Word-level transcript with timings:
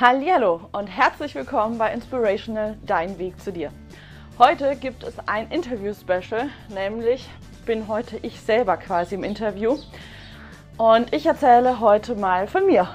Hallihallo 0.00 0.62
und 0.72 0.86
herzlich 0.86 1.34
willkommen 1.34 1.76
bei 1.76 1.92
Inspirational 1.92 2.78
Dein 2.86 3.18
Weg 3.18 3.38
zu 3.38 3.52
dir. 3.52 3.70
Heute 4.38 4.74
gibt 4.76 5.02
es 5.02 5.12
ein 5.28 5.50
Interview-Special, 5.50 6.48
nämlich 6.70 7.28
bin 7.66 7.86
heute 7.86 8.16
ich 8.22 8.40
selber 8.40 8.78
quasi 8.78 9.14
im 9.14 9.24
Interview 9.24 9.76
und 10.78 11.12
ich 11.12 11.26
erzähle 11.26 11.80
heute 11.80 12.14
mal 12.14 12.46
von 12.46 12.64
mir. 12.64 12.88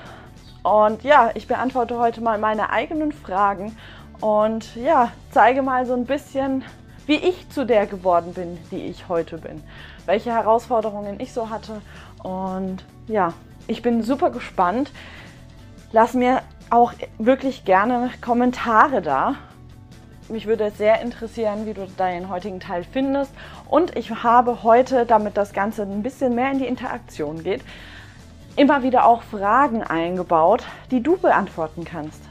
Und 0.64 1.04
ja, 1.04 1.30
ich 1.36 1.46
beantworte 1.46 2.00
heute 2.00 2.22
mal 2.22 2.40
meine 2.40 2.72
eigenen 2.72 3.12
Fragen 3.12 3.78
und 4.20 4.76
ja, 4.76 5.12
zeige 5.30 5.62
mal 5.62 5.86
so 5.86 5.94
ein 5.94 6.06
bisschen, 6.06 6.64
wie 7.06 7.18
ich 7.18 7.48
zu 7.52 7.68
der 7.68 7.86
geworden 7.86 8.34
bin, 8.34 8.58
die 8.72 8.88
ich 8.88 9.08
heute 9.10 9.38
bin. 9.38 9.64
Welche 10.08 10.32
Herausforderungen 10.34 11.20
ich 11.20 11.34
so 11.34 11.52
hatte 11.52 11.84
und 12.24 12.84
ja, 13.06 13.34
ich 13.68 13.84
bin 13.84 14.02
super 14.02 14.32
gespannt. 14.32 14.92
Lass 15.92 16.16
mir 16.16 16.42
auch 16.70 16.94
wirklich 17.18 17.66
gerne 17.66 18.10
Kommentare 18.22 19.02
da. 19.02 19.36
Mich 20.28 20.48
würde 20.48 20.72
sehr 20.72 21.02
interessieren, 21.02 21.66
wie 21.66 21.74
du 21.74 21.88
deinen 21.98 22.30
heutigen 22.30 22.60
Teil 22.60 22.84
findest. 22.84 23.32
Und 23.70 23.96
ich 23.96 24.24
habe 24.24 24.64
heute, 24.64 25.06
damit 25.06 25.38
das 25.38 25.54
Ganze 25.54 25.84
ein 25.84 26.02
bisschen 26.02 26.34
mehr 26.34 26.52
in 26.52 26.60
die 26.60 26.66
Interaktion 26.66 27.44
geht, 27.44 27.62
immer 28.56 28.84
wieder 28.84 29.06
auch 29.06 29.22
Fragen 29.24 29.84
eingebaut, 29.84 30.64
die 30.90 31.04
du 31.04 31.18
beantworten 31.18 31.86
kannst. 31.86 32.22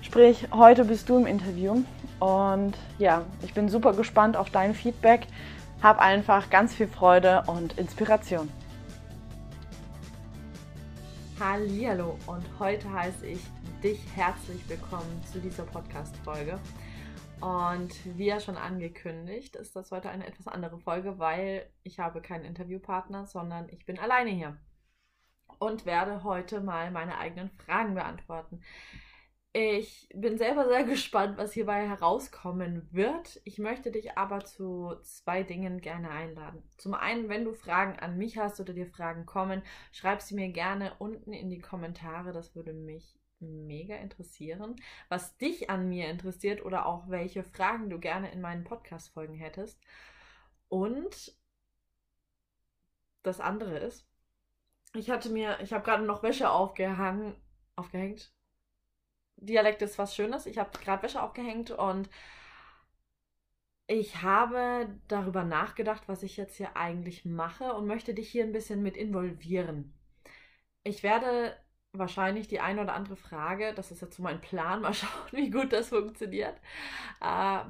Sprich, 0.00 0.48
heute 0.52 0.84
bist 0.84 1.08
du 1.08 1.18
im 1.18 1.26
Interview 1.26 1.82
und 2.18 2.72
ja, 2.98 3.22
ich 3.42 3.52
bin 3.52 3.68
super 3.68 3.92
gespannt 3.92 4.36
auf 4.36 4.48
dein 4.48 4.74
Feedback. 4.74 5.26
Hab 5.82 6.00
einfach 6.00 6.48
ganz 6.48 6.74
viel 6.74 6.88
Freude 6.88 7.42
und 7.46 7.76
Inspiration. 7.78 8.48
Hallo 11.40 12.18
und 12.26 12.44
heute 12.58 12.92
heiße 12.92 13.24
ich 13.24 13.38
dich 13.80 14.00
herzlich 14.16 14.68
willkommen 14.68 15.22
zu 15.22 15.38
dieser 15.38 15.62
Podcast-Folge. 15.62 16.58
Und 17.40 17.94
wie 18.18 18.26
ja 18.26 18.40
schon 18.40 18.56
angekündigt, 18.56 19.54
ist 19.54 19.76
das 19.76 19.92
heute 19.92 20.10
eine 20.10 20.26
etwas 20.26 20.48
andere 20.48 20.80
Folge, 20.80 21.20
weil 21.20 21.70
ich 21.84 22.00
habe 22.00 22.20
keinen 22.20 22.44
Interviewpartner, 22.44 23.26
sondern 23.26 23.68
ich 23.68 23.86
bin 23.86 24.00
alleine 24.00 24.30
hier 24.30 24.56
und 25.60 25.86
werde 25.86 26.24
heute 26.24 26.60
mal 26.60 26.90
meine 26.90 27.18
eigenen 27.18 27.50
Fragen 27.50 27.94
beantworten. 27.94 28.60
Ich 29.52 30.08
bin 30.14 30.36
selber 30.36 30.68
sehr 30.68 30.84
gespannt, 30.84 31.38
was 31.38 31.52
hierbei 31.52 31.88
herauskommen 31.88 32.86
wird. 32.92 33.40
Ich 33.44 33.58
möchte 33.58 33.90
dich 33.90 34.16
aber 34.18 34.44
zu 34.44 34.94
zwei 35.02 35.42
Dingen 35.42 35.80
gerne 35.80 36.10
einladen. 36.10 36.62
Zum 36.76 36.94
einen, 36.94 37.28
wenn 37.28 37.44
du 37.44 37.54
Fragen 37.54 37.98
an 37.98 38.18
mich 38.18 38.36
hast 38.36 38.60
oder 38.60 38.74
dir 38.74 38.86
Fragen 38.86 39.24
kommen, 39.24 39.62
schreib 39.90 40.20
sie 40.20 40.34
mir 40.34 40.50
gerne 40.50 40.94
unten 40.98 41.32
in 41.32 41.48
die 41.48 41.60
Kommentare. 41.60 42.32
Das 42.32 42.54
würde 42.54 42.74
mich 42.74 43.18
mega 43.40 43.96
interessieren. 43.96 44.76
Was 45.08 45.38
dich 45.38 45.70
an 45.70 45.88
mir 45.88 46.08
interessiert 46.08 46.64
oder 46.64 46.86
auch 46.86 47.08
welche 47.08 47.42
Fragen 47.42 47.88
du 47.88 47.98
gerne 47.98 48.30
in 48.30 48.42
meinen 48.42 48.64
Podcast-Folgen 48.64 49.34
hättest. 49.34 49.80
Und 50.68 51.34
das 53.22 53.40
andere 53.40 53.78
ist, 53.78 54.06
ich 54.94 55.10
hatte 55.10 55.30
mir, 55.30 55.58
ich 55.62 55.72
habe 55.72 55.84
gerade 55.84 56.04
noch 56.04 56.22
Wäsche 56.22 56.50
aufgehangen, 56.50 57.34
aufgehängt 57.76 58.32
Dialekt 59.40 59.82
ist 59.82 59.98
was 59.98 60.14
Schönes. 60.14 60.46
Ich 60.46 60.58
habe 60.58 60.76
gerade 60.78 61.02
Wäsche 61.02 61.22
aufgehängt 61.22 61.70
und 61.70 62.08
ich 63.86 64.22
habe 64.22 64.88
darüber 65.08 65.44
nachgedacht, 65.44 66.02
was 66.08 66.22
ich 66.22 66.36
jetzt 66.36 66.56
hier 66.56 66.76
eigentlich 66.76 67.24
mache 67.24 67.72
und 67.72 67.86
möchte 67.86 68.12
dich 68.12 68.28
hier 68.28 68.44
ein 68.44 68.52
bisschen 68.52 68.82
mit 68.82 68.96
involvieren. 68.96 69.94
Ich 70.84 71.02
werde 71.02 71.56
wahrscheinlich 71.92 72.48
die 72.48 72.60
eine 72.60 72.82
oder 72.82 72.94
andere 72.94 73.16
Frage, 73.16 73.72
das 73.74 73.90
ist 73.90 74.02
jetzt 74.02 74.16
so 74.16 74.22
mein 74.22 74.40
Plan, 74.40 74.80
mal 74.82 74.92
schauen, 74.92 75.32
wie 75.32 75.50
gut 75.50 75.72
das 75.72 75.88
funktioniert, 75.88 76.56
äh, 77.20 77.60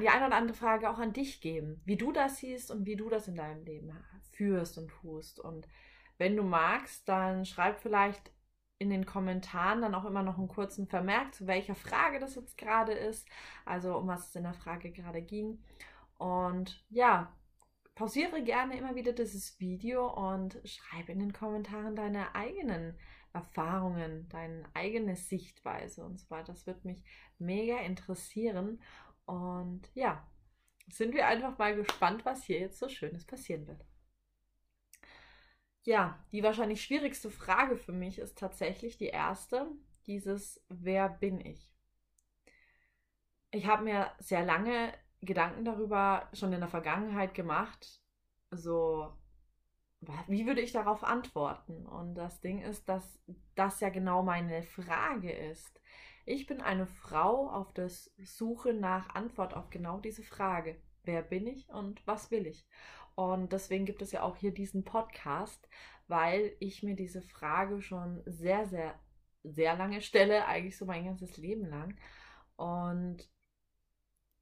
die 0.00 0.08
eine 0.08 0.26
oder 0.26 0.36
andere 0.36 0.56
Frage 0.56 0.88
auch 0.88 0.98
an 0.98 1.12
dich 1.12 1.40
geben, 1.40 1.82
wie 1.84 1.96
du 1.96 2.12
das 2.12 2.38
siehst 2.38 2.70
und 2.70 2.86
wie 2.86 2.96
du 2.96 3.08
das 3.08 3.28
in 3.28 3.34
deinem 3.34 3.64
Leben 3.64 3.92
führst 4.32 4.78
und 4.78 4.88
tust. 4.88 5.40
Und 5.40 5.68
wenn 6.16 6.36
du 6.36 6.42
magst, 6.42 7.08
dann 7.08 7.44
schreib 7.44 7.80
vielleicht 7.80 8.32
in 8.80 8.88
den 8.88 9.04
Kommentaren 9.04 9.82
dann 9.82 9.94
auch 9.94 10.06
immer 10.06 10.22
noch 10.22 10.38
einen 10.38 10.48
kurzen 10.48 10.86
Vermerk, 10.86 11.34
zu 11.34 11.46
welcher 11.46 11.74
Frage 11.74 12.18
das 12.18 12.34
jetzt 12.34 12.56
gerade 12.56 12.92
ist, 12.92 13.28
also 13.66 13.96
um 13.96 14.08
was 14.08 14.30
es 14.30 14.36
in 14.36 14.44
der 14.44 14.54
Frage 14.54 14.90
gerade 14.90 15.20
ging. 15.20 15.62
Und 16.16 16.82
ja, 16.88 17.30
pausiere 17.94 18.42
gerne 18.42 18.78
immer 18.78 18.94
wieder 18.94 19.12
dieses 19.12 19.60
Video 19.60 20.08
und 20.08 20.58
schreibe 20.64 21.12
in 21.12 21.18
den 21.18 21.34
Kommentaren 21.34 21.94
deine 21.94 22.34
eigenen 22.34 22.98
Erfahrungen, 23.34 24.26
deine 24.30 24.64
eigene 24.72 25.14
Sichtweise 25.14 26.02
und 26.02 26.18
so 26.18 26.30
weiter. 26.30 26.54
Das 26.54 26.66
wird 26.66 26.86
mich 26.86 27.04
mega 27.38 27.76
interessieren. 27.80 28.80
Und 29.26 29.82
ja, 29.92 30.26
sind 30.88 31.12
wir 31.12 31.26
einfach 31.26 31.58
mal 31.58 31.76
gespannt, 31.76 32.24
was 32.24 32.44
hier 32.44 32.60
jetzt 32.60 32.78
so 32.78 32.88
Schönes 32.88 33.26
passieren 33.26 33.66
wird. 33.66 33.84
Ja, 35.84 36.18
die 36.32 36.42
wahrscheinlich 36.42 36.82
schwierigste 36.82 37.30
Frage 37.30 37.76
für 37.76 37.92
mich 37.92 38.18
ist 38.18 38.38
tatsächlich 38.38 38.96
die 38.96 39.08
erste, 39.08 39.66
dieses 40.06 40.62
Wer 40.70 41.08
bin 41.10 41.38
ich? 41.44 41.70
Ich 43.52 43.66
habe 43.66 43.84
mir 43.84 44.10
sehr 44.18 44.44
lange 44.44 44.92
Gedanken 45.20 45.64
darüber 45.64 46.28
schon 46.32 46.52
in 46.52 46.60
der 46.60 46.68
Vergangenheit 46.68 47.34
gemacht, 47.34 48.00
so 48.50 49.12
wie 50.28 50.46
würde 50.46 50.60
ich 50.62 50.72
darauf 50.72 51.04
antworten? 51.04 51.86
Und 51.86 52.14
das 52.14 52.40
Ding 52.40 52.62
ist, 52.62 52.88
dass 52.88 53.20
das 53.54 53.80
ja 53.80 53.90
genau 53.90 54.22
meine 54.22 54.62
Frage 54.62 55.30
ist. 55.32 55.80
Ich 56.26 56.46
bin 56.46 56.60
eine 56.60 56.86
Frau 56.86 57.50
auf 57.50 57.72
der 57.74 57.90
Suche 57.90 58.72
nach 58.72 59.14
Antwort 59.14 59.54
auf 59.54 59.70
genau 59.70 60.00
diese 60.00 60.22
Frage. 60.22 60.80
Wer 61.04 61.22
bin 61.22 61.46
ich 61.46 61.68
und 61.68 62.06
was 62.06 62.30
will 62.30 62.46
ich? 62.46 62.66
Und 63.14 63.52
deswegen 63.52 63.84
gibt 63.84 64.02
es 64.02 64.12
ja 64.12 64.22
auch 64.22 64.36
hier 64.36 64.52
diesen 64.52 64.84
Podcast, 64.84 65.68
weil 66.08 66.56
ich 66.58 66.82
mir 66.82 66.96
diese 66.96 67.22
Frage 67.22 67.80
schon 67.82 68.22
sehr, 68.26 68.66
sehr, 68.66 68.98
sehr 69.44 69.76
lange 69.76 70.00
stelle, 70.00 70.46
eigentlich 70.46 70.76
so 70.76 70.86
mein 70.86 71.04
ganzes 71.04 71.36
Leben 71.36 71.66
lang. 71.66 71.96
Und 72.56 73.28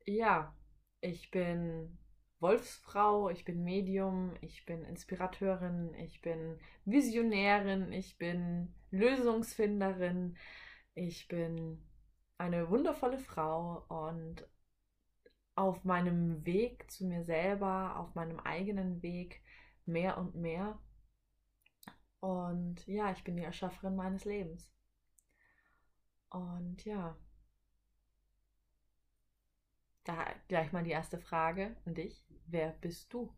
ja, 0.06 0.54
ich 1.00 1.30
bin 1.30 1.98
Wolfsfrau, 2.40 3.30
ich 3.30 3.44
bin 3.44 3.64
Medium, 3.64 4.34
ich 4.40 4.64
bin 4.64 4.84
Inspirateurin, 4.84 5.94
ich 5.94 6.22
bin 6.22 6.58
Visionärin, 6.84 7.92
ich 7.92 8.16
bin 8.16 8.74
Lösungsfinderin, 8.90 10.36
ich 10.94 11.28
bin 11.28 11.82
eine 12.38 12.70
wundervolle 12.70 13.18
Frau 13.18 13.84
und 13.88 14.46
auf 15.58 15.84
meinem 15.84 16.46
Weg 16.46 16.88
zu 16.88 17.04
mir 17.04 17.24
selber, 17.24 17.96
auf 17.96 18.14
meinem 18.14 18.38
eigenen 18.38 19.02
Weg 19.02 19.42
mehr 19.86 20.16
und 20.16 20.36
mehr. 20.36 20.78
Und 22.20 22.86
ja, 22.86 23.10
ich 23.10 23.24
bin 23.24 23.36
die 23.36 23.42
Erschafferin 23.42 23.96
meines 23.96 24.24
Lebens. 24.24 24.72
Und 26.30 26.84
ja, 26.84 27.16
da 30.04 30.26
gleich 30.46 30.70
mal 30.70 30.84
die 30.84 30.92
erste 30.92 31.18
Frage 31.18 31.76
an 31.84 31.94
dich. 31.94 32.24
Wer 32.46 32.70
bist 32.80 33.12
du? 33.12 33.34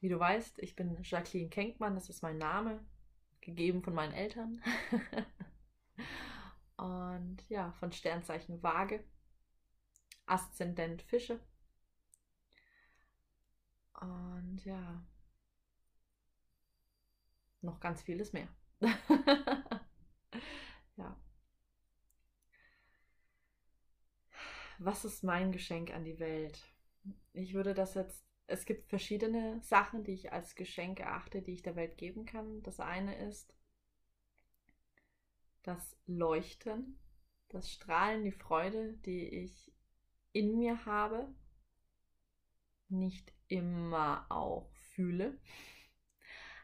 Wie 0.00 0.08
du 0.08 0.18
weißt, 0.18 0.58
ich 0.58 0.74
bin 0.74 0.98
Jacqueline 1.04 1.48
Kenkmann, 1.48 1.94
das 1.94 2.08
ist 2.08 2.22
mein 2.22 2.38
Name, 2.38 2.84
gegeben 3.40 3.84
von 3.84 3.94
meinen 3.94 4.14
Eltern. 4.14 4.60
Und 6.76 7.48
ja, 7.48 7.70
von 7.78 7.92
Sternzeichen 7.92 8.60
Waage. 8.64 9.04
Aszendent 10.28 11.02
Fische. 11.02 11.40
Und 14.00 14.64
ja, 14.64 15.02
noch 17.62 17.80
ganz 17.80 18.02
vieles 18.02 18.32
mehr. 18.32 18.48
ja. 20.96 21.16
Was 24.78 25.04
ist 25.04 25.24
mein 25.24 25.50
Geschenk 25.52 25.92
an 25.92 26.04
die 26.04 26.20
Welt? 26.20 26.72
Ich 27.32 27.54
würde 27.54 27.74
das 27.74 27.94
jetzt, 27.94 28.24
es 28.46 28.64
gibt 28.64 28.88
verschiedene 28.88 29.60
Sachen, 29.62 30.04
die 30.04 30.12
ich 30.12 30.32
als 30.32 30.54
Geschenk 30.54 31.00
erachte, 31.00 31.42
die 31.42 31.52
ich 31.54 31.62
der 31.62 31.74
Welt 31.74 31.96
geben 31.98 32.26
kann. 32.26 32.62
Das 32.62 32.78
eine 32.78 33.16
ist 33.16 33.52
das 35.62 35.96
Leuchten, 36.06 36.98
das 37.48 37.72
Strahlen, 37.72 38.24
die 38.24 38.32
Freude, 38.32 38.94
die 39.04 39.26
ich 39.26 39.72
in 40.38 40.56
mir 40.56 40.86
habe, 40.86 41.28
nicht 42.88 43.32
immer 43.48 44.24
auch 44.28 44.70
fühle, 44.94 45.36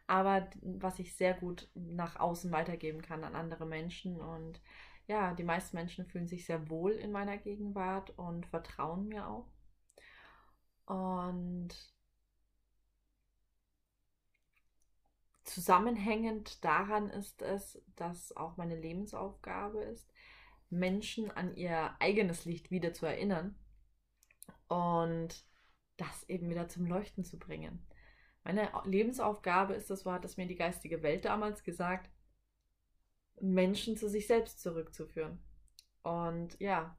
aber 0.06 0.49
was 0.62 1.00
ich 1.00 1.17
sehr 1.17 1.35
gut 1.35 1.69
nach 1.75 2.17
außen 2.17 2.53
weitergeben 2.53 3.03
kann 3.03 3.25
an 3.25 3.35
andere 3.35 3.67
Menschen. 3.67 4.21
Und 4.21 4.61
ja, 5.09 5.35
die 5.35 5.44
meisten 5.44 5.76
Menschen 5.76 6.06
fühlen 6.06 6.29
sich 6.29 6.47
sehr 6.47 6.71
wohl 6.71 6.93
in 6.93 7.11
meiner 7.11 7.37
Gegenwart 7.37 8.11
und 8.17 8.47
vertrauen 8.47 9.09
mir 9.09 9.26
auch. 9.26 9.49
Und 10.87 11.75
zusammenhängend 15.43 16.65
daran 16.65 17.11
ist 17.11 17.43
es, 17.43 17.82
dass 17.97 18.37
auch 18.37 18.56
meine 18.56 18.77
Lebensaufgabe 18.77 19.81
ist, 19.81 20.12
Menschen 20.70 21.31
an 21.31 21.56
ihr 21.56 21.97
eigenes 22.00 22.44
Licht 22.44 22.70
wieder 22.70 22.93
zu 22.93 23.06
erinnern 23.06 23.56
und 24.69 25.44
das 25.96 26.28
eben 26.28 26.49
wieder 26.49 26.69
zum 26.69 26.87
Leuchten 26.87 27.25
zu 27.25 27.38
bringen. 27.38 27.87
Meine 28.43 28.70
Lebensaufgabe 28.84 29.75
ist 29.75 29.90
es, 29.90 30.00
so 30.00 30.12
hat 30.12 30.25
es 30.25 30.37
mir 30.37 30.46
die 30.46 30.56
geistige 30.56 31.02
Welt 31.02 31.25
damals 31.25 31.62
gesagt, 31.62 32.11
Menschen 33.40 33.96
zu 33.96 34.08
sich 34.08 34.26
selbst 34.26 34.61
zurückzuführen. 34.61 35.38
Und 36.02 36.58
ja, 36.61 36.96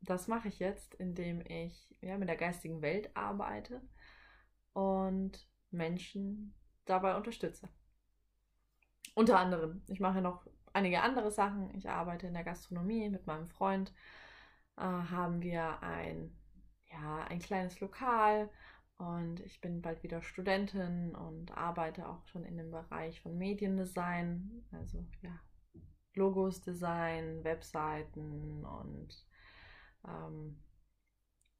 das 0.00 0.28
mache 0.28 0.48
ich 0.48 0.58
jetzt, 0.58 0.94
indem 0.94 1.40
ich 1.46 1.94
ja, 2.00 2.18
mit 2.18 2.28
der 2.28 2.36
geistigen 2.36 2.82
Welt 2.82 3.10
arbeite 3.16 3.80
und 4.72 5.46
Menschen 5.70 6.54
dabei 6.84 7.16
unterstütze. 7.16 7.68
Unter 9.14 9.38
anderem, 9.38 9.82
ich 9.88 10.00
mache 10.00 10.20
noch 10.20 10.46
einige 10.72 11.02
andere 11.02 11.30
Sachen. 11.30 11.74
Ich 11.76 11.88
arbeite 11.88 12.26
in 12.26 12.34
der 12.34 12.44
Gastronomie 12.44 13.08
mit 13.10 13.26
meinem 13.26 13.46
Freund. 13.46 13.92
Äh, 14.76 14.82
haben 14.82 15.42
wir 15.42 15.82
ein, 15.82 16.34
ja, 16.92 17.24
ein 17.24 17.38
kleines 17.38 17.80
Lokal 17.80 18.50
und 18.98 19.40
ich 19.40 19.60
bin 19.60 19.82
bald 19.82 20.02
wieder 20.02 20.22
Studentin 20.22 21.14
und 21.14 21.50
arbeite 21.56 22.08
auch 22.08 22.24
schon 22.28 22.44
in 22.44 22.56
dem 22.56 22.70
Bereich 22.70 23.20
von 23.20 23.36
Mediendesign, 23.36 24.64
also 24.72 25.04
ja, 25.22 25.38
Logos 26.14 26.60
Design, 26.60 27.42
Webseiten 27.42 28.64
und 28.64 29.26
ähm, 30.06 30.62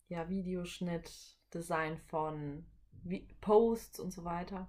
ja, 0.09 0.29
Videoschnitt, 0.29 1.39
Design 1.53 1.99
von 1.99 2.67
Posts 3.41 4.01
und 4.01 4.13
so 4.13 4.25
weiter. 4.25 4.69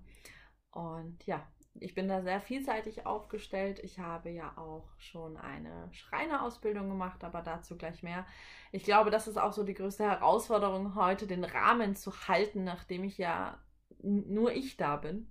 Und 0.71 1.25
ja, 1.25 1.45
ich 1.79 1.95
bin 1.95 2.07
da 2.07 2.21
sehr 2.21 2.39
vielseitig 2.39 3.05
aufgestellt. 3.05 3.79
Ich 3.79 3.99
habe 3.99 4.29
ja 4.29 4.57
auch 4.57 4.87
schon 4.99 5.37
eine 5.37 5.89
Schreinerausbildung 5.91 6.87
gemacht, 6.89 7.23
aber 7.23 7.41
dazu 7.41 7.77
gleich 7.77 8.03
mehr. 8.03 8.25
Ich 8.71 8.83
glaube, 8.83 9.09
das 9.11 9.27
ist 9.27 9.37
auch 9.37 9.53
so 9.53 9.63
die 9.63 9.73
größte 9.73 10.03
Herausforderung 10.03 10.95
heute, 10.95 11.27
den 11.27 11.43
Rahmen 11.43 11.95
zu 11.95 12.11
halten, 12.27 12.63
nachdem 12.63 13.03
ich 13.03 13.17
ja 13.17 13.57
nur 14.01 14.51
ich 14.53 14.77
da 14.77 14.97
bin. 14.97 15.27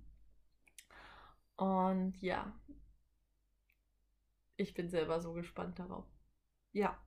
Und 1.55 2.15
ja, 2.21 2.53
ich 4.57 4.73
bin 4.73 4.89
selber 4.89 5.19
so 5.21 5.33
gespannt 5.33 5.77
darauf. 5.79 6.05
Ja, 6.71 6.97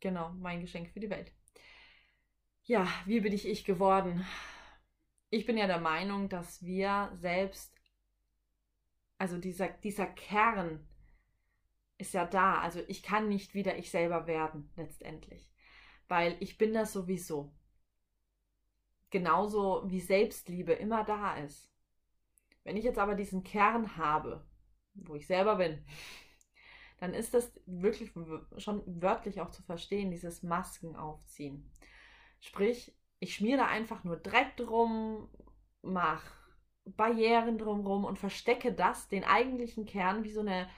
genau, 0.00 0.30
mein 0.30 0.60
Geschenk 0.60 0.90
für 0.90 1.00
die 1.00 1.10
Welt. 1.10 1.32
Ja, 2.64 2.86
wie 3.06 3.20
bin 3.20 3.32
ich 3.32 3.46
ich 3.46 3.64
geworden? 3.64 4.24
Ich 5.30 5.46
bin 5.46 5.56
ja 5.56 5.66
der 5.66 5.80
Meinung, 5.80 6.28
dass 6.28 6.64
wir 6.64 7.10
selbst 7.14 7.79
also 9.20 9.36
dieser, 9.36 9.68
dieser 9.68 10.06
Kern 10.06 10.80
ist 11.98 12.14
ja 12.14 12.24
da. 12.24 12.62
Also 12.62 12.80
ich 12.88 13.02
kann 13.02 13.28
nicht 13.28 13.52
wieder 13.52 13.76
ich 13.76 13.90
selber 13.90 14.26
werden, 14.26 14.72
letztendlich. 14.76 15.52
Weil 16.08 16.38
ich 16.40 16.56
bin 16.56 16.72
das 16.72 16.94
sowieso. 16.94 17.52
Genauso 19.10 19.82
wie 19.90 20.00
Selbstliebe 20.00 20.72
immer 20.72 21.04
da 21.04 21.36
ist. 21.36 21.70
Wenn 22.64 22.78
ich 22.78 22.84
jetzt 22.84 22.98
aber 22.98 23.14
diesen 23.14 23.44
Kern 23.44 23.98
habe, 23.98 24.42
wo 24.94 25.14
ich 25.16 25.26
selber 25.26 25.56
bin, 25.56 25.84
dann 26.98 27.12
ist 27.12 27.34
das 27.34 27.52
wirklich 27.66 28.12
schon 28.56 29.02
wörtlich 29.02 29.42
auch 29.42 29.50
zu 29.50 29.62
verstehen, 29.62 30.10
dieses 30.10 30.42
Masken 30.42 30.96
aufziehen. 30.96 31.70
Sprich, 32.40 32.96
ich 33.18 33.34
schmiere 33.34 33.58
da 33.58 33.66
einfach 33.66 34.02
nur 34.02 34.16
Dreck 34.16 34.56
drum, 34.56 35.28
mach 35.82 36.39
Barrieren 36.84 37.58
drumherum 37.58 38.04
und 38.04 38.18
verstecke 38.18 38.72
das, 38.72 39.08
den 39.08 39.24
eigentlichen 39.24 39.84
Kern, 39.86 40.24
wie 40.24 40.32
so 40.32 40.40
eine 40.40 40.68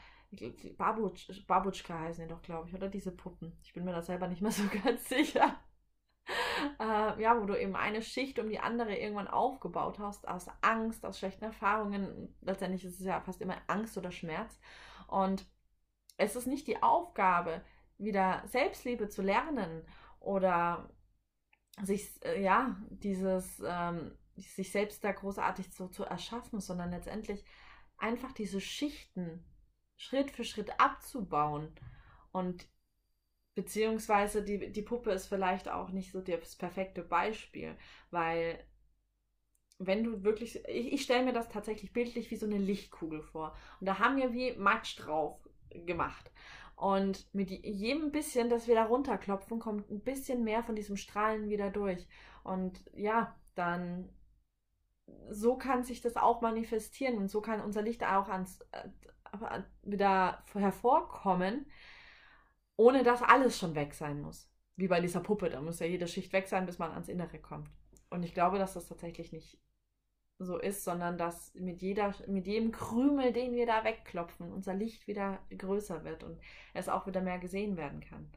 Babutsch, 0.79 1.47
Babutschka 1.47 1.99
heißen 1.99 2.25
die 2.25 2.33
doch, 2.33 2.41
glaube 2.43 2.69
ich, 2.69 2.75
oder 2.75 2.89
diese 2.89 3.13
Puppen. 3.13 3.53
Ich 3.63 3.75
bin 3.75 3.85
mir 3.85 3.93
da 3.93 4.01
selber 4.01 4.29
nicht 4.29 4.41
mehr 4.41 4.51
so 4.51 4.63
ganz 4.85 5.09
sicher. 5.09 5.59
Äh, 6.79 7.21
ja, 7.21 7.39
wo 7.41 7.45
du 7.45 7.61
eben 7.61 7.77
eine 7.77 8.01
Schicht 8.01 8.39
um 8.39 8.49
die 8.49 8.61
andere 8.61 8.97
irgendwann 8.97 9.29
aufgebaut 9.29 9.99
hast, 9.99 10.27
aus 10.29 10.47
Angst, 10.63 11.05
aus 11.05 11.19
schlechten 11.19 11.45
Erfahrungen. 11.45 12.35
Letztendlich 12.41 12.85
ist 12.85 13.01
es 13.01 13.07
ja 13.07 13.21
fast 13.21 13.43
immer 13.43 13.57
Angst 13.67 13.99
oder 13.99 14.11
Schmerz. 14.11 14.59
Und 15.07 15.47
es 16.17 16.37
ist 16.37 16.47
nicht 16.47 16.67
die 16.67 16.83
Aufgabe, 16.83 17.63
wieder 17.99 18.43
Selbstliebe 18.47 19.09
zu 19.09 19.23
lernen 19.23 19.85
oder 20.19 20.89
sich, 21.83 22.11
äh, 22.25 22.43
ja, 22.43 22.77
dieses 22.91 23.63
ähm, 23.67 24.17
sich 24.37 24.73
selbst 24.73 25.05
da 25.05 25.13
großartig 25.13 25.73
so 25.73 25.89
zu 25.89 26.05
erschaffen, 26.05 26.61
sondern 26.61 26.91
letztendlich 26.91 27.45
einfach 27.99 28.33
diese 28.33 28.61
Schichten 28.61 29.45
Schritt 29.97 30.31
für 30.31 30.45
Schritt 30.45 30.81
abzubauen. 30.81 31.73
Und 32.33 32.67
beziehungsweise 33.55 34.43
die, 34.43 34.73
die 34.73 34.83
Puppe 34.83 35.13
ist 35.13 35.27
vielleicht 35.27 35.69
auch 35.69 35.91
nicht 35.91 36.11
so 36.11 36.21
das 36.21 36.57
perfekte 36.57 37.03
Beispiel, 37.03 37.77
weil 38.11 38.65
wenn 39.79 40.05
du 40.05 40.23
wirklich, 40.23 40.57
ich, 40.69 40.93
ich 40.93 41.03
stelle 41.03 41.25
mir 41.25 41.33
das 41.33 41.49
tatsächlich 41.49 41.93
bildlich 41.93 42.31
wie 42.31 42.37
so 42.37 42.47
eine 42.47 42.59
Lichtkugel 42.59 43.23
vor. 43.23 43.57
Und 43.81 43.87
da 43.87 43.99
haben 43.99 44.17
wir 44.17 44.33
wie 44.33 44.53
Matsch 44.53 44.99
drauf 44.99 45.49
gemacht. 45.71 46.31
Und 46.77 47.33
mit 47.33 47.51
jedem 47.51 48.11
bisschen, 48.11 48.49
das 48.49 48.67
wir 48.67 48.75
da 48.75 48.85
runterklopfen, 48.85 49.59
kommt 49.59 49.91
ein 49.91 50.01
bisschen 50.01 50.45
mehr 50.45 50.63
von 50.63 50.75
diesem 50.75 50.97
Strahlen 50.97 51.49
wieder 51.49 51.71
durch. 51.71 52.07
Und 52.43 52.83
ja, 52.95 53.37
dann 53.55 54.09
so 55.31 55.57
kann 55.57 55.83
sich 55.85 56.01
das 56.01 56.17
auch 56.17 56.41
manifestieren 56.41 57.19
und 57.19 57.29
so 57.29 57.41
kann 57.41 57.61
unser 57.61 57.83
Licht 57.83 58.05
auch 58.05 58.29
ans, 58.29 58.61
äh, 58.73 59.63
wieder 59.83 60.45
hervorkommen, 60.53 61.67
ohne 62.77 63.03
dass 63.03 63.23
alles 63.23 63.59
schon 63.59 63.75
weg 63.75 63.95
sein 63.95 64.21
muss. 64.21 64.51
Wie 64.77 64.89
bei 64.89 65.01
dieser 65.01 65.21
Puppe, 65.21 65.51
da 65.51 65.61
muss 65.61 65.81
ja 65.81 65.87
jede 65.87 66.07
Schicht 66.07 66.33
weg 66.33 66.49
sein, 66.49 66.67
bis 66.67 66.79
man 66.79 66.93
ans 66.93 67.09
Innere 67.09 67.39
kommt. 67.39 67.71
Und 68.11 68.23
ich 68.25 68.35
glaube, 68.35 68.59
dass 68.59 68.75
das 68.75 68.89
tatsächlich 68.89 69.33
nicht 69.33 69.59
so 70.39 70.59
ist, 70.59 70.85
sondern 70.85 71.19
dass 71.19 71.55
mit, 71.55 71.83
jeder, 71.83 72.15
mit 72.27 72.47
jedem 72.47 72.73
Krümel, 72.73 73.33
den 73.33 73.55
wir 73.55 73.67
da 73.67 73.85
wegklopfen, 73.85 74.53
unser 74.53 74.75
Licht 74.75 75.07
wieder 75.07 75.39
größer 75.57 76.05
wird 76.05 76.25
und 76.25 76.41
es 76.75 76.89
auch 76.89 77.07
wieder 77.07 77.21
mehr 77.21 77.39
gesehen 77.39 77.77
werden 77.77 78.01
kann. 78.01 78.31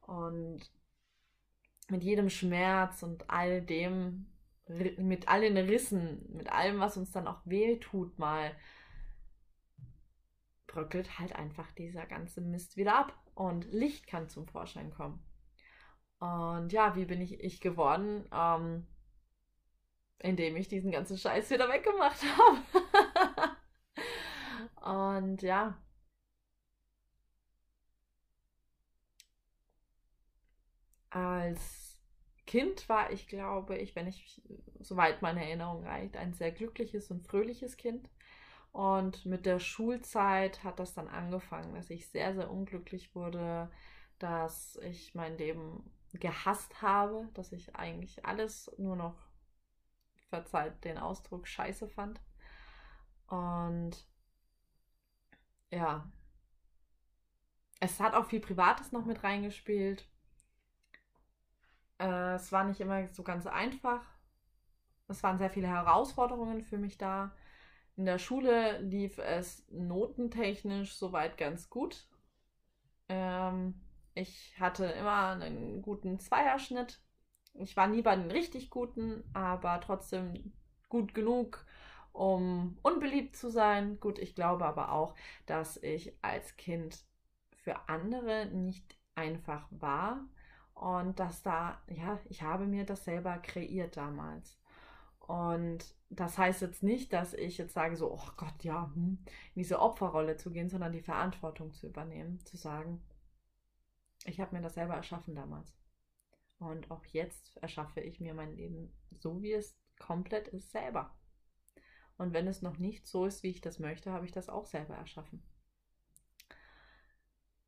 Und 0.00 0.70
mit 1.88 2.02
jedem 2.02 2.30
Schmerz 2.30 3.02
und 3.02 3.28
all 3.30 3.60
dem 3.62 4.26
mit 4.66 5.28
allen 5.28 5.56
Rissen, 5.56 6.24
mit 6.32 6.50
allem, 6.50 6.80
was 6.80 6.96
uns 6.96 7.10
dann 7.12 7.28
auch 7.28 7.40
weh 7.44 7.78
tut, 7.78 8.18
mal 8.18 8.54
bröckelt 10.66 11.18
halt 11.18 11.34
einfach 11.34 11.70
dieser 11.72 12.06
ganze 12.06 12.40
Mist 12.40 12.76
wieder 12.76 12.96
ab 12.96 13.12
und 13.34 13.70
Licht 13.72 14.06
kann 14.06 14.28
zum 14.28 14.46
Vorschein 14.48 14.90
kommen. 14.90 15.24
Und 16.18 16.72
ja, 16.72 16.96
wie 16.96 17.04
bin 17.04 17.20
ich 17.20 17.40
ich 17.40 17.60
geworden? 17.60 18.26
Ähm, 18.32 18.86
indem 20.18 20.56
ich 20.56 20.68
diesen 20.68 20.90
ganzen 20.90 21.18
Scheiß 21.18 21.50
wieder 21.50 21.68
weggemacht 21.68 22.20
habe. 24.82 25.20
und 25.20 25.42
ja. 25.42 25.76
Als 31.10 31.83
Kind 32.54 32.88
war 32.88 33.10
ich, 33.10 33.26
glaube 33.26 33.76
ich, 33.76 33.96
wenn 33.96 34.06
ich, 34.06 34.40
soweit 34.78 35.22
meine 35.22 35.44
Erinnerung 35.44 35.84
reicht, 35.84 36.16
ein 36.16 36.34
sehr 36.34 36.52
glückliches 36.52 37.10
und 37.10 37.26
fröhliches 37.26 37.76
Kind. 37.76 38.08
Und 38.70 39.26
mit 39.26 39.44
der 39.44 39.58
Schulzeit 39.58 40.62
hat 40.62 40.78
das 40.78 40.94
dann 40.94 41.08
angefangen, 41.08 41.74
dass 41.74 41.90
ich 41.90 42.06
sehr, 42.06 42.32
sehr 42.32 42.48
unglücklich 42.48 43.12
wurde, 43.16 43.72
dass 44.20 44.76
ich 44.84 45.16
mein 45.16 45.36
Leben 45.36 45.90
gehasst 46.12 46.80
habe, 46.80 47.28
dass 47.34 47.50
ich 47.50 47.74
eigentlich 47.74 48.24
alles 48.24 48.70
nur 48.78 48.94
noch, 48.94 49.16
verzeiht 50.28 50.84
den 50.84 50.98
Ausdruck, 50.98 51.48
scheiße 51.48 51.88
fand. 51.88 52.20
Und 53.26 53.96
ja, 55.72 56.08
es 57.80 57.98
hat 57.98 58.14
auch 58.14 58.26
viel 58.26 58.38
Privates 58.38 58.92
noch 58.92 59.06
mit 59.06 59.24
reingespielt. 59.24 60.06
Äh, 61.98 62.34
es 62.34 62.52
war 62.52 62.64
nicht 62.64 62.80
immer 62.80 63.06
so 63.08 63.22
ganz 63.22 63.46
einfach. 63.46 64.02
Es 65.08 65.22
waren 65.22 65.38
sehr 65.38 65.50
viele 65.50 65.68
Herausforderungen 65.68 66.62
für 66.62 66.78
mich 66.78 66.98
da. 66.98 67.32
In 67.96 68.06
der 68.06 68.18
Schule 68.18 68.80
lief 68.80 69.18
es 69.18 69.64
notentechnisch 69.70 70.94
soweit 70.96 71.38
ganz 71.38 71.70
gut. 71.70 72.08
Ähm, 73.08 73.74
ich 74.14 74.58
hatte 74.58 74.86
immer 74.86 75.30
einen 75.40 75.82
guten 75.82 76.18
Zweierschnitt. 76.18 77.00
Ich 77.54 77.76
war 77.76 77.86
nie 77.86 78.02
bei 78.02 78.16
den 78.16 78.30
richtig 78.30 78.70
guten, 78.70 79.22
aber 79.32 79.80
trotzdem 79.80 80.52
gut 80.88 81.14
genug, 81.14 81.64
um 82.12 82.78
unbeliebt 82.82 83.36
zu 83.36 83.50
sein. 83.50 84.00
Gut, 84.00 84.18
ich 84.18 84.34
glaube 84.34 84.64
aber 84.64 84.90
auch, 84.92 85.14
dass 85.46 85.76
ich 85.76 86.12
als 86.22 86.56
Kind 86.56 87.04
für 87.56 87.88
andere 87.88 88.46
nicht 88.46 88.96
einfach 89.14 89.66
war 89.70 90.24
und 90.74 91.18
dass 91.20 91.42
da, 91.42 91.80
ja, 91.88 92.18
ich 92.28 92.42
habe 92.42 92.66
mir 92.66 92.84
das 92.84 93.04
selber 93.04 93.38
kreiert 93.38 93.96
damals. 93.96 94.58
Und 95.20 95.94
das 96.10 96.36
heißt 96.36 96.60
jetzt 96.60 96.82
nicht, 96.82 97.12
dass 97.12 97.32
ich 97.32 97.56
jetzt 97.58 97.74
sage, 97.74 97.96
so, 97.96 98.12
oh 98.12 98.28
Gott, 98.36 98.62
ja, 98.62 98.90
hm, 98.94 99.18
in 99.54 99.62
diese 99.62 99.80
Opferrolle 99.80 100.36
zu 100.36 100.50
gehen, 100.50 100.68
sondern 100.68 100.92
die 100.92 101.00
Verantwortung 101.00 101.72
zu 101.72 101.86
übernehmen, 101.86 102.44
zu 102.44 102.56
sagen, 102.56 103.02
ich 104.26 104.40
habe 104.40 104.54
mir 104.54 104.62
das 104.62 104.74
selber 104.74 104.94
erschaffen 104.94 105.34
damals. 105.34 105.74
Und 106.58 106.90
auch 106.90 107.04
jetzt 107.06 107.56
erschaffe 107.58 108.00
ich 108.00 108.20
mir 108.20 108.34
mein 108.34 108.54
Leben 108.54 108.92
so, 109.18 109.42
wie 109.42 109.52
es 109.52 109.78
komplett 109.98 110.48
ist, 110.48 110.70
selber. 110.72 111.14
Und 112.16 112.32
wenn 112.32 112.46
es 112.46 112.62
noch 112.62 112.78
nicht 112.78 113.06
so 113.06 113.26
ist, 113.26 113.42
wie 113.42 113.50
ich 113.50 113.60
das 113.60 113.78
möchte, 113.78 114.12
habe 114.12 114.26
ich 114.26 114.32
das 114.32 114.48
auch 114.48 114.66
selber 114.66 114.94
erschaffen. 114.94 115.42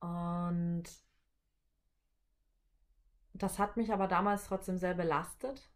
Und 0.00 0.84
das 3.42 3.58
hat 3.58 3.76
mich 3.76 3.92
aber 3.92 4.06
damals 4.08 4.46
trotzdem 4.46 4.78
sehr 4.78 4.94
belastet, 4.94 5.70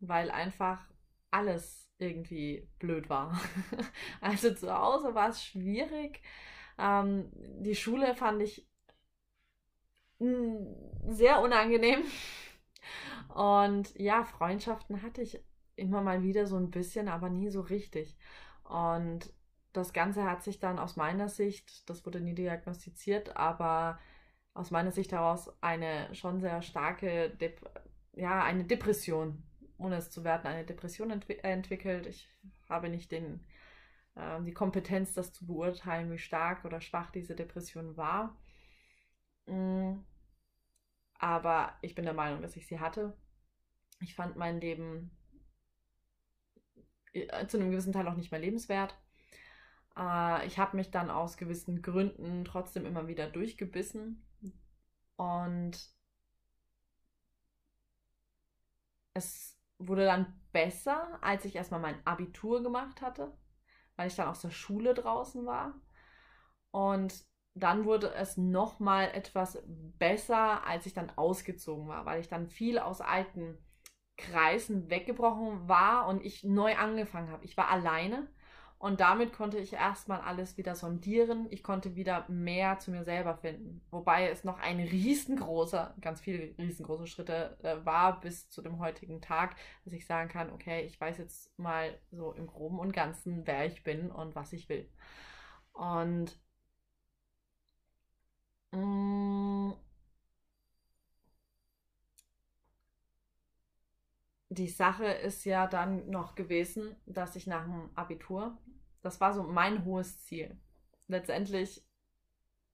weil 0.00 0.30
einfach 0.30 0.86
alles 1.30 1.90
irgendwie 1.98 2.68
blöd 2.78 3.08
war. 3.08 3.40
Also 4.20 4.54
zu 4.54 4.72
Hause 4.72 5.14
war 5.14 5.30
es 5.30 5.44
schwierig. 5.44 6.22
Ähm, 6.78 7.30
die 7.62 7.74
Schule 7.74 8.14
fand 8.14 8.42
ich 8.42 8.66
sehr 11.08 11.40
unangenehm. 11.40 12.02
Und 13.34 13.98
ja, 13.98 14.24
Freundschaften 14.24 15.02
hatte 15.02 15.22
ich 15.22 15.40
immer 15.76 16.02
mal 16.02 16.22
wieder 16.22 16.46
so 16.46 16.56
ein 16.56 16.70
bisschen, 16.70 17.08
aber 17.08 17.28
nie 17.30 17.48
so 17.48 17.60
richtig. 17.60 18.16
Und 18.64 19.32
das 19.72 19.92
Ganze 19.92 20.24
hat 20.24 20.42
sich 20.42 20.58
dann 20.58 20.78
aus 20.78 20.96
meiner 20.96 21.28
Sicht, 21.28 21.88
das 21.88 22.04
wurde 22.04 22.20
nie 22.20 22.34
diagnostiziert, 22.34 23.36
aber 23.36 23.98
aus 24.54 24.70
meiner 24.70 24.92
Sicht 24.92 25.12
heraus 25.12 25.50
eine 25.62 26.14
schon 26.14 26.40
sehr 26.40 26.62
starke, 26.62 27.30
Dep 27.30 27.60
ja, 28.14 28.42
eine 28.42 28.64
Depression, 28.64 29.42
ohne 29.78 29.96
es 29.96 30.10
zu 30.10 30.24
werten, 30.24 30.46
eine 30.46 30.64
Depression 30.66 31.10
entwi 31.10 31.38
entwickelt. 31.42 32.06
Ich 32.06 32.28
habe 32.68 32.88
nicht 32.88 33.10
den, 33.10 33.40
äh, 34.14 34.42
die 34.42 34.52
Kompetenz, 34.52 35.14
das 35.14 35.32
zu 35.32 35.46
beurteilen, 35.46 36.10
wie 36.10 36.18
stark 36.18 36.64
oder 36.64 36.80
schwach 36.80 37.10
diese 37.10 37.34
Depression 37.34 37.96
war. 37.96 38.36
Mhm. 39.46 40.04
Aber 41.18 41.72
ich 41.82 41.94
bin 41.94 42.04
der 42.04 42.14
Meinung, 42.14 42.42
dass 42.42 42.56
ich 42.56 42.66
sie 42.66 42.80
hatte. 42.80 43.16
Ich 44.00 44.14
fand 44.14 44.36
mein 44.36 44.60
Leben 44.60 45.10
äh, 47.12 47.46
zu 47.46 47.58
einem 47.58 47.70
gewissen 47.70 47.92
Teil 47.92 48.08
auch 48.08 48.16
nicht 48.16 48.30
mehr 48.30 48.40
lebenswert. 48.40 48.94
Äh, 49.96 50.46
ich 50.46 50.58
habe 50.58 50.76
mich 50.76 50.90
dann 50.90 51.10
aus 51.10 51.36
gewissen 51.36 51.82
Gründen 51.82 52.44
trotzdem 52.44 52.86
immer 52.86 53.08
wieder 53.08 53.30
durchgebissen. 53.30 54.22
Und 55.22 55.78
es 59.14 59.56
wurde 59.78 60.04
dann 60.04 60.40
besser, 60.50 61.16
als 61.22 61.44
ich 61.44 61.54
erstmal 61.54 61.78
mein 61.78 62.04
Abitur 62.04 62.60
gemacht 62.60 63.02
hatte, 63.02 63.32
weil 63.94 64.08
ich 64.08 64.16
dann 64.16 64.26
aus 64.26 64.40
der 64.40 64.50
Schule 64.50 64.94
draußen 64.94 65.46
war. 65.46 65.80
Und 66.72 67.24
dann 67.54 67.84
wurde 67.84 68.12
es 68.14 68.36
nochmal 68.36 69.12
etwas 69.14 69.62
besser, 69.96 70.66
als 70.66 70.86
ich 70.86 70.94
dann 70.94 71.10
ausgezogen 71.10 71.86
war, 71.86 72.04
weil 72.04 72.20
ich 72.20 72.28
dann 72.28 72.48
viel 72.48 72.80
aus 72.80 73.00
alten 73.00 73.56
Kreisen 74.16 74.90
weggebrochen 74.90 75.68
war 75.68 76.08
und 76.08 76.24
ich 76.24 76.42
neu 76.42 76.74
angefangen 76.74 77.30
habe. 77.30 77.44
Ich 77.44 77.56
war 77.56 77.68
alleine 77.68 78.28
und 78.82 78.98
damit 79.00 79.32
konnte 79.32 79.58
ich 79.58 79.74
erstmal 79.74 80.20
alles 80.22 80.56
wieder 80.56 80.74
sondieren. 80.74 81.46
Ich 81.50 81.62
konnte 81.62 81.94
wieder 81.94 82.26
mehr 82.28 82.80
zu 82.80 82.90
mir 82.90 83.04
selber 83.04 83.36
finden. 83.36 83.80
Wobei 83.92 84.28
es 84.28 84.42
noch 84.42 84.58
ein 84.58 84.80
riesengroßer, 84.80 85.94
ganz 86.00 86.20
viele 86.20 86.52
riesengroße 86.58 87.06
Schritte 87.06 87.56
äh, 87.62 87.76
war 87.86 88.18
bis 88.20 88.50
zu 88.50 88.60
dem 88.60 88.80
heutigen 88.80 89.20
Tag, 89.20 89.54
dass 89.84 89.94
ich 89.94 90.04
sagen 90.04 90.28
kann, 90.28 90.50
okay, 90.50 90.82
ich 90.84 91.00
weiß 91.00 91.18
jetzt 91.18 91.56
mal 91.60 91.96
so 92.10 92.32
im 92.32 92.48
groben 92.48 92.80
und 92.80 92.92
ganzen, 92.92 93.46
wer 93.46 93.66
ich 93.66 93.84
bin 93.84 94.10
und 94.10 94.34
was 94.34 94.52
ich 94.52 94.68
will. 94.68 94.90
Und 95.72 96.36
Mm. 98.74 99.72
Die 104.50 104.68
Sache 104.68 105.06
ist 105.06 105.44
ja 105.44 105.66
dann 105.66 106.08
noch 106.10 106.34
gewesen, 106.34 106.94
dass 107.06 107.36
ich 107.36 107.46
nach 107.46 107.64
dem 107.64 107.90
Abitur, 107.94 108.58
das 109.02 109.20
war 109.20 109.32
so 109.34 109.42
mein 109.42 109.84
hohes 109.84 110.24
Ziel. 110.24 110.56
Letztendlich 111.08 111.84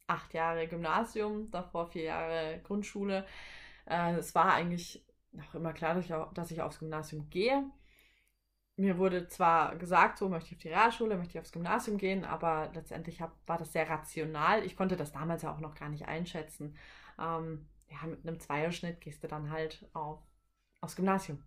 acht 0.06 0.32
Jahre 0.34 0.68
Gymnasium, 0.68 1.50
davor 1.50 1.86
vier 1.88 2.04
Jahre 2.04 2.60
Grundschule. 2.64 3.26
Äh, 3.86 4.14
es 4.14 4.34
war 4.34 4.52
eigentlich 4.52 5.04
noch 5.32 5.54
immer 5.54 5.72
klar, 5.72 5.94
dass 5.94 6.04
ich, 6.04 6.14
dass 6.34 6.50
ich 6.50 6.62
aufs 6.62 6.78
Gymnasium 6.78 7.28
gehe 7.30 7.64
mir 8.78 8.96
wurde 8.96 9.26
zwar 9.26 9.76
gesagt, 9.76 10.18
so 10.18 10.28
möchte 10.28 10.50
ich 10.50 10.56
auf 10.56 10.62
die 10.62 10.68
Realschule, 10.68 11.16
möchte 11.16 11.32
ich 11.32 11.40
aufs 11.40 11.52
Gymnasium 11.52 11.98
gehen, 11.98 12.24
aber 12.24 12.70
letztendlich 12.74 13.20
hab, 13.20 13.32
war 13.46 13.58
das 13.58 13.72
sehr 13.72 13.90
rational. 13.90 14.64
Ich 14.64 14.76
konnte 14.76 14.96
das 14.96 15.10
damals 15.10 15.42
ja 15.42 15.52
auch 15.52 15.58
noch 15.58 15.74
gar 15.74 15.88
nicht 15.88 16.06
einschätzen. 16.06 16.76
Ähm, 17.18 17.66
ja, 17.88 18.06
mit 18.06 18.24
einem 18.24 18.38
Zweierschnitt 18.38 19.00
gehst 19.00 19.24
du 19.24 19.28
dann 19.28 19.50
halt 19.50 19.88
auf, 19.94 20.20
aufs 20.80 20.94
Gymnasium. 20.94 21.42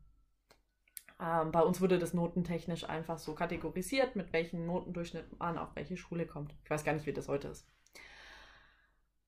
Ähm, 1.21 1.51
bei 1.51 1.61
uns 1.61 1.79
wurde 1.81 1.99
das 1.99 2.13
notentechnisch 2.13 2.89
einfach 2.89 3.19
so 3.19 3.35
kategorisiert, 3.35 4.15
mit 4.15 4.33
welchem 4.33 4.65
Notendurchschnitt 4.65 5.37
man 5.37 5.57
auf 5.57 5.75
welche 5.75 5.95
Schule 5.95 6.25
kommt. 6.25 6.55
Ich 6.63 6.69
weiß 6.69 6.83
gar 6.83 6.93
nicht, 6.93 7.05
wie 7.05 7.13
das 7.13 7.27
heute 7.27 7.49
ist. 7.49 7.67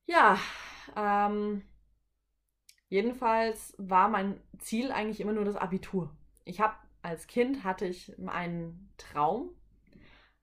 Ja, 0.05 0.39
ähm, 0.97 1.61
jedenfalls 2.89 3.75
war 3.77 4.09
mein 4.09 4.41
Ziel 4.57 4.91
eigentlich 4.91 5.21
immer 5.21 5.33
nur 5.33 5.45
das 5.45 5.55
Abitur. 5.55 6.15
Ich 6.45 6.59
habe 6.59 6.75
als 7.03 7.27
Kind 7.27 7.63
hatte 7.63 7.85
ich 7.85 8.17
einen 8.27 8.91
Traum, 8.97 9.51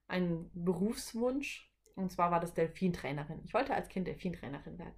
einen 0.07 0.49
Berufswunsch. 0.53 1.67
Und 1.95 2.11
zwar 2.11 2.31
war 2.31 2.39
das 2.39 2.53
Delfintrainerin. 2.53 3.41
Ich 3.43 3.53
wollte 3.53 3.73
als 3.73 3.89
Kind 3.89 4.07
Delfintrainerin 4.07 4.79
werden. 4.79 4.95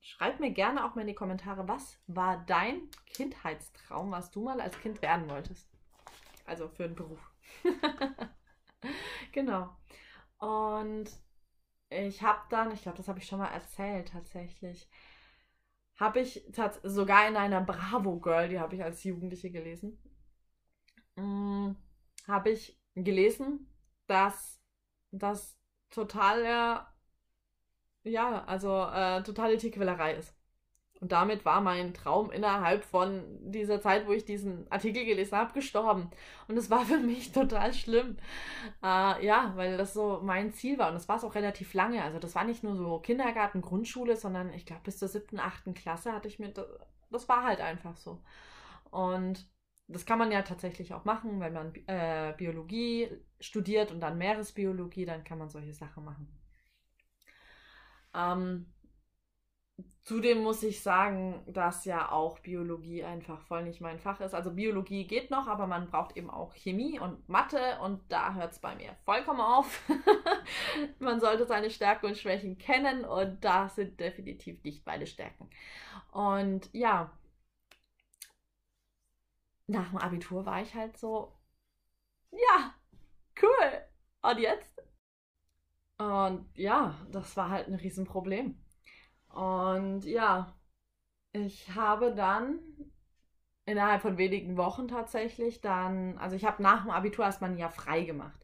Schreib 0.00 0.38
mir 0.38 0.52
gerne 0.52 0.84
auch 0.84 0.94
mal 0.94 1.00
in 1.00 1.08
die 1.08 1.14
Kommentare, 1.14 1.66
was 1.66 1.98
war 2.06 2.44
dein 2.46 2.88
Kindheitstraum, 3.06 4.12
was 4.12 4.30
du 4.30 4.44
mal 4.44 4.60
als 4.60 4.78
Kind 4.78 5.02
werden 5.02 5.28
wolltest? 5.28 5.68
Also 6.44 6.68
für 6.68 6.84
einen 6.84 6.94
Beruf. 6.94 7.18
genau. 9.32 9.76
Und 10.38 11.10
ich 11.90 12.22
habe 12.22 12.40
dann, 12.50 12.72
ich 12.72 12.82
glaube, 12.82 12.96
das 12.98 13.08
habe 13.08 13.18
ich 13.18 13.26
schon 13.26 13.38
mal 13.38 13.48
erzählt 13.48 14.08
tatsächlich, 14.10 14.88
habe 15.98 16.20
ich 16.20 16.44
sogar 16.84 17.26
in 17.28 17.36
einer 17.36 17.60
Bravo 17.60 18.20
Girl, 18.20 18.48
die 18.48 18.60
habe 18.60 18.74
ich 18.76 18.84
als 18.84 19.02
Jugendliche 19.04 19.50
gelesen, 19.50 19.98
hm, 21.16 21.76
habe 22.26 22.50
ich 22.50 22.78
gelesen, 22.94 23.68
dass 24.06 24.60
das 25.10 25.58
totale 25.90 26.86
ja, 28.04 28.44
also 28.44 28.84
äh, 28.86 29.22
totale 29.22 29.56
Tierquälerei 29.58 30.14
ist. 30.14 30.35
Und 31.00 31.12
damit 31.12 31.44
war 31.44 31.60
mein 31.60 31.92
Traum 31.92 32.30
innerhalb 32.30 32.84
von 32.84 33.22
dieser 33.50 33.80
Zeit, 33.80 34.06
wo 34.06 34.12
ich 34.12 34.24
diesen 34.24 34.70
Artikel 34.72 35.04
gelesen 35.04 35.36
habe, 35.36 35.52
gestorben. 35.52 36.10
Und 36.48 36.56
es 36.56 36.70
war 36.70 36.84
für 36.86 36.98
mich 36.98 37.32
total 37.32 37.74
schlimm. 37.74 38.16
Äh, 38.82 39.24
ja, 39.26 39.52
weil 39.56 39.76
das 39.76 39.94
so 39.94 40.20
mein 40.22 40.52
Ziel 40.52 40.78
war. 40.78 40.88
Und 40.88 40.94
das 40.94 41.08
war 41.08 41.16
es 41.16 41.24
auch 41.24 41.34
relativ 41.34 41.74
lange. 41.74 42.02
Also 42.02 42.18
das 42.18 42.34
war 42.34 42.44
nicht 42.44 42.64
nur 42.64 42.76
so 42.76 42.98
Kindergarten, 42.98 43.60
Grundschule, 43.60 44.16
sondern 44.16 44.52
ich 44.52 44.64
glaube 44.66 44.82
bis 44.84 44.98
zur 44.98 45.08
siebten, 45.08 45.38
achten 45.38 45.74
Klasse 45.74 46.12
hatte 46.12 46.28
ich 46.28 46.38
mir, 46.38 46.48
das, 46.50 46.66
das 47.10 47.28
war 47.28 47.44
halt 47.44 47.60
einfach 47.60 47.96
so. 47.96 48.22
Und 48.90 49.46
das 49.88 50.06
kann 50.06 50.18
man 50.18 50.32
ja 50.32 50.42
tatsächlich 50.42 50.94
auch 50.94 51.04
machen, 51.04 51.40
wenn 51.40 51.52
man 51.52 51.74
äh, 51.86 52.34
Biologie 52.36 53.08
studiert 53.40 53.92
und 53.92 54.00
dann 54.00 54.18
Meeresbiologie, 54.18 55.04
dann 55.04 55.24
kann 55.24 55.38
man 55.38 55.48
solche 55.48 55.74
Sachen 55.74 56.04
machen. 56.04 56.28
Ähm, 58.14 58.66
zudem 60.06 60.44
muss 60.44 60.62
ich 60.62 60.82
sagen, 60.82 61.42
dass 61.48 61.84
ja 61.84 62.12
auch 62.12 62.38
Biologie 62.38 63.02
einfach 63.02 63.40
voll 63.42 63.64
nicht 63.64 63.80
mein 63.80 63.98
Fach 63.98 64.20
ist. 64.20 64.34
Also 64.34 64.52
Biologie 64.52 65.04
geht 65.04 65.32
noch, 65.32 65.48
aber 65.48 65.66
man 65.66 65.88
braucht 65.88 66.16
eben 66.16 66.30
auch 66.30 66.54
Chemie 66.54 67.00
und 67.00 67.28
Mathe 67.28 67.78
und 67.82 68.00
da 68.08 68.32
hört 68.34 68.52
es 68.52 68.60
bei 68.60 68.76
mir 68.76 68.94
vollkommen 69.04 69.40
auf. 69.40 69.82
man 71.00 71.18
sollte 71.18 71.44
seine 71.44 71.70
Stärken 71.70 72.06
und 72.06 72.16
Schwächen 72.16 72.56
kennen 72.56 73.04
und 73.04 73.44
da 73.44 73.68
sind 73.68 73.98
definitiv 73.98 74.62
nicht 74.62 74.86
meine 74.86 75.08
Stärken. 75.08 75.50
Und 76.12 76.70
ja, 76.72 77.10
nach 79.66 79.88
dem 79.90 79.98
Abitur 79.98 80.46
war 80.46 80.62
ich 80.62 80.72
halt 80.72 80.96
so, 80.96 81.32
ja, 82.30 82.74
cool. 83.42 83.82
Und 84.22 84.38
jetzt? 84.38 84.82
Und 85.98 86.48
ja, 86.54 86.94
das 87.10 87.36
war 87.36 87.50
halt 87.50 87.66
ein 87.66 87.74
Riesenproblem. 87.74 88.56
Und 89.36 90.04
ja, 90.06 90.54
ich 91.32 91.74
habe 91.74 92.14
dann 92.14 92.58
innerhalb 93.66 94.00
von 94.02 94.16
wenigen 94.16 94.56
Wochen 94.56 94.88
tatsächlich 94.88 95.60
dann, 95.60 96.16
also 96.18 96.36
ich 96.36 96.44
habe 96.44 96.62
nach 96.62 96.82
dem 96.82 96.90
Abitur 96.90 97.24
erstmal 97.24 97.50
ein 97.50 97.58
Jahr 97.58 97.70
frei 97.70 98.02
gemacht. 98.02 98.40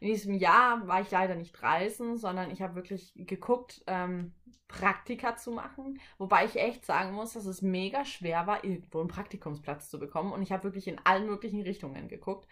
In 0.00 0.08
diesem 0.08 0.34
Jahr 0.34 0.86
war 0.86 1.00
ich 1.00 1.10
leider 1.10 1.34
nicht 1.36 1.62
reisen, 1.62 2.18
sondern 2.18 2.50
ich 2.50 2.60
habe 2.60 2.74
wirklich 2.74 3.12
geguckt, 3.16 3.82
ähm, 3.86 4.34
Praktika 4.68 5.36
zu 5.36 5.52
machen. 5.52 6.00
Wobei 6.18 6.44
ich 6.44 6.56
echt 6.56 6.84
sagen 6.84 7.12
muss, 7.14 7.32
dass 7.34 7.46
es 7.46 7.62
mega 7.62 8.04
schwer 8.04 8.46
war, 8.46 8.64
irgendwo 8.64 9.00
einen 9.00 9.08
Praktikumsplatz 9.08 9.88
zu 9.88 9.98
bekommen. 9.98 10.32
Und 10.32 10.42
ich 10.42 10.52
habe 10.52 10.64
wirklich 10.64 10.88
in 10.88 11.00
allen 11.04 11.26
möglichen 11.26 11.62
Richtungen 11.62 12.08
geguckt. 12.08 12.48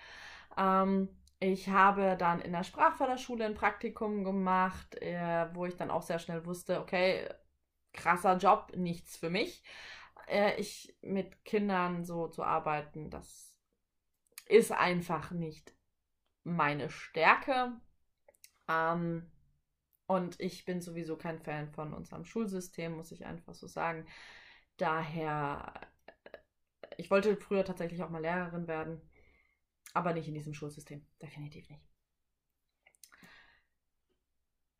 Ähm, 0.57 1.09
ich 1.41 1.69
habe 1.69 2.17
dann 2.17 2.41
in 2.41 2.53
der 2.53 2.65
Sprachförderschule 2.65 3.45
ein 3.45 3.55
Praktikum 3.55 4.25
gemacht, 4.25 4.97
äh, 5.03 5.47
wo 5.55 5.67
ich 5.67 5.77
dann 5.77 5.91
auch 5.91 6.03
sehr 6.03 6.21
schnell 6.21 6.47
wusste, 6.47 6.81
okay, 6.81 7.29
krasser 7.93 8.37
Job, 8.37 8.73
nichts 8.77 9.17
für 9.17 9.31
mich. 9.31 9.63
Äh, 10.29 10.61
ich 10.61 10.97
mit 11.03 11.45
Kindern 11.45 12.05
so 12.05 12.29
zu 12.29 12.43
arbeiten, 12.43 13.11
das 13.11 13.57
ist 14.49 14.73
einfach 14.73 15.31
nicht 15.31 15.75
meine 16.45 16.91
Stärke. 16.91 17.73
Ähm, 18.69 19.31
und 20.07 20.41
ich 20.41 20.65
bin 20.65 20.81
sowieso 20.81 21.17
kein 21.17 21.41
Fan 21.41 21.71
von 21.73 21.95
unserem 21.95 22.25
Schulsystem, 22.25 22.93
muss 22.97 23.13
ich 23.13 23.25
einfach 23.25 23.55
so 23.55 23.67
sagen. 23.67 24.07
Daher, 24.77 25.73
äh, 26.25 26.39
ich 26.99 27.11
wollte 27.11 27.37
früher 27.37 27.65
tatsächlich 27.65 28.03
auch 28.03 28.11
mal 28.11 28.23
Lehrerin 28.23 28.67
werden, 28.67 29.01
aber 29.95 30.13
nicht 30.13 30.29
in 30.29 30.35
diesem 30.35 30.55
Schulsystem. 30.55 31.07
Definitiv 31.21 31.69
nicht 31.71 31.92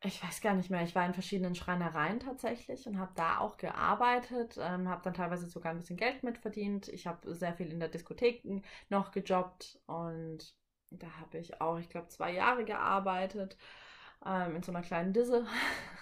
ich 0.05 0.21
weiß 0.23 0.41
gar 0.41 0.53
nicht 0.53 0.69
mehr, 0.69 0.83
ich 0.83 0.95
war 0.95 1.05
in 1.05 1.13
verschiedenen 1.13 1.55
Schreinereien 1.55 2.19
tatsächlich 2.19 2.85
und 2.87 2.99
habe 2.99 3.11
da 3.15 3.39
auch 3.39 3.57
gearbeitet, 3.57 4.57
ähm, 4.59 4.89
habe 4.89 5.01
dann 5.03 5.13
teilweise 5.13 5.47
sogar 5.47 5.71
ein 5.71 5.77
bisschen 5.77 5.97
Geld 5.97 6.23
mitverdient. 6.23 6.89
Ich 6.89 7.07
habe 7.07 7.33
sehr 7.33 7.53
viel 7.53 7.71
in 7.71 7.79
der 7.79 7.89
Diskothek 7.89 8.43
noch 8.89 9.11
gejobbt 9.11 9.79
und 9.85 10.53
da 10.89 11.07
habe 11.19 11.37
ich 11.37 11.61
auch, 11.61 11.77
ich 11.79 11.89
glaube, 11.89 12.09
zwei 12.09 12.33
Jahre 12.33 12.65
gearbeitet 12.65 13.57
ähm, 14.25 14.57
in 14.57 14.63
so 14.63 14.71
einer 14.71 14.81
kleinen 14.81 15.13
Disse 15.13 15.45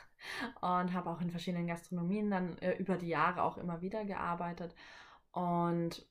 und 0.62 0.94
habe 0.94 1.10
auch 1.10 1.22
in 1.22 1.30
verschiedenen 1.30 1.68
Gastronomien 1.68 2.32
dann 2.32 2.58
äh, 2.58 2.74
über 2.78 2.98
die 2.98 3.08
Jahre 3.10 3.44
auch 3.44 3.58
immer 3.58 3.82
wieder 3.82 4.04
gearbeitet. 4.06 4.76
Und 5.32 6.06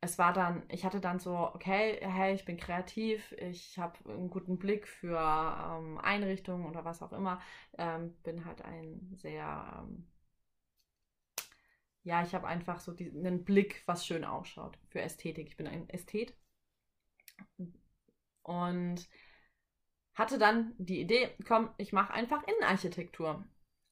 es 0.00 0.18
war 0.18 0.32
dann, 0.32 0.62
ich 0.70 0.84
hatte 0.84 1.00
dann 1.00 1.18
so, 1.18 1.36
okay, 1.36 1.98
hey, 2.02 2.34
ich 2.34 2.44
bin 2.44 2.56
kreativ, 2.56 3.32
ich 3.38 3.78
habe 3.78 3.94
einen 4.08 4.30
guten 4.30 4.58
Blick 4.58 4.86
für 4.88 5.18
ähm, 5.18 5.98
Einrichtungen 5.98 6.66
oder 6.66 6.84
was 6.84 7.02
auch 7.02 7.12
immer, 7.12 7.40
ähm, 7.78 8.14
bin 8.22 8.44
halt 8.44 8.62
ein 8.62 9.10
sehr, 9.16 9.82
ähm, 9.88 10.06
ja, 12.04 12.22
ich 12.22 12.34
habe 12.34 12.46
einfach 12.46 12.80
so 12.80 12.92
die, 12.94 13.10
einen 13.10 13.44
Blick, 13.44 13.82
was 13.86 14.06
schön 14.06 14.24
ausschaut 14.24 14.78
für 14.88 15.00
Ästhetik. 15.02 15.48
Ich 15.48 15.56
bin 15.58 15.66
ein 15.66 15.88
Ästhet 15.90 16.34
und 18.44 19.08
hatte 20.14 20.36
dann 20.38 20.74
die 20.78 21.00
Idee, 21.00 21.30
komm, 21.46 21.70
ich 21.76 21.92
mache 21.92 22.12
einfach 22.12 22.42
Innenarchitektur. 22.42 23.44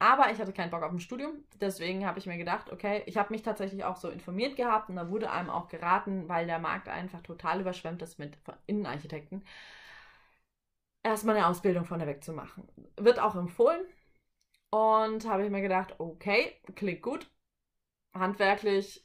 Aber 0.04 0.30
ich 0.30 0.38
hatte 0.38 0.52
keinen 0.52 0.70
Bock 0.70 0.82
auf 0.82 0.92
ein 0.92 1.00
Studium. 1.00 1.44
Deswegen 1.62 2.06
habe 2.06 2.18
ich 2.18 2.26
mir 2.26 2.37
gedacht, 2.37 2.70
okay, 2.70 3.02
ich 3.06 3.16
habe 3.16 3.32
mich 3.32 3.42
tatsächlich 3.42 3.84
auch 3.84 3.96
so 3.96 4.11
informiert 4.11 4.54
gehabt 4.54 4.90
und 4.90 4.96
da 4.96 5.08
wurde 5.08 5.30
einem 5.30 5.49
auch 5.49 5.68
geraten, 5.68 6.28
weil 6.28 6.46
der 6.46 6.58
Markt 6.58 6.88
einfach 6.90 7.23
total 7.23 7.62
überschwemmt 7.62 8.02
ist 8.02 8.18
mit 8.18 8.37
Innenarchitekten, 8.66 9.42
erstmal 11.02 11.37
eine 11.37 11.46
Ausbildung 11.46 11.84
von 11.87 11.99
der 11.99 12.08
weg 12.08 12.23
zu 12.25 12.32
machen. 12.32 12.68
Wird 12.96 13.18
auch 13.18 13.34
empfohlen. 13.37 13.80
Und 14.70 15.26
habe 15.28 15.44
ich 15.44 15.50
mir 15.50 15.62
gedacht, 15.62 15.94
okay, 15.99 16.52
klingt 16.75 17.02
gut. 17.02 17.30
Handwerklich 18.14 19.03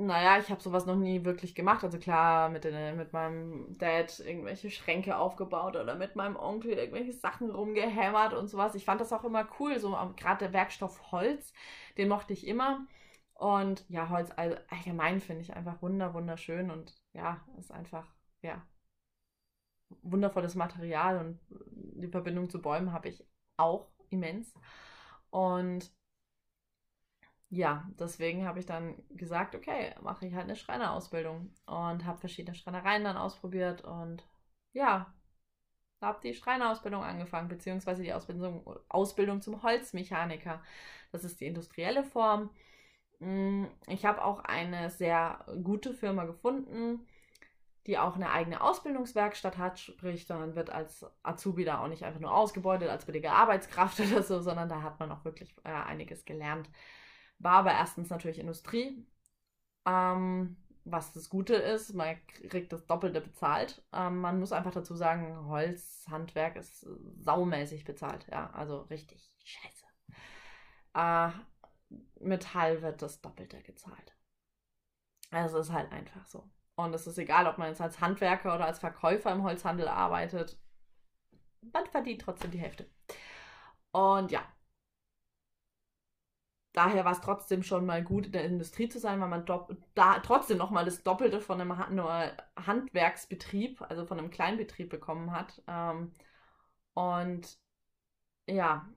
naja, 0.00 0.38
ich 0.38 0.48
habe 0.50 0.62
sowas 0.62 0.86
noch 0.86 0.96
nie 0.96 1.24
wirklich 1.24 1.56
gemacht. 1.56 1.82
Also 1.82 1.98
klar, 1.98 2.48
mit, 2.50 2.62
den, 2.64 2.96
mit 2.96 3.12
meinem 3.12 3.76
Dad 3.78 4.20
irgendwelche 4.20 4.70
Schränke 4.70 5.16
aufgebaut 5.18 5.74
oder 5.76 5.96
mit 5.96 6.14
meinem 6.14 6.36
Onkel 6.36 6.72
irgendwelche 6.72 7.12
Sachen 7.12 7.50
rumgehämmert 7.50 8.32
und 8.32 8.46
sowas. 8.48 8.76
Ich 8.76 8.84
fand 8.84 9.00
das 9.00 9.12
auch 9.12 9.24
immer 9.24 9.48
cool, 9.58 9.78
so 9.80 9.90
gerade 10.16 10.44
der 10.44 10.52
Werkstoff 10.52 11.10
Holz, 11.10 11.52
den 11.96 12.08
mochte 12.08 12.32
ich 12.32 12.46
immer. 12.46 12.86
Und 13.34 13.84
ja, 13.88 14.08
Holz 14.08 14.30
allgemein 14.36 15.20
finde 15.20 15.42
ich 15.42 15.54
einfach 15.54 15.82
wunder, 15.82 16.14
wunderschön 16.14 16.70
und 16.70 16.94
ja, 17.12 17.44
ist 17.58 17.72
einfach, 17.72 18.06
ja, 18.42 18.62
wundervolles 20.02 20.54
Material 20.54 21.18
und 21.18 21.40
die 22.00 22.08
Verbindung 22.08 22.50
zu 22.50 22.62
Bäumen 22.62 22.92
habe 22.92 23.08
ich 23.08 23.26
auch 23.56 23.88
immens. 24.10 24.54
Und 25.30 25.92
ja, 27.50 27.88
deswegen 27.98 28.46
habe 28.46 28.58
ich 28.58 28.66
dann 28.66 29.02
gesagt, 29.10 29.54
okay, 29.54 29.94
mache 30.02 30.26
ich 30.26 30.34
halt 30.34 30.44
eine 30.44 30.56
Schreinerausbildung 30.56 31.50
und 31.66 32.04
habe 32.04 32.18
verschiedene 32.18 32.54
Schreinereien 32.54 33.04
dann 33.04 33.16
ausprobiert 33.16 33.82
und 33.82 34.22
ja, 34.72 35.12
habe 36.00 36.20
die 36.22 36.34
Schreinerausbildung 36.34 37.02
angefangen, 37.02 37.48
beziehungsweise 37.48 38.02
die 38.02 38.12
Ausbildung, 38.12 38.64
Ausbildung 38.88 39.40
zum 39.40 39.62
Holzmechaniker. 39.62 40.62
Das 41.12 41.24
ist 41.24 41.40
die 41.40 41.46
industrielle 41.46 42.04
Form. 42.04 42.50
Mm, 43.20 43.64
ich 43.88 44.04
habe 44.04 44.24
auch 44.24 44.40
eine 44.40 44.90
sehr 44.90 45.44
gute 45.64 45.94
Firma 45.94 46.24
gefunden, 46.24 47.06
die 47.86 47.98
auch 47.98 48.16
eine 48.16 48.30
eigene 48.30 48.60
Ausbildungswerkstatt 48.60 49.58
hat, 49.58 49.78
sprich, 49.80 50.26
dann 50.26 50.54
wird 50.54 50.70
als 50.70 51.06
Azubi 51.22 51.64
da 51.64 51.82
auch 51.82 51.88
nicht 51.88 52.04
einfach 52.04 52.20
nur 52.20 52.34
ausgebeutet 52.34 52.90
als 52.90 53.06
billige 53.06 53.32
Arbeitskraft 53.32 54.00
oder 54.00 54.22
so, 54.22 54.40
sondern 54.40 54.68
da 54.68 54.82
hat 54.82 55.00
man 55.00 55.10
auch 55.10 55.24
wirklich 55.24 55.56
äh, 55.64 55.70
einiges 55.70 56.24
gelernt. 56.24 56.68
War 57.38 57.58
aber 57.58 57.72
erstens 57.72 58.10
natürlich 58.10 58.38
Industrie. 58.38 59.06
Ähm, 59.86 60.56
was 60.84 61.12
das 61.12 61.28
Gute 61.28 61.54
ist, 61.54 61.94
man 61.94 62.16
kriegt 62.26 62.72
das 62.72 62.86
Doppelte 62.86 63.20
bezahlt. 63.20 63.82
Ähm, 63.92 64.20
man 64.20 64.38
muss 64.40 64.52
einfach 64.52 64.72
dazu 64.72 64.94
sagen, 64.94 65.46
Holzhandwerk 65.48 66.56
ist 66.56 66.86
saumäßig 67.20 67.84
bezahlt. 67.84 68.26
Ja, 68.30 68.50
also 68.50 68.80
richtig 68.82 69.30
scheiße. 69.44 69.84
Äh, 70.94 71.30
Metall 72.20 72.82
wird 72.82 73.02
das 73.02 73.20
Doppelte 73.20 73.62
gezahlt. 73.62 74.14
Also 75.30 75.58
ist 75.58 75.72
halt 75.72 75.92
einfach 75.92 76.24
so. 76.26 76.48
Und 76.76 76.94
es 76.94 77.06
ist 77.06 77.18
egal, 77.18 77.46
ob 77.46 77.58
man 77.58 77.68
jetzt 77.68 77.80
als 77.80 78.00
Handwerker 78.00 78.54
oder 78.54 78.66
als 78.66 78.78
Verkäufer 78.78 79.32
im 79.32 79.42
Holzhandel 79.42 79.88
arbeitet. 79.88 80.58
Man 81.72 81.86
verdient 81.86 82.22
trotzdem 82.22 82.50
die 82.50 82.60
Hälfte. 82.60 82.88
Und 83.90 84.30
ja, 84.30 84.42
daher 86.78 87.04
war 87.04 87.12
es 87.12 87.20
trotzdem 87.20 87.62
schon 87.62 87.86
mal 87.86 88.02
gut, 88.04 88.26
in 88.26 88.32
der 88.32 88.44
Industrie 88.44 88.88
zu 88.88 88.98
sein, 89.00 89.20
weil 89.20 89.28
man 89.28 89.44
da 89.94 90.20
trotzdem 90.20 90.58
noch 90.58 90.70
mal 90.70 90.84
das 90.84 91.02
Doppelte 91.02 91.40
von 91.40 91.60
einem 91.60 91.76
Handwerksbetrieb, 92.56 93.82
also 93.82 94.06
von 94.06 94.18
einem 94.18 94.30
Kleinbetrieb 94.30 94.88
bekommen 94.90 95.32
hat. 95.32 95.62
Ähm, 95.68 96.12
und 96.94 97.58
ja, 98.46 98.88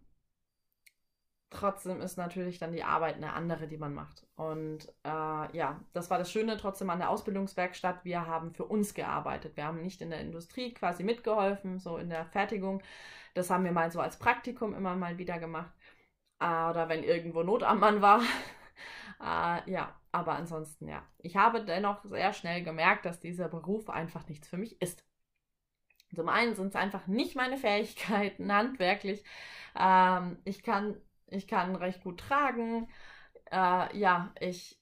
trotzdem 1.49 2.01
ist 2.01 2.17
natürlich 2.17 2.59
dann 2.59 2.71
die 2.71 2.83
Arbeit 2.83 3.15
eine 3.15 3.33
andere, 3.33 3.67
die 3.67 3.77
man 3.77 3.93
macht. 3.93 4.25
Und 4.35 4.87
äh, 5.03 5.57
ja, 5.57 5.79
das 5.93 6.09
war 6.09 6.17
das 6.17 6.31
Schöne 6.31 6.57
trotzdem 6.57 6.89
an 6.89 6.99
der 6.99 7.09
Ausbildungswerkstatt. 7.09 8.05
Wir 8.05 8.25
haben 8.25 8.53
für 8.53 8.65
uns 8.65 8.93
gearbeitet. 8.93 9.57
Wir 9.57 9.65
haben 9.65 9.81
nicht 9.81 10.01
in 10.01 10.09
der 10.09 10.21
Industrie 10.21 10.73
quasi 10.73 11.03
mitgeholfen, 11.03 11.79
so 11.79 11.97
in 11.97 12.09
der 12.09 12.25
Fertigung. 12.25 12.81
Das 13.33 13.49
haben 13.49 13.63
wir 13.65 13.71
mal 13.71 13.91
so 13.91 13.99
als 14.01 14.17
Praktikum 14.17 14.73
immer 14.75 14.95
mal 14.95 15.17
wieder 15.17 15.39
gemacht. 15.39 15.71
Äh, 16.41 16.45
oder 16.71 16.89
wenn 16.89 17.03
irgendwo 17.03 17.43
Not 17.43 17.63
am 17.63 17.79
Mann 17.81 18.01
war. 18.01 18.21
äh, 19.21 19.71
ja, 19.71 19.95
aber 20.11 20.33
ansonsten 20.35 20.87
ja. 20.89 21.03
Ich 21.19 21.37
habe 21.37 21.63
dennoch 21.65 22.03
sehr 22.05 22.33
schnell 22.33 22.63
gemerkt, 22.63 23.05
dass 23.05 23.19
dieser 23.21 23.49
Beruf 23.49 23.89
einfach 23.89 24.27
nichts 24.29 24.47
für 24.49 24.57
mich 24.57 24.81
ist. 24.81 25.05
Zum 26.15 26.27
einen 26.29 26.55
sind 26.55 26.69
es 26.69 26.75
einfach 26.75 27.07
nicht 27.07 27.35
meine 27.35 27.57
Fähigkeiten 27.57 28.51
handwerklich. 28.53 29.23
Ähm, 29.75 30.39
ich, 30.45 30.63
kann, 30.63 30.97
ich 31.27 31.47
kann 31.47 31.75
recht 31.75 32.03
gut 32.03 32.19
tragen. 32.19 32.89
Äh, 33.51 33.97
ja, 33.97 34.33
ich, 34.39 34.79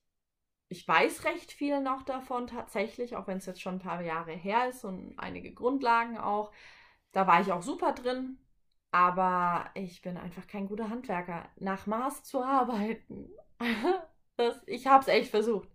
ich 0.70 0.88
weiß 0.88 1.26
recht 1.26 1.52
viel 1.52 1.82
noch 1.82 2.04
davon 2.04 2.48
tatsächlich, 2.48 3.16
auch 3.18 3.28
wenn 3.28 3.40
es 3.40 3.48
jetzt 3.48 3.62
schon 3.62 3.76
ein 3.76 3.80
paar 3.80 4.02
Jahre 4.02 4.34
her 4.34 4.70
ist 4.70 4.86
und 4.86 5.18
einige 5.20 5.54
Grundlagen 5.54 6.18
auch. 6.18 6.52
Da 7.14 7.28
war 7.28 7.42
ich 7.42 7.52
auch 7.52 7.64
super 7.64 7.94
drin. 7.94 8.40
Aber 8.92 9.70
ich 9.76 10.02
bin 10.02 10.18
einfach 10.18 10.48
kein 10.48 10.68
guter 10.68 10.90
Handwerker. 10.90 11.48
Nach 11.58 11.86
Maß 11.86 12.24
zu 12.24 12.44
arbeiten. 12.44 13.30
das, 14.38 14.62
ich 14.66 14.88
habe 14.88 15.02
es 15.02 15.08
echt 15.08 15.30
versucht. 15.30 15.70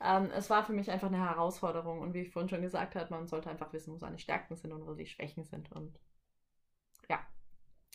Ähm, 0.00 0.30
es 0.32 0.50
war 0.50 0.62
für 0.64 0.72
mich 0.72 0.90
einfach 0.90 1.08
eine 1.08 1.18
Herausforderung. 1.18 2.00
Und 2.00 2.14
wie 2.14 2.20
ich 2.20 2.30
vorhin 2.30 2.48
schon 2.48 2.62
gesagt 2.62 2.94
habe, 2.94 3.12
man 3.12 3.26
sollte 3.26 3.50
einfach 3.50 3.72
wissen, 3.72 3.92
wo 3.92 3.98
seine 3.98 4.18
Stärken 4.18 4.54
sind 4.56 4.72
und 4.72 4.86
wo 4.86 4.94
die 4.94 5.06
Schwächen 5.06 5.44
sind. 5.44 5.72
Und 5.72 5.98
ja. 7.08 7.18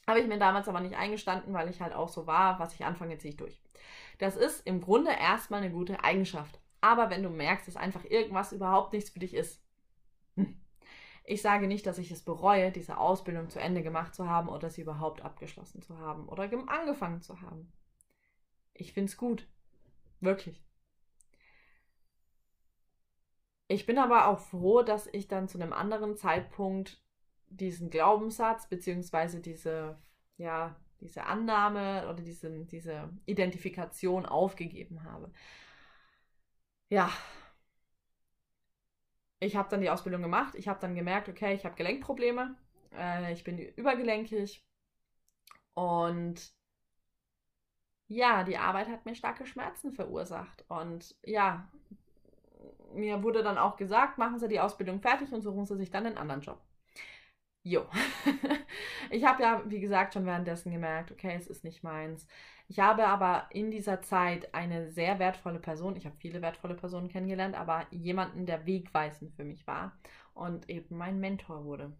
Habe 0.07 0.19
ich 0.19 0.27
mir 0.27 0.39
damals 0.39 0.67
aber 0.67 0.81
nicht 0.81 0.95
eingestanden, 0.95 1.53
weil 1.53 1.69
ich 1.69 1.81
halt 1.81 1.93
auch 1.93 2.09
so 2.09 2.27
war, 2.27 2.59
was 2.59 2.73
ich 2.73 2.83
anfange, 2.83 3.17
ziehe 3.17 3.31
ich 3.31 3.37
durch. 3.37 3.61
Das 4.17 4.35
ist 4.35 4.65
im 4.67 4.81
Grunde 4.81 5.11
erstmal 5.11 5.61
eine 5.61 5.71
gute 5.71 6.03
Eigenschaft. 6.03 6.59
Aber 6.81 7.09
wenn 7.09 7.23
du 7.23 7.29
merkst, 7.29 7.67
dass 7.67 7.75
einfach 7.77 8.03
irgendwas 8.05 8.51
überhaupt 8.51 8.93
nichts 8.93 9.11
für 9.11 9.19
dich 9.19 9.35
ist, 9.35 9.63
hm, 10.35 10.59
ich 11.31 11.41
sage 11.41 11.67
nicht, 11.67 11.85
dass 11.85 11.97
ich 11.97 12.11
es 12.11 12.23
bereue, 12.23 12.71
diese 12.71 12.97
Ausbildung 12.97 13.49
zu 13.49 13.59
Ende 13.59 13.83
gemacht 13.83 14.13
zu 14.13 14.27
haben 14.27 14.49
oder 14.49 14.69
sie 14.69 14.81
überhaupt 14.81 15.21
abgeschlossen 15.21 15.81
zu 15.81 15.97
haben 15.97 16.27
oder 16.27 16.49
angefangen 16.67 17.21
zu 17.21 17.41
haben. 17.41 17.71
Ich 18.73 18.93
finde 18.93 19.09
es 19.09 19.17
gut. 19.17 19.47
Wirklich. 20.19 20.61
Ich 23.67 23.85
bin 23.85 23.97
aber 23.97 24.27
auch 24.27 24.39
froh, 24.39 24.83
dass 24.83 25.07
ich 25.07 25.29
dann 25.29 25.47
zu 25.47 25.57
einem 25.57 25.71
anderen 25.71 26.17
Zeitpunkt 26.17 27.01
diesen 27.47 27.89
Glaubenssatz 27.89 28.67
beziehungsweise 28.67 29.39
diese, 29.39 29.97
ja, 30.37 30.75
diese 30.99 31.23
Annahme 31.23 32.09
oder 32.09 32.21
diese, 32.21 32.65
diese 32.65 33.09
Identifikation 33.25 34.25
aufgegeben 34.25 35.03
habe. 35.05 35.31
Ja, 36.89 37.09
ich 39.41 39.55
habe 39.55 39.69
dann 39.69 39.81
die 39.81 39.89
Ausbildung 39.89 40.21
gemacht. 40.21 40.53
Ich 40.55 40.67
habe 40.67 40.79
dann 40.79 40.95
gemerkt, 40.95 41.27
okay, 41.27 41.55
ich 41.55 41.65
habe 41.65 41.75
Gelenkprobleme. 41.75 42.55
Äh, 42.95 43.33
ich 43.33 43.43
bin 43.43 43.57
übergelenkig. 43.57 44.63
Und 45.73 46.53
ja, 48.07 48.43
die 48.43 48.57
Arbeit 48.57 48.87
hat 48.87 49.05
mir 49.05 49.15
starke 49.15 49.47
Schmerzen 49.47 49.93
verursacht. 49.93 50.63
Und 50.67 51.15
ja, 51.23 51.67
mir 52.93 53.23
wurde 53.23 53.41
dann 53.41 53.57
auch 53.57 53.77
gesagt, 53.77 54.19
machen 54.19 54.37
Sie 54.37 54.47
die 54.47 54.59
Ausbildung 54.59 55.01
fertig 55.01 55.33
und 55.33 55.41
suchen 55.41 55.65
Sie 55.65 55.75
sich 55.75 55.89
dann 55.89 56.05
einen 56.05 56.17
anderen 56.17 56.41
Job. 56.41 56.61
Jo. 57.63 57.85
ich 59.11 59.23
habe 59.25 59.43
ja, 59.43 59.61
wie 59.67 59.79
gesagt, 59.79 60.13
schon 60.13 60.25
währenddessen 60.25 60.71
gemerkt, 60.71 61.11
okay, 61.11 61.35
es 61.37 61.47
ist 61.47 61.63
nicht 61.63 61.83
meins. 61.83 62.27
Ich 62.67 62.79
habe 62.79 63.05
aber 63.07 63.47
in 63.51 63.69
dieser 63.71 64.01
Zeit 64.01 64.53
eine 64.55 64.89
sehr 64.91 65.19
wertvolle 65.19 65.59
Person, 65.59 65.95
ich 65.95 66.05
habe 66.05 66.15
viele 66.17 66.41
wertvolle 66.41 66.75
Personen 66.75 67.09
kennengelernt, 67.09 67.55
aber 67.55 67.85
jemanden, 67.91 68.45
der 68.45 68.65
wegweisend 68.65 69.33
für 69.35 69.43
mich 69.43 69.67
war 69.67 69.97
und 70.33 70.69
eben 70.69 70.97
mein 70.97 71.19
Mentor 71.19 71.63
wurde. 71.65 71.91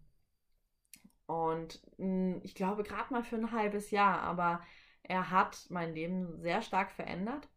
Und 1.26 1.80
hm, 1.96 2.40
ich 2.44 2.54
glaube 2.54 2.82
gerade 2.84 3.12
mal 3.12 3.24
für 3.24 3.36
ein 3.36 3.50
halbes 3.52 3.90
Jahr, 3.90 4.20
aber 4.20 4.60
er 5.02 5.30
hat 5.30 5.66
mein 5.70 5.94
Leben 5.94 6.40
sehr 6.40 6.62
stark 6.62 6.90
verändert 6.92 7.48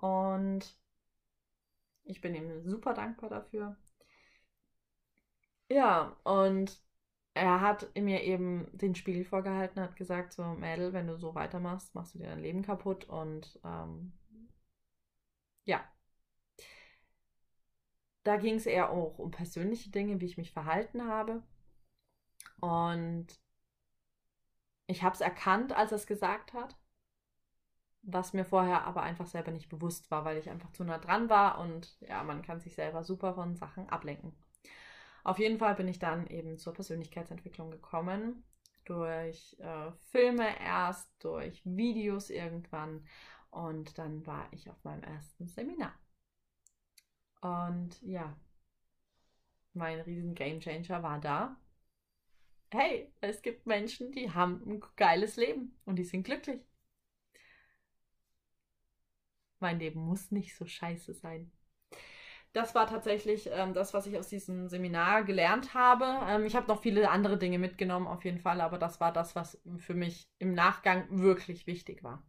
und 0.00 0.76
ich 2.04 2.20
bin 2.20 2.36
ihm 2.36 2.62
super 2.62 2.94
dankbar 2.94 3.28
dafür. 3.28 3.76
Ja, 5.68 6.16
und 6.24 6.78
er 7.34 7.60
hat 7.60 7.94
mir 7.96 8.22
eben 8.22 8.66
den 8.76 8.94
Spiegel 8.94 9.24
vorgehalten, 9.24 9.80
hat 9.80 9.96
gesagt, 9.96 10.32
so 10.32 10.44
Mädel, 10.44 10.92
wenn 10.92 11.06
du 11.06 11.16
so 11.16 11.34
weitermachst, 11.34 11.94
machst 11.94 12.14
du 12.14 12.18
dir 12.18 12.26
dein 12.28 12.42
Leben 12.42 12.62
kaputt 12.62 13.04
und 13.06 13.58
ähm, 13.64 14.12
ja. 15.64 15.82
Da 18.24 18.36
ging 18.36 18.56
es 18.56 18.66
eher 18.66 18.90
auch 18.90 19.18
um 19.20 19.30
persönliche 19.30 19.90
Dinge, 19.90 20.20
wie 20.20 20.26
ich 20.26 20.36
mich 20.36 20.50
verhalten 20.52 21.06
habe. 21.08 21.42
Und 22.60 23.26
ich 24.86 25.02
habe 25.02 25.14
es 25.14 25.20
erkannt, 25.20 25.72
als 25.72 25.90
er 25.92 25.96
es 25.96 26.06
gesagt 26.06 26.52
hat, 26.52 26.76
was 28.02 28.32
mir 28.32 28.44
vorher 28.44 28.84
aber 28.84 29.02
einfach 29.02 29.26
selber 29.26 29.50
nicht 29.50 29.68
bewusst 29.68 30.10
war, 30.10 30.24
weil 30.24 30.36
ich 30.38 30.48
einfach 30.50 30.70
zu 30.72 30.84
nah 30.84 30.98
dran 30.98 31.28
war 31.28 31.58
und 31.58 31.96
ja, 32.00 32.22
man 32.22 32.42
kann 32.42 32.60
sich 32.60 32.74
selber 32.74 33.02
super 33.04 33.34
von 33.34 33.56
Sachen 33.56 33.88
ablenken. 33.88 34.32
Auf 35.24 35.38
jeden 35.38 35.58
Fall 35.58 35.74
bin 35.74 35.88
ich 35.88 35.98
dann 35.98 36.26
eben 36.26 36.58
zur 36.58 36.72
Persönlichkeitsentwicklung 36.72 37.70
gekommen. 37.70 38.44
Durch 38.84 39.56
äh, 39.60 39.92
Filme 40.10 40.58
erst, 40.60 41.08
durch 41.20 41.62
Videos 41.64 42.30
irgendwann. 42.30 43.06
Und 43.50 43.98
dann 43.98 44.26
war 44.26 44.48
ich 44.52 44.68
auf 44.70 44.82
meinem 44.84 45.04
ersten 45.04 45.46
Seminar. 45.46 45.94
Und 47.40 48.00
ja, 48.02 48.36
mein 49.74 50.00
riesen 50.00 50.34
Gamechanger 50.34 51.02
war 51.02 51.20
da. 51.20 51.56
Hey, 52.70 53.12
es 53.20 53.42
gibt 53.42 53.66
Menschen, 53.66 54.12
die 54.12 54.30
haben 54.32 54.62
ein 54.66 54.82
geiles 54.96 55.36
Leben 55.36 55.78
und 55.84 55.96
die 55.96 56.04
sind 56.04 56.24
glücklich. 56.24 56.62
Mein 59.60 59.78
Leben 59.78 60.00
muss 60.00 60.30
nicht 60.30 60.56
so 60.56 60.66
scheiße 60.66 61.14
sein 61.14 61.52
das 62.52 62.74
war 62.74 62.86
tatsächlich 62.86 63.48
ähm, 63.50 63.72
das, 63.74 63.94
was 63.94 64.06
ich 64.06 64.18
aus 64.18 64.28
diesem 64.28 64.68
Seminar 64.68 65.24
gelernt 65.24 65.74
habe. 65.74 66.04
Ähm, 66.28 66.44
ich 66.44 66.54
habe 66.54 66.68
noch 66.68 66.82
viele 66.82 67.10
andere 67.10 67.38
Dinge 67.38 67.58
mitgenommen, 67.58 68.06
auf 68.06 68.24
jeden 68.24 68.40
Fall, 68.40 68.60
aber 68.60 68.78
das 68.78 69.00
war 69.00 69.12
das, 69.12 69.34
was 69.34 69.60
für 69.78 69.94
mich 69.94 70.28
im 70.38 70.52
Nachgang 70.54 71.06
wirklich 71.10 71.66
wichtig 71.66 72.02
war. 72.04 72.22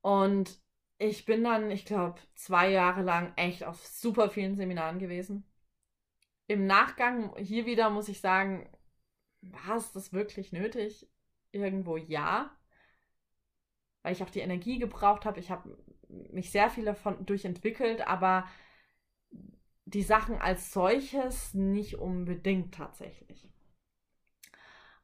Und 0.00 0.60
ich 0.98 1.24
bin 1.24 1.44
dann, 1.44 1.70
ich 1.70 1.84
glaube, 1.84 2.20
zwei 2.34 2.70
Jahre 2.70 3.02
lang 3.02 3.32
echt 3.36 3.64
auf 3.64 3.86
super 3.86 4.30
vielen 4.30 4.56
Seminaren 4.56 4.98
gewesen. 4.98 5.44
Im 6.48 6.66
Nachgang 6.66 7.36
hier 7.36 7.66
wieder 7.66 7.90
muss 7.90 8.08
ich 8.08 8.20
sagen, 8.20 8.68
war 9.42 9.76
es 9.76 9.92
das 9.92 10.12
wirklich 10.12 10.52
nötig? 10.52 11.08
Irgendwo 11.52 11.96
ja. 11.96 12.50
Weil 14.02 14.12
ich 14.12 14.22
auch 14.22 14.30
die 14.30 14.40
Energie 14.40 14.78
gebraucht 14.78 15.24
habe. 15.24 15.40
Ich 15.40 15.50
habe 15.50 15.76
mich 16.08 16.50
sehr 16.50 16.70
viel 16.70 16.84
davon 16.84 17.24
durchentwickelt, 17.24 18.06
aber 18.06 18.48
die 19.84 20.02
Sachen 20.02 20.36
als 20.36 20.72
solches 20.72 21.54
nicht 21.54 21.96
unbedingt 21.96 22.74
tatsächlich. 22.74 23.51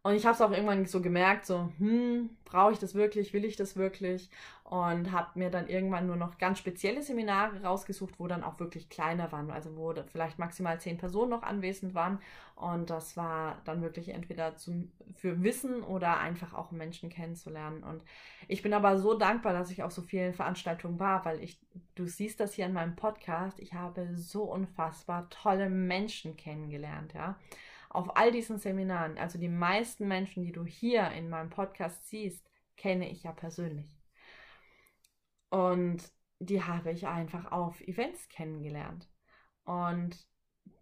Und 0.03 0.15
ich 0.15 0.25
habe 0.25 0.35
es 0.35 0.41
auch 0.41 0.53
irgendwann 0.53 0.87
so 0.87 1.03
gemerkt, 1.03 1.45
so, 1.45 1.73
hm, 1.79 2.31
brauche 2.45 2.73
ich 2.73 2.79
das 2.79 2.95
wirklich, 2.95 3.33
will 3.33 3.45
ich 3.45 3.57
das 3.57 3.77
wirklich? 3.77 4.31
Und 4.63 5.11
habe 5.11 5.39
mir 5.39 5.51
dann 5.51 5.69
irgendwann 5.69 6.07
nur 6.07 6.15
noch 6.17 6.39
ganz 6.39 6.59
spezielle 6.59 7.03
Seminare 7.03 7.63
rausgesucht, 7.65 8.15
wo 8.19 8.29
dann 8.29 8.45
auch 8.45 8.61
wirklich 8.61 8.89
kleiner 8.91 9.33
waren, 9.33 9.51
also 9.51 9.77
wo 9.77 9.93
vielleicht 10.07 10.39
maximal 10.39 10.81
zehn 10.81 10.99
Personen 10.99 11.31
noch 11.31 11.43
anwesend 11.43 11.95
waren. 11.95 12.21
Und 12.55 12.91
das 12.91 13.17
war 13.17 13.61
dann 13.65 13.83
wirklich 13.83 14.11
entweder 14.11 14.57
zum, 14.57 14.93
für 15.17 15.43
Wissen 15.43 15.83
oder 15.83 16.19
einfach 16.21 16.55
auch 16.55 16.71
Menschen 16.71 17.11
kennenzulernen. 17.11 17.83
Und 17.83 18.03
ich 18.47 18.63
bin 18.63 18.75
aber 18.75 18.99
so 18.99 19.15
dankbar, 19.15 19.53
dass 19.53 19.71
ich 19.71 19.83
auf 19.83 19.93
so 19.93 20.03
vielen 20.03 20.33
Veranstaltungen 20.33 21.01
war, 21.01 21.25
weil 21.25 21.43
ich, 21.43 21.59
du 21.97 22.07
siehst 22.07 22.39
das 22.39 22.55
hier 22.55 22.67
in 22.67 22.73
meinem 22.73 22.95
Podcast, 22.95 23.59
ich 23.59 23.75
habe 23.75 24.09
so 24.15 24.45
unfassbar 24.45 25.29
tolle 25.29 25.69
Menschen 25.69 26.37
kennengelernt, 26.37 27.15
ja 27.15 27.37
auf 27.91 28.17
all 28.17 28.33
diesen 28.33 28.59
Seminaren, 28.59 29.19
also 29.19 29.39
die 29.39 29.49
meisten 29.49 30.09
Menschen, 30.09 30.43
die 30.43 30.53
du 30.53 30.65
hier 30.65 31.11
in 31.13 31.29
meinem 31.29 31.51
Podcast 31.51 32.09
siehst, 32.09 32.45
kenne 32.77 33.09
ich 33.09 33.23
ja 33.25 33.33
persönlich. 33.33 33.99
Und 35.51 36.03
die 36.41 36.63
habe 36.63 36.93
ich 36.93 37.07
einfach 37.07 37.51
auf 37.51 37.81
Events 37.81 38.29
kennengelernt. 38.29 39.09
Und 39.65 40.27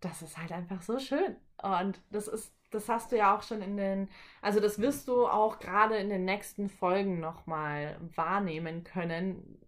das 0.01 0.23
ist 0.23 0.39
halt 0.39 0.53
einfach 0.53 0.83
so 0.83 0.99
schön. 0.99 1.37
Und 1.63 2.01
das 2.11 2.29
ist, 2.29 2.55
das 2.71 2.89
hast 2.89 3.13
du 3.13 3.17
ja 3.17 3.37
auch 3.37 3.43
schon 3.43 3.63
in 3.63 3.77
den, 3.77 4.09
also 4.43 4.61
das 4.61 4.79
wirst 4.81 5.09
du 5.09 5.27
auch 5.27 5.59
gerade 5.59 5.97
in 5.97 6.11
den 6.11 6.25
nächsten 6.25 6.69
Folgen 6.69 7.21
nochmal 7.21 7.99
wahrnehmen 8.15 8.85
können 8.85 9.59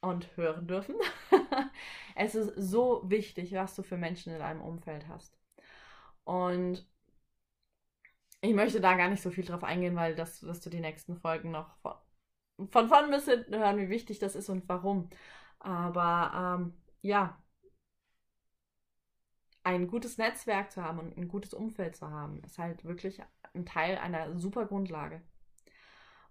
und 0.00 0.36
hören 0.36 0.66
dürfen. 0.66 0.96
es 2.16 2.34
ist 2.34 2.54
so 2.56 3.02
wichtig, 3.08 3.52
was 3.54 3.74
du 3.74 3.82
für 3.82 3.96
Menschen 3.96 4.32
in 4.32 4.38
deinem 4.38 4.62
Umfeld 4.62 5.06
hast. 5.08 5.39
Und 6.24 6.86
ich 8.40 8.54
möchte 8.54 8.80
da 8.80 8.94
gar 8.96 9.08
nicht 9.08 9.22
so 9.22 9.30
viel 9.30 9.44
drauf 9.44 9.64
eingehen, 9.64 9.96
weil 9.96 10.14
das 10.14 10.42
wirst 10.42 10.64
du 10.66 10.70
die 10.70 10.80
nächsten 10.80 11.16
Folgen 11.16 11.50
noch 11.50 11.76
von, 11.78 11.94
von 12.70 12.88
vorn 12.88 13.10
bis 13.10 13.26
hinten 13.26 13.56
hören, 13.56 13.78
wie 13.78 13.90
wichtig 13.90 14.18
das 14.18 14.36
ist 14.36 14.48
und 14.48 14.68
warum. 14.68 15.10
Aber 15.58 16.58
ähm, 16.60 16.74
ja, 17.02 17.38
ein 19.64 19.86
gutes 19.88 20.18
Netzwerk 20.18 20.70
zu 20.70 20.82
haben 20.84 20.98
und 20.98 21.16
ein 21.16 21.26
gutes 21.28 21.54
Umfeld 21.54 21.96
zu 21.96 22.10
haben, 22.10 22.42
ist 22.44 22.58
halt 22.58 22.84
wirklich 22.84 23.22
ein 23.54 23.64
Teil 23.66 23.96
einer 23.98 24.38
super 24.38 24.66
Grundlage. 24.66 25.22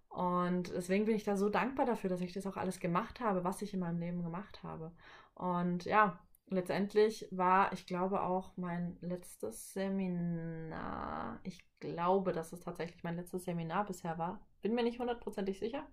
Und 0.10 0.70
deswegen 0.74 1.06
bin 1.06 1.16
ich 1.16 1.24
da 1.24 1.38
so 1.38 1.50
dankbar 1.50 1.86
dafür, 1.86 2.10
dass 2.10 2.22
ich 2.22 2.34
das 2.34 2.48
auch 2.48 2.58
alles 2.58 2.80
gemacht 2.80 3.20
habe, 3.20 3.44
was 3.44 3.62
ich 3.62 3.74
in 3.74 3.80
meinem 3.80 4.00
Leben 4.00 4.24
gemacht 4.24 4.64
habe. 4.64 4.92
Und 5.36 5.86
ja, 5.86 6.20
letztendlich 6.50 7.28
war, 7.32 7.72
ich 7.74 7.86
glaube, 7.86 8.22
auch 8.22 8.56
mein 8.58 8.98
letztes 9.02 9.74
Seminar. 9.74 11.40
Ich 11.44 11.64
glaube, 11.80 12.32
dass 12.34 12.52
es 12.54 12.62
tatsächlich 12.62 13.04
mein 13.04 13.16
letztes 13.16 13.46
Seminar 13.46 13.86
bisher 13.86 14.18
war. 14.18 14.46
Bin 14.62 14.76
mir 14.76 14.84
nicht 14.84 15.00
hundertprozentig 15.00 15.60
sicher. 15.60 15.88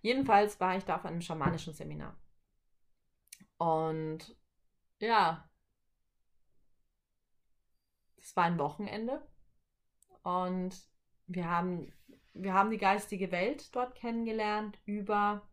Jedenfalls 0.00 0.58
war 0.58 0.76
ich 0.76 0.84
da 0.84 0.96
auf 0.96 1.04
einem 1.04 1.20
schamanischen 1.20 1.74
Seminar. 1.74 2.16
Und 3.56 4.36
ja, 4.98 5.48
es 8.16 8.34
war 8.34 8.44
ein 8.44 8.58
Wochenende. 8.58 9.22
Und 10.22 10.76
wir 11.26 11.48
haben, 11.48 11.92
wir 12.32 12.54
haben 12.54 12.70
die 12.70 12.78
geistige 12.78 13.30
Welt 13.30 13.74
dort 13.74 13.94
kennengelernt 13.94 14.78
über 14.84 15.48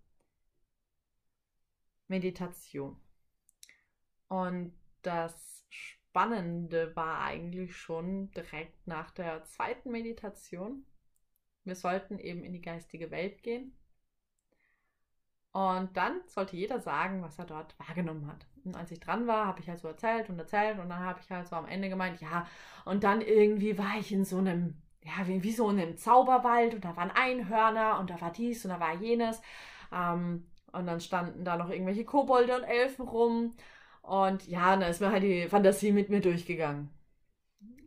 Meditation. 2.09 2.97
Und 4.27 4.73
das 5.01 5.65
Spannende 5.69 6.95
war 6.95 7.21
eigentlich 7.21 7.75
schon 7.75 8.31
direkt 8.31 8.85
nach 8.87 9.11
der 9.11 9.43
zweiten 9.45 9.91
Meditation. 9.91 10.85
Wir 11.63 11.75
sollten 11.75 12.19
eben 12.19 12.43
in 12.43 12.53
die 12.53 12.61
geistige 12.61 13.11
Welt 13.11 13.41
gehen. 13.43 13.75
Und 15.51 15.97
dann 15.97 16.21
sollte 16.27 16.55
jeder 16.57 16.79
sagen, 16.79 17.21
was 17.23 17.39
er 17.39 17.45
dort 17.45 17.77
wahrgenommen 17.79 18.27
hat. 18.27 18.45
Und 18.65 18.75
als 18.75 18.91
ich 18.91 18.99
dran 18.99 19.25
war, 19.25 19.47
habe 19.47 19.61
ich 19.61 19.69
halt 19.69 19.79
so 19.79 19.87
erzählt 19.87 20.29
und 20.29 20.37
erzählt 20.37 20.77
und 20.79 20.89
dann 20.89 20.99
habe 20.99 21.19
ich 21.21 21.31
halt 21.31 21.47
so 21.47 21.55
am 21.55 21.65
Ende 21.65 21.89
gemeint, 21.89 22.21
ja, 22.21 22.45
und 22.85 23.03
dann 23.03 23.21
irgendwie 23.21 23.77
war 23.77 23.97
ich 23.97 24.11
in 24.11 24.25
so 24.25 24.37
einem 24.37 24.81
ja, 25.03 25.27
wie, 25.27 25.43
wie 25.43 25.51
so 25.51 25.69
in 25.69 25.79
einem 25.79 25.97
Zauberwald 25.97 26.75
und 26.75 26.85
da 26.85 26.95
waren 26.95 27.11
Einhörner 27.11 27.99
und 27.99 28.09
da 28.09 28.19
war 28.21 28.31
dies 28.31 28.65
und 28.65 28.71
da 28.71 28.79
war 28.79 28.95
jenes. 28.95 29.41
Ähm, 29.91 30.45
und 30.71 30.85
dann 30.87 31.01
standen 31.01 31.45
da 31.45 31.57
noch 31.57 31.69
irgendwelche 31.69 32.05
Kobolde 32.05 32.55
und 32.55 32.63
Elfen 32.63 33.07
rum. 33.07 33.55
Und 34.01 34.47
ja, 34.47 34.75
dann 34.75 34.89
ist 34.89 35.01
mir 35.01 35.11
halt 35.11 35.23
die 35.23 35.47
Fantasie 35.47 35.91
mit 35.91 36.09
mir 36.09 36.21
durchgegangen. 36.21 36.89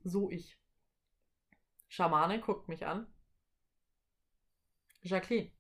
So 0.05 0.31
ich. 0.31 0.59
Schamane 1.89 2.41
guckt 2.41 2.69
mich 2.69 2.87
an. 2.87 3.07
Jacqueline. 5.03 5.51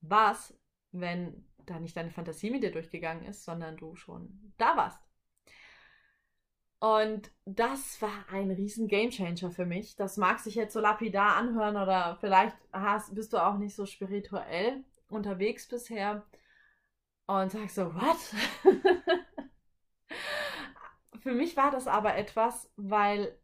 Was, 0.00 0.54
wenn 0.92 1.46
da 1.66 1.78
nicht 1.78 1.96
deine 1.96 2.10
Fantasie 2.10 2.50
mit 2.50 2.62
dir 2.62 2.72
durchgegangen 2.72 3.24
ist, 3.24 3.44
sondern 3.44 3.76
du 3.76 3.94
schon 3.96 4.52
da 4.58 4.76
warst? 4.76 5.00
Und 6.80 7.30
das 7.44 8.00
war 8.00 8.26
ein 8.30 8.50
riesen 8.50 8.88
Gamechanger 8.88 9.50
für 9.50 9.66
mich. 9.66 9.96
Das 9.96 10.16
mag 10.16 10.40
sich 10.40 10.54
jetzt 10.54 10.72
so 10.72 10.80
lapidar 10.80 11.36
anhören 11.36 11.76
oder 11.76 12.16
vielleicht 12.20 12.56
hast, 12.72 13.14
bist 13.14 13.34
du 13.34 13.38
auch 13.38 13.58
nicht 13.58 13.74
so 13.74 13.84
spirituell 13.84 14.82
unterwegs 15.10 15.68
bisher 15.68 16.26
und 17.26 17.52
sagst 17.52 17.76
so, 17.76 17.94
what? 17.94 18.16
für 21.20 21.32
mich 21.32 21.56
war 21.56 21.70
das 21.70 21.86
aber 21.86 22.16
etwas, 22.16 22.70
weil 22.76 23.38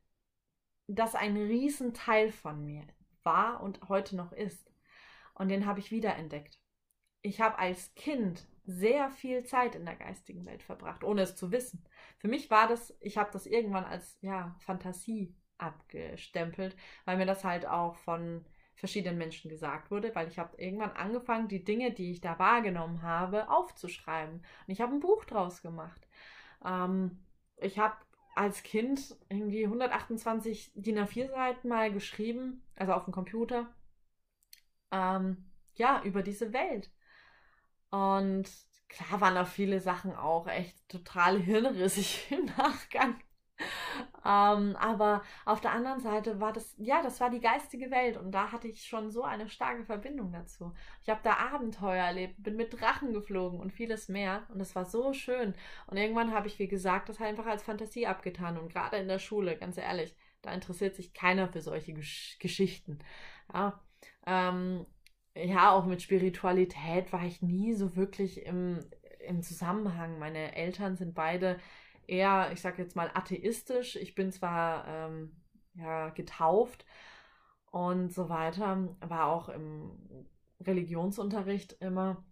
das 0.89 1.15
ein 1.15 1.37
Riesenteil 1.37 2.33
von 2.33 2.65
mir 2.65 2.85
war 3.23 3.61
und 3.61 3.89
heute 3.89 4.17
noch 4.17 4.33
ist. 4.33 4.71
Und 5.35 5.49
den 5.49 5.67
habe 5.67 5.81
ich 5.81 5.91
wiederentdeckt. 5.91 6.59
Ich 7.23 7.41
habe 7.41 7.59
als 7.59 7.95
Kind 7.95 8.47
sehr 8.65 9.11
viel 9.11 9.45
Zeit 9.45 9.75
in 9.75 9.85
der 9.85 9.97
geistigen 9.97 10.45
Welt 10.47 10.63
verbracht, 10.63 11.05
ohne 11.05 11.23
es 11.23 11.37
zu 11.37 11.53
wissen. 11.53 11.85
Für 12.19 12.29
mich 12.29 12.51
war 12.51 12.69
das, 12.69 12.97
ich 13.01 13.19
habe 13.19 13.31
das 13.33 13.47
irgendwann 13.47 13.85
als 13.85 14.19
ja, 14.21 14.57
Fantasie 14.61 15.35
abgestempelt, 15.59 16.77
weil 17.05 17.17
mir 17.17 17.27
das 17.27 17.45
halt 17.45 17.67
auch 17.67 17.97
von 17.97 18.45
verschiedenen 18.77 19.19
Menschen 19.19 19.51
gesagt 19.51 19.91
wurde, 19.91 20.15
weil 20.15 20.29
ich 20.29 20.39
habe 20.39 20.61
irgendwann 20.61 20.93
angefangen, 20.93 21.49
die 21.49 21.65
Dinge, 21.65 21.93
die 21.93 22.13
ich 22.13 22.21
da 22.21 22.39
wahrgenommen 22.39 23.03
habe, 23.03 23.51
aufzuschreiben. 23.51 24.37
Und 24.37 24.73
ich 24.73 24.81
habe 24.81 24.95
ein 24.95 25.01
Buch 25.01 25.25
draus 25.25 25.63
gemacht. 25.63 26.07
Ähm, 26.65 27.19
ich 27.57 27.79
habe 27.79 27.97
als 28.35 28.63
Kind 28.63 29.17
irgendwie 29.31 29.65
128 29.65 30.73
DIN 30.75 30.99
A4 30.99 31.31
Seiten 31.31 31.69
mal 31.69 31.91
geschrieben, 31.91 32.63
also 32.77 32.93
auf 32.93 33.05
dem 33.05 33.15
Computer, 33.15 33.67
ähm, 34.93 35.51
ja, 35.75 36.03
über 36.03 36.23
diese 36.23 36.53
Welt. 36.53 36.91
Und 37.91 38.45
klar 38.89 39.21
waren 39.23 39.35
da 39.35 39.47
viele 39.47 39.81
Sachen 39.81 40.15
auch 40.15 40.47
echt 40.49 40.89
total 40.89 41.41
hirnrissig 41.41 42.27
im 42.31 42.45
Nachgang. 42.45 43.17
Ähm, 44.27 44.75
aber 44.77 45.23
auf 45.45 45.61
der 45.61 45.71
anderen 45.71 46.01
Seite 46.01 46.41
war 46.41 46.53
das, 46.53 46.75
ja, 46.79 47.01
das 47.01 47.21
war 47.21 47.31
die 47.31 47.41
geistige 47.41 47.93
Welt 47.93 48.17
und 48.17 48.33
da 48.33 48.51
hatte 48.51 48.67
ich 48.67 48.85
schon 48.85 49.11
so 49.11 49.23
eine 49.23 49.49
starke 49.49 49.85
Verbindung 49.85 50.33
dazu. 50.33 50.75
Ich 51.03 51.09
habe 51.09 51.21
da 51.23 51.37
Abenteuer 51.37 52.05
erlebt, 52.05 52.43
bin 52.43 52.57
mit 52.57 52.73
Drachen 52.73 53.13
geflogen 53.13 53.61
und 53.61 53.73
vieles 53.73 54.09
mehr 54.09 54.45
und 54.53 54.61
es 54.61 54.75
war 54.75 54.85
so 54.85 55.13
schön. 55.13 55.55
Und 55.87 55.97
irgendwann 55.97 56.35
habe 56.35 56.49
ich, 56.49 56.59
wie 56.59 56.67
gesagt, 56.67 57.09
das 57.09 57.21
einfach 57.21 57.47
als 57.47 57.63
Fantasie 57.63 58.09
abgetan 58.09 58.59
und 58.59 58.73
gerade 58.73 58.97
in 58.97 59.07
der 59.07 59.21
Schule, 59.21 59.57
ganz 59.57 59.79
ehrlich, 59.79 60.17
da 60.43 60.53
interessiert 60.53 60.97
sich 60.97 61.15
keiner 61.15 61.49
für 61.49 61.61
solche 61.61 61.93
Gesch 61.95 62.39
Geschichten. 62.41 62.99
Ja, 63.55 63.81
ähm, 64.27 64.87
ja, 65.37 65.71
auch 65.73 65.87
mit 65.87 66.03
Spiritualität 66.03 67.13
war 67.13 67.25
ich 67.25 67.43
nie 67.43 67.75
so 67.75 67.95
wirklich 67.95 68.45
im, 68.45 68.81
im 69.21 69.43
Zusammenhang. 69.43 70.19
Meine 70.19 70.57
Eltern 70.57 70.97
sind 70.97 71.15
beide 71.15 71.59
eher, 72.09 72.51
ich 72.53 72.61
sage 72.61 72.83
jetzt 72.83 72.97
mal, 72.97 73.11
atheistisch. 73.15 73.97
Ich 73.97 74.15
bin 74.15 74.33
zwar 74.33 74.87
ähm, 74.89 75.37
ja, 75.75 76.11
getauft 76.11 76.85
und 77.71 78.13
so 78.13 78.29
weiter, 78.29 78.97
war 79.01 79.27
auch 79.27 79.49
im 79.49 80.27
Religionsunterricht 80.61 81.75
immer. 81.81 82.25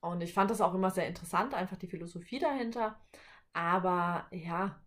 Und 0.00 0.22
ich 0.22 0.34
fand 0.34 0.50
das 0.50 0.60
auch 0.60 0.74
immer 0.74 0.90
sehr 0.90 1.08
interessant, 1.08 1.54
einfach 1.54 1.76
die 1.76 1.88
Philosophie 1.88 2.38
dahinter. 2.38 3.00
Aber 3.52 4.26
ja, 4.32 4.80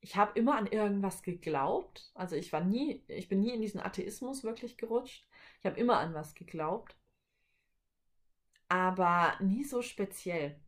ich 0.00 0.16
habe 0.16 0.38
immer 0.38 0.56
an 0.56 0.66
irgendwas 0.66 1.22
geglaubt. 1.22 2.10
Also 2.14 2.36
ich 2.36 2.52
war 2.52 2.62
nie, 2.64 3.04
ich 3.08 3.28
bin 3.28 3.40
nie 3.40 3.52
in 3.54 3.60
diesen 3.60 3.80
Atheismus 3.80 4.44
wirklich 4.44 4.76
gerutscht. 4.76 5.26
Ich 5.60 5.66
habe 5.66 5.78
immer 5.78 5.98
an 5.98 6.14
was 6.14 6.34
geglaubt. 6.34 6.96
Aber 8.68 9.34
nie 9.40 9.64
so 9.64 9.82
speziell. 9.82 10.60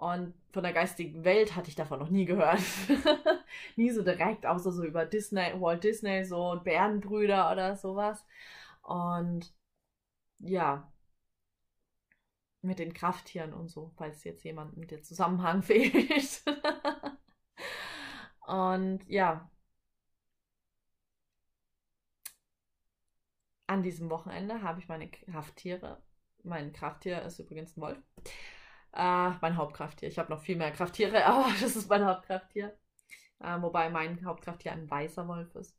Und 0.00 0.32
von 0.52 0.62
der 0.62 0.72
geistigen 0.72 1.24
Welt 1.24 1.54
hatte 1.54 1.68
ich 1.68 1.74
davon 1.74 1.98
noch 1.98 2.08
nie 2.08 2.24
gehört. 2.24 2.62
nie 3.76 3.90
so 3.90 4.02
direkt, 4.02 4.46
außer 4.46 4.72
so 4.72 4.82
über 4.82 5.04
Disney, 5.04 5.52
Walt 5.60 5.84
Disney, 5.84 6.24
so 6.24 6.58
Bärenbrüder 6.64 7.52
oder 7.52 7.76
sowas. 7.76 8.24
Und 8.82 9.52
ja, 10.38 10.90
mit 12.62 12.78
den 12.78 12.94
Krafttieren 12.94 13.52
und 13.52 13.68
so, 13.68 13.90
falls 13.96 14.24
jetzt 14.24 14.42
jemand 14.42 14.74
mit 14.78 14.90
der 14.90 15.02
Zusammenhang 15.02 15.62
fehlt. 15.64 16.42
und 18.46 19.00
ja, 19.06 19.50
an 23.66 23.82
diesem 23.82 24.08
Wochenende 24.08 24.62
habe 24.62 24.80
ich 24.80 24.88
meine 24.88 25.10
Krafttiere. 25.10 26.02
Mein 26.42 26.72
Krafttier 26.72 27.20
ist 27.22 27.38
übrigens 27.38 27.76
ein 27.76 27.82
Wolf 27.82 27.98
äh, 28.92 29.30
mein 29.40 29.56
Hauptkrafttier. 29.56 30.08
Ich 30.08 30.18
habe 30.18 30.30
noch 30.30 30.40
viel 30.40 30.56
mehr 30.56 30.72
Krafttiere, 30.72 31.24
aber 31.26 31.48
das 31.60 31.76
ist 31.76 31.88
mein 31.88 32.04
Hauptkrafttier. 32.04 32.76
Äh, 33.40 33.62
wobei 33.62 33.90
mein 33.90 34.24
Hauptkrafttier 34.24 34.72
ein 34.72 34.90
weißer 34.90 35.26
Wolf 35.28 35.54
ist. 35.54 35.76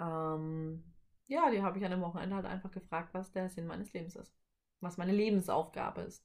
Ähm, 0.00 0.84
ja, 1.26 1.50
die 1.50 1.62
habe 1.62 1.78
ich 1.78 1.84
an 1.84 1.90
dem 1.90 2.00
Wochenende 2.00 2.36
halt 2.36 2.46
einfach 2.46 2.70
gefragt, 2.70 3.12
was 3.14 3.32
der 3.32 3.48
Sinn 3.48 3.66
meines 3.66 3.92
Lebens 3.92 4.16
ist. 4.16 4.34
Was 4.80 4.96
meine 4.96 5.12
Lebensaufgabe 5.12 6.02
ist. 6.02 6.24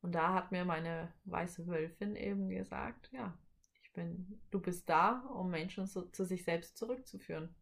Und 0.00 0.12
da 0.12 0.34
hat 0.34 0.52
mir 0.52 0.64
meine 0.64 1.12
weiße 1.24 1.66
Wölfin 1.66 2.14
eben 2.14 2.48
gesagt, 2.48 3.10
ja, 3.12 3.36
ich 3.82 3.92
bin, 3.92 4.40
du 4.50 4.60
bist 4.60 4.88
da, 4.88 5.20
um 5.34 5.50
Menschen 5.50 5.86
zu, 5.86 6.10
zu 6.10 6.24
sich 6.24 6.44
selbst 6.44 6.76
zurückzuführen. 6.76 7.54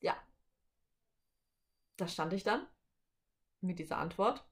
Ja. 0.00 0.16
Da 1.96 2.08
stand 2.08 2.32
ich 2.32 2.42
dann 2.42 2.66
mit 3.60 3.78
dieser 3.78 3.98
Antwort 3.98 4.44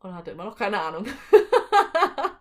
und 0.00 0.14
hatte 0.14 0.32
immer 0.32 0.44
noch 0.44 0.56
keine 0.56 0.80
Ahnung. 0.80 1.06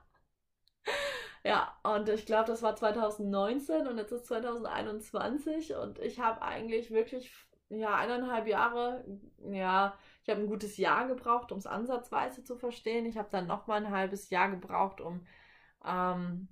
ja, 1.43 1.77
und 1.83 2.09
ich 2.09 2.25
glaube, 2.25 2.47
das 2.47 2.61
war 2.61 2.75
2019 2.75 3.87
und 3.87 3.97
jetzt 3.97 4.11
ist 4.11 4.27
2021 4.27 5.75
und 5.75 5.99
ich 5.99 6.19
habe 6.19 6.41
eigentlich 6.41 6.91
wirklich, 6.91 7.31
ja, 7.69 7.95
eineinhalb 7.95 8.47
Jahre, 8.47 9.05
ja, 9.51 9.97
ich 10.23 10.29
habe 10.29 10.41
ein 10.41 10.47
gutes 10.47 10.77
Jahr 10.77 11.07
gebraucht, 11.07 11.51
um 11.51 11.59
es 11.59 11.67
ansatzweise 11.67 12.43
zu 12.43 12.57
verstehen. 12.57 13.05
Ich 13.05 13.17
habe 13.17 13.29
dann 13.31 13.47
nochmal 13.47 13.85
ein 13.85 13.91
halbes 13.91 14.29
Jahr 14.29 14.49
gebraucht, 14.49 15.01
um 15.01 15.25
ähm, 15.85 16.49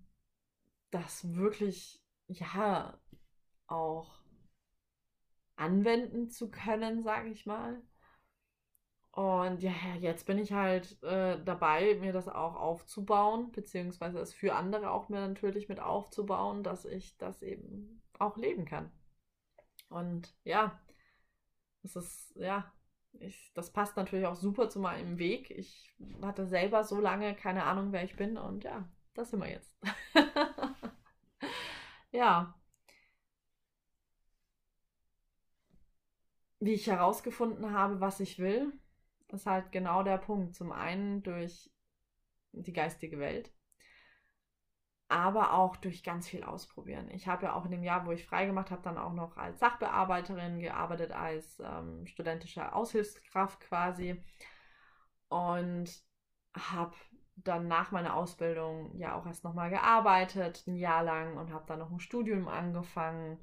das 0.92 1.36
wirklich, 1.36 2.02
ja, 2.28 2.98
auch 3.68 4.22
anwenden 5.56 6.30
zu 6.30 6.50
können, 6.50 7.04
sage 7.04 7.30
ich 7.30 7.46
mal. 7.46 7.82
Und 9.18 9.64
ja, 9.64 9.74
jetzt 10.00 10.28
bin 10.28 10.38
ich 10.38 10.52
halt 10.54 11.02
äh, 11.02 11.44
dabei, 11.44 11.96
mir 11.96 12.14
das 12.14 12.28
auch 12.28 12.56
aufzubauen, 12.56 13.52
beziehungsweise 13.52 14.20
es 14.20 14.32
für 14.32 14.54
andere 14.54 14.92
auch 14.92 15.10
mir 15.10 15.28
natürlich 15.28 15.68
mit 15.70 15.80
aufzubauen, 15.80 16.62
dass 16.62 16.86
ich 16.86 17.18
das 17.18 17.42
eben 17.42 18.04
auch 18.20 18.38
leben 18.38 18.66
kann. 18.66 18.92
Und 19.90 20.36
ja, 20.44 20.80
das 21.82 21.96
ist, 21.96 22.36
ja, 22.36 22.72
ich, 23.14 23.52
das 23.56 23.74
passt 23.74 23.98
natürlich 23.98 24.28
auch 24.28 24.36
super 24.36 24.70
zu 24.70 24.80
meinem 24.80 25.18
Weg. 25.18 25.50
Ich 25.50 25.92
hatte 26.22 26.46
selber 26.46 26.84
so 26.84 27.02
lange 27.02 27.34
keine 27.36 27.64
Ahnung, 27.64 27.92
wer 27.94 28.04
ich 28.04 28.16
bin 28.18 28.38
und 28.38 28.64
ja, 28.66 28.88
das 29.16 29.32
sind 29.32 29.40
wir 29.40 29.50
jetzt. 29.50 29.76
ja. 32.12 32.54
Wie 36.60 36.74
ich 36.74 36.86
herausgefunden 36.86 37.72
habe, 37.74 38.00
was 38.00 38.20
ich 38.20 38.38
will, 38.38 38.74
ist 39.34 39.46
halt 39.46 39.72
genau 39.72 40.04
der 40.04 40.18
Punkt. 40.18 40.56
Zum 40.56 40.72
einen 40.72 41.24
durch 41.24 41.70
die 42.54 42.74
geistige 42.74 43.20
Welt, 43.20 43.52
aber 45.10 45.54
auch 45.54 45.78
durch 45.78 46.04
ganz 46.04 46.28
viel 46.28 46.44
Ausprobieren. 46.44 47.10
Ich 47.12 47.28
habe 47.28 47.46
ja 47.46 47.54
auch 47.54 47.66
in 47.66 47.72
dem 47.72 47.84
Jahr, 47.84 48.06
wo 48.06 48.12
ich 48.12 48.26
freigemacht 48.26 48.72
habe, 48.72 48.82
dann 48.82 48.98
auch 48.98 49.14
noch 49.14 49.38
als 49.38 49.60
Sachbearbeiterin 49.60 50.60
gearbeitet, 50.60 51.12
als 51.12 51.60
ähm, 51.60 52.06
studentische 52.08 52.74
Aushilfskraft 52.74 53.60
quasi 53.62 54.22
und 55.30 55.90
habe 56.54 56.96
dann 57.36 57.68
nach 57.68 57.92
meiner 57.92 58.16
Ausbildung 58.16 58.98
ja 58.98 59.16
auch 59.16 59.26
erst 59.26 59.44
nochmal 59.44 59.70
gearbeitet, 59.70 60.64
ein 60.68 60.76
Jahr 60.76 61.04
lang 61.04 61.38
und 61.38 61.54
habe 61.54 61.66
dann 61.68 61.80
noch 61.80 61.92
ein 61.92 62.00
Studium 62.00 62.48
angefangen 62.48 63.38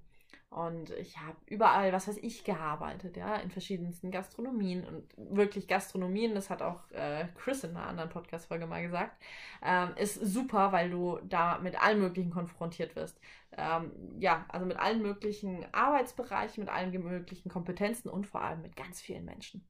Und 0.55 0.91
ich 0.91 1.19
habe 1.19 1.37
überall, 1.47 1.93
was 1.93 2.07
weiß 2.07 2.19
ich, 2.19 2.45
gearbeitet, 2.45 3.17
ja, 3.17 3.35
in 3.35 3.51
verschiedensten 3.51 4.13
Gastronomien 4.13 4.85
und 4.85 5.13
wirklich 5.17 5.67
Gastronomien, 5.67 6.33
das 6.33 6.49
hat 6.49 6.63
auch 6.63 6.89
äh, 6.93 7.27
Chris 7.35 7.65
in 7.65 7.71
einer 7.71 7.89
anderen 7.89 8.09
Podcast-Folge 8.09 8.69
mal 8.69 8.81
gesagt, 8.81 9.21
ähm, 9.63 9.91
ist 9.97 10.15
super, 10.15 10.71
weil 10.71 10.91
du 10.91 11.19
da 11.25 11.59
mit 11.59 11.83
allen 11.83 11.99
möglichen 11.99 12.31
konfrontiert 12.31 12.95
wirst. 12.95 13.21
Ähm, 13.57 13.91
ja, 14.21 14.45
also 14.49 14.65
mit 14.65 14.79
allen 14.79 15.03
möglichen 15.03 15.67
Arbeitsbereichen, 15.75 16.63
mit 16.63 16.73
allen 16.73 16.93
möglichen 17.03 17.49
Kompetenzen 17.49 18.09
und 18.09 18.29
vor 18.29 18.41
allem 18.41 18.63
mit 18.63 18.77
ganz 18.77 19.01
vielen 19.01 19.25
Menschen. 19.25 19.69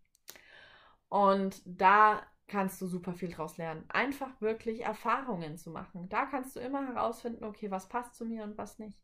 Und 1.08 1.62
da 1.64 2.22
kannst 2.46 2.78
du 2.82 2.86
super 2.86 3.14
viel 3.14 3.30
draus 3.30 3.56
lernen. 3.56 3.86
Einfach 3.88 4.38
wirklich 4.42 4.82
Erfahrungen 4.82 5.56
zu 5.56 5.70
machen. 5.70 6.10
Da 6.10 6.26
kannst 6.26 6.56
du 6.56 6.60
immer 6.60 6.86
herausfinden, 6.86 7.44
okay, 7.44 7.70
was 7.70 7.88
passt 7.88 8.16
zu 8.16 8.26
mir 8.26 8.44
und 8.44 8.58
was 8.58 8.78
nicht. 8.78 8.98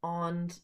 Und 0.00 0.62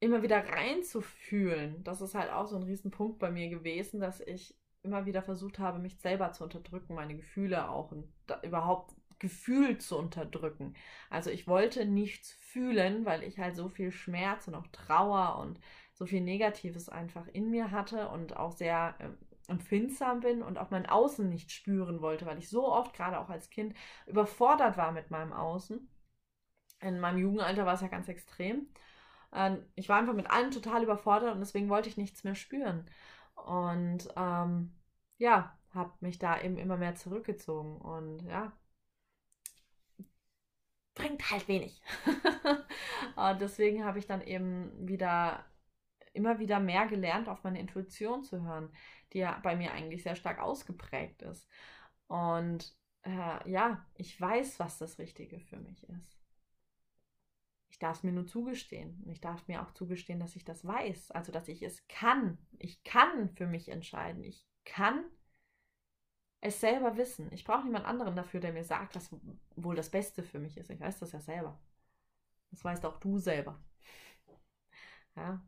immer 0.00 0.22
wieder 0.22 0.46
reinzufühlen, 0.48 1.82
das 1.84 2.00
ist 2.00 2.14
halt 2.14 2.30
auch 2.30 2.46
so 2.46 2.56
ein 2.56 2.62
Riesenpunkt 2.62 3.18
bei 3.18 3.30
mir 3.30 3.48
gewesen, 3.48 4.00
dass 4.00 4.20
ich 4.20 4.54
immer 4.82 5.06
wieder 5.06 5.22
versucht 5.22 5.58
habe, 5.58 5.78
mich 5.78 5.98
selber 5.98 6.32
zu 6.32 6.44
unterdrücken, 6.44 6.94
meine 6.94 7.16
Gefühle 7.16 7.68
auch 7.68 7.90
und 7.92 8.06
überhaupt 8.42 8.94
Gefühl 9.18 9.78
zu 9.78 9.98
unterdrücken. 9.98 10.74
Also 11.10 11.30
ich 11.30 11.48
wollte 11.48 11.86
nichts 11.86 12.32
fühlen, 12.32 13.04
weil 13.06 13.22
ich 13.22 13.38
halt 13.38 13.56
so 13.56 13.68
viel 13.68 13.90
Schmerz 13.90 14.46
und 14.46 14.54
auch 14.54 14.66
Trauer 14.68 15.38
und 15.40 15.58
so 15.94 16.06
viel 16.06 16.20
Negatives 16.20 16.88
einfach 16.88 17.26
in 17.28 17.50
mir 17.50 17.70
hatte 17.70 18.08
und 18.10 18.36
auch 18.36 18.52
sehr 18.52 18.94
äh, 18.98 19.50
empfindsam 19.50 20.20
bin 20.20 20.42
und 20.42 20.58
auch 20.58 20.70
mein 20.70 20.86
Außen 20.86 21.28
nicht 21.28 21.50
spüren 21.50 22.02
wollte, 22.02 22.26
weil 22.26 22.38
ich 22.38 22.50
so 22.50 22.70
oft, 22.70 22.94
gerade 22.94 23.18
auch 23.18 23.30
als 23.30 23.48
Kind, 23.48 23.74
überfordert 24.06 24.76
war 24.76 24.92
mit 24.92 25.10
meinem 25.10 25.32
Außen 25.32 25.88
in 26.80 27.00
meinem 27.00 27.18
Jugendalter 27.18 27.66
war 27.66 27.74
es 27.74 27.80
ja 27.80 27.88
ganz 27.88 28.08
extrem. 28.08 28.68
Ähm, 29.32 29.64
ich 29.74 29.88
war 29.88 29.98
einfach 29.98 30.14
mit 30.14 30.30
allem 30.30 30.50
total 30.50 30.82
überfordert 30.82 31.34
und 31.34 31.40
deswegen 31.40 31.68
wollte 31.68 31.88
ich 31.88 31.96
nichts 31.96 32.24
mehr 32.24 32.34
spüren. 32.34 32.88
Und 33.34 34.08
ähm, 34.16 34.72
ja, 35.18 35.56
habe 35.74 35.92
mich 36.00 36.18
da 36.18 36.40
eben 36.40 36.58
immer 36.58 36.76
mehr 36.76 36.94
zurückgezogen 36.96 37.76
und 37.78 38.22
ja, 38.26 38.52
bringt 40.94 41.30
halt 41.30 41.46
wenig. 41.48 41.80
und 43.16 43.40
deswegen 43.40 43.84
habe 43.84 43.98
ich 43.98 44.06
dann 44.06 44.22
eben 44.22 44.88
wieder 44.88 45.44
immer 46.12 46.38
wieder 46.38 46.60
mehr 46.60 46.86
gelernt, 46.86 47.28
auf 47.28 47.44
meine 47.44 47.60
Intuition 47.60 48.24
zu 48.24 48.42
hören, 48.42 48.72
die 49.12 49.18
ja 49.18 49.38
bei 49.42 49.54
mir 49.54 49.72
eigentlich 49.72 50.02
sehr 50.02 50.16
stark 50.16 50.40
ausgeprägt 50.40 51.22
ist. 51.22 51.46
Und 52.08 52.74
äh, 53.02 53.50
ja, 53.50 53.86
ich 53.94 54.20
weiß, 54.20 54.58
was 54.58 54.78
das 54.78 54.98
Richtige 54.98 55.40
für 55.40 55.58
mich 55.58 55.88
ist. 55.90 56.15
Ich 57.76 57.80
darf 57.80 57.98
es 57.98 58.02
mir 58.04 58.12
nur 58.12 58.26
zugestehen. 58.26 59.02
Und 59.04 59.10
ich 59.10 59.20
darf 59.20 59.46
mir 59.48 59.60
auch 59.60 59.70
zugestehen, 59.72 60.18
dass 60.18 60.34
ich 60.34 60.46
das 60.46 60.66
weiß. 60.66 61.10
Also, 61.10 61.30
dass 61.30 61.46
ich 61.46 61.60
es 61.62 61.86
kann. 61.88 62.38
Ich 62.58 62.82
kann 62.84 63.28
für 63.28 63.46
mich 63.46 63.68
entscheiden. 63.68 64.24
Ich 64.24 64.46
kann 64.64 65.04
es 66.40 66.58
selber 66.58 66.96
wissen. 66.96 67.30
Ich 67.32 67.44
brauche 67.44 67.64
niemand 67.64 67.84
anderen 67.84 68.16
dafür, 68.16 68.40
der 68.40 68.54
mir 68.54 68.64
sagt, 68.64 68.96
was 68.96 69.14
wohl 69.56 69.76
das 69.76 69.90
Beste 69.90 70.22
für 70.22 70.38
mich 70.38 70.56
ist. 70.56 70.70
Ich 70.70 70.80
weiß 70.80 71.00
das 71.00 71.12
ja 71.12 71.20
selber. 71.20 71.60
Das 72.50 72.64
weißt 72.64 72.86
auch 72.86 72.98
du 72.98 73.18
selber. 73.18 73.60
Ja, 75.14 75.42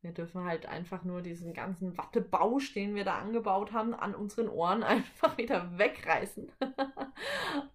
wir 0.00 0.12
dürfen 0.12 0.44
halt 0.44 0.64
einfach 0.64 1.04
nur 1.04 1.20
diesen 1.20 1.52
ganzen 1.52 1.98
Wattebausch, 1.98 2.72
den 2.72 2.94
wir 2.94 3.04
da 3.04 3.18
angebaut 3.18 3.72
haben, 3.72 3.92
an 3.92 4.14
unseren 4.14 4.48
Ohren 4.48 4.82
einfach 4.82 5.36
wieder 5.36 5.76
wegreißen. 5.76 6.50
um, 6.58 6.74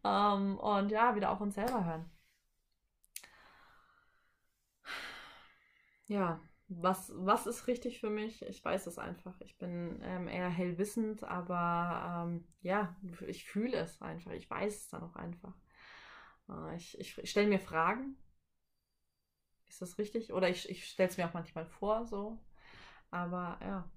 ähm, 0.03 0.57
und 0.57 0.89
ja, 0.89 1.13
wieder 1.15 1.29
auf 1.29 1.41
uns 1.41 1.53
selber 1.53 1.85
hören. 1.85 2.09
Ja, 6.11 6.41
was, 6.67 7.11
was 7.15 7.47
ist 7.47 7.67
richtig 7.67 7.99
für 8.01 8.09
mich? 8.09 8.41
Ich 8.43 8.63
weiß 8.65 8.85
es 8.87 8.97
einfach. 8.97 9.39
Ich 9.41 9.57
bin 9.57 9.99
ähm, 10.03 10.27
eher 10.27 10.49
hellwissend, 10.49 11.23
aber 11.23 12.25
ähm, 12.27 12.45
ja, 12.61 12.95
ich 13.27 13.45
fühle 13.45 13.77
es 13.77 14.01
einfach. 14.01 14.31
Ich 14.31 14.49
weiß 14.49 14.75
es 14.75 14.87
dann 14.89 15.03
auch 15.03 15.15
einfach. 15.15 15.53
Äh, 16.49 16.75
ich 16.75 16.99
ich 16.99 17.29
stelle 17.29 17.47
mir 17.47 17.59
Fragen. 17.59 18.17
Ist 19.69 19.81
das 19.81 19.97
richtig? 19.97 20.33
Oder 20.33 20.49
ich, 20.49 20.69
ich 20.69 20.85
stelle 20.85 21.09
es 21.09 21.17
mir 21.17 21.27
auch 21.27 21.33
manchmal 21.33 21.65
vor, 21.65 22.05
so. 22.05 22.37
Aber 23.11 23.59
ja. 23.61 23.89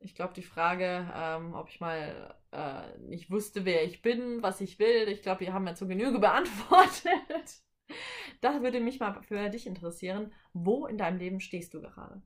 Ich 0.00 0.14
glaube, 0.14 0.34
die 0.34 0.42
Frage, 0.42 1.10
ähm, 1.14 1.54
ob 1.54 1.68
ich 1.68 1.80
mal 1.80 2.36
äh, 2.52 2.98
nicht 3.00 3.30
wusste, 3.30 3.64
wer 3.64 3.84
ich 3.84 4.00
bin, 4.02 4.42
was 4.42 4.60
ich 4.60 4.78
will, 4.78 5.08
ich 5.08 5.22
glaube, 5.22 5.40
wir 5.40 5.52
haben 5.52 5.66
ja 5.66 5.74
zu 5.74 5.88
Genüge 5.88 6.18
beantwortet. 6.20 7.62
Das 8.40 8.60
würde 8.62 8.80
mich 8.80 9.00
mal 9.00 9.20
für 9.22 9.48
dich 9.50 9.66
interessieren. 9.66 10.32
Wo 10.52 10.86
in 10.86 10.98
deinem 10.98 11.18
Leben 11.18 11.40
stehst 11.40 11.74
du 11.74 11.80
gerade? 11.80 12.22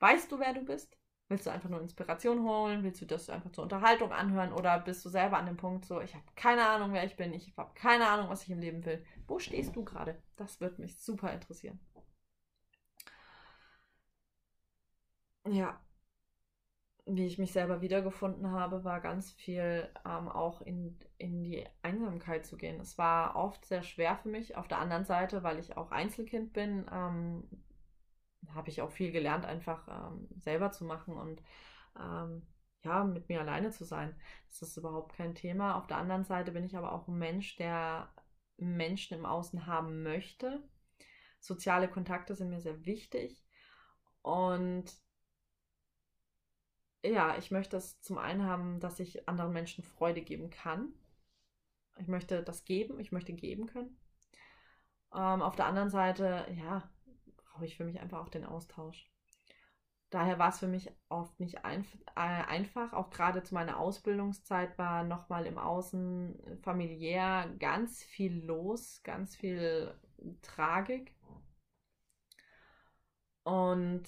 Weißt 0.00 0.30
du, 0.30 0.38
wer 0.38 0.52
du 0.52 0.60
bist? 0.62 0.98
Willst 1.28 1.46
du 1.46 1.50
einfach 1.50 1.70
nur 1.70 1.80
Inspiration 1.80 2.42
holen? 2.42 2.82
Willst 2.84 3.00
du 3.00 3.06
das 3.06 3.30
einfach 3.30 3.50
zur 3.52 3.64
Unterhaltung 3.64 4.12
anhören? 4.12 4.52
Oder 4.52 4.78
bist 4.80 5.02
du 5.04 5.08
selber 5.08 5.38
an 5.38 5.46
dem 5.46 5.56
Punkt 5.56 5.86
so, 5.86 6.00
ich 6.02 6.14
habe 6.14 6.24
keine 6.36 6.66
Ahnung, 6.68 6.92
wer 6.92 7.04
ich 7.04 7.16
bin, 7.16 7.32
ich 7.32 7.54
habe 7.56 7.72
keine 7.74 8.06
Ahnung, 8.08 8.28
was 8.28 8.42
ich 8.42 8.50
im 8.50 8.58
Leben 8.60 8.84
will? 8.84 9.02
Wo 9.26 9.38
stehst 9.38 9.74
du 9.76 9.82
gerade? 9.84 10.20
Das 10.36 10.60
würde 10.60 10.80
mich 10.82 10.98
super 10.98 11.32
interessieren. 11.32 11.80
Ja, 15.44 15.80
wie 17.04 17.26
ich 17.26 17.38
mich 17.38 17.52
selber 17.52 17.80
wiedergefunden 17.80 18.50
habe, 18.52 18.84
war 18.84 19.00
ganz 19.00 19.32
viel 19.32 19.88
ähm, 20.06 20.28
auch 20.28 20.60
in, 20.60 20.98
in 21.18 21.42
die 21.42 21.66
Einsamkeit 21.82 22.46
zu 22.46 22.56
gehen. 22.56 22.80
Es 22.80 22.96
war 22.96 23.34
oft 23.36 23.64
sehr 23.64 23.82
schwer 23.82 24.16
für 24.16 24.28
mich. 24.28 24.56
Auf 24.56 24.68
der 24.68 24.78
anderen 24.78 25.04
Seite, 25.04 25.42
weil 25.42 25.58
ich 25.58 25.76
auch 25.76 25.90
Einzelkind 25.90 26.52
bin, 26.52 26.86
ähm, 26.92 27.48
habe 28.54 28.70
ich 28.70 28.82
auch 28.82 28.90
viel 28.90 29.10
gelernt, 29.10 29.44
einfach 29.44 29.88
ähm, 29.88 30.28
selber 30.40 30.70
zu 30.70 30.84
machen 30.84 31.16
und 31.16 31.42
ähm, 31.98 32.42
ja, 32.84 33.04
mit 33.04 33.28
mir 33.28 33.40
alleine 33.40 33.70
zu 33.70 33.84
sein. 33.84 34.14
Das 34.48 34.62
ist 34.62 34.76
überhaupt 34.76 35.14
kein 35.16 35.34
Thema. 35.34 35.76
Auf 35.76 35.86
der 35.86 35.98
anderen 35.98 36.24
Seite 36.24 36.52
bin 36.52 36.64
ich 36.64 36.76
aber 36.76 36.92
auch 36.92 37.08
ein 37.08 37.18
Mensch, 37.18 37.56
der 37.56 38.12
Menschen 38.56 39.18
im 39.18 39.26
Außen 39.26 39.66
haben 39.66 40.02
möchte. 40.02 40.62
Soziale 41.40 41.88
Kontakte 41.88 42.34
sind 42.34 42.50
mir 42.50 42.60
sehr 42.60 42.84
wichtig. 42.84 43.44
Und 44.22 44.84
ja, 47.04 47.36
ich 47.36 47.50
möchte 47.50 47.76
es 47.76 48.00
zum 48.00 48.18
einen 48.18 48.44
haben, 48.44 48.80
dass 48.80 49.00
ich 49.00 49.28
anderen 49.28 49.52
Menschen 49.52 49.84
Freude 49.84 50.22
geben 50.22 50.50
kann. 50.50 50.92
Ich 51.98 52.08
möchte 52.08 52.42
das 52.42 52.64
geben, 52.64 52.98
ich 53.00 53.12
möchte 53.12 53.32
geben 53.32 53.66
können. 53.66 53.98
Ähm, 55.14 55.42
auf 55.42 55.56
der 55.56 55.66
anderen 55.66 55.90
Seite, 55.90 56.46
ja, 56.56 56.90
brauche 57.36 57.66
ich 57.66 57.76
für 57.76 57.84
mich 57.84 58.00
einfach 58.00 58.20
auch 58.20 58.28
den 58.30 58.44
Austausch. 58.44 59.10
Daher 60.10 60.38
war 60.38 60.50
es 60.50 60.58
für 60.58 60.68
mich 60.68 60.90
oft 61.08 61.40
nicht 61.40 61.64
einf 61.64 61.86
äh, 62.14 62.20
einfach. 62.20 62.92
Auch 62.92 63.10
gerade 63.10 63.42
zu 63.42 63.54
meiner 63.54 63.78
Ausbildungszeit 63.78 64.76
war 64.76 65.04
nochmal 65.04 65.46
im 65.46 65.56
Außen 65.58 66.60
familiär 66.62 67.48
ganz 67.58 68.02
viel 68.02 68.44
los, 68.44 69.00
ganz 69.04 69.34
viel 69.34 69.94
Tragik. 70.42 71.14
Und 73.42 74.02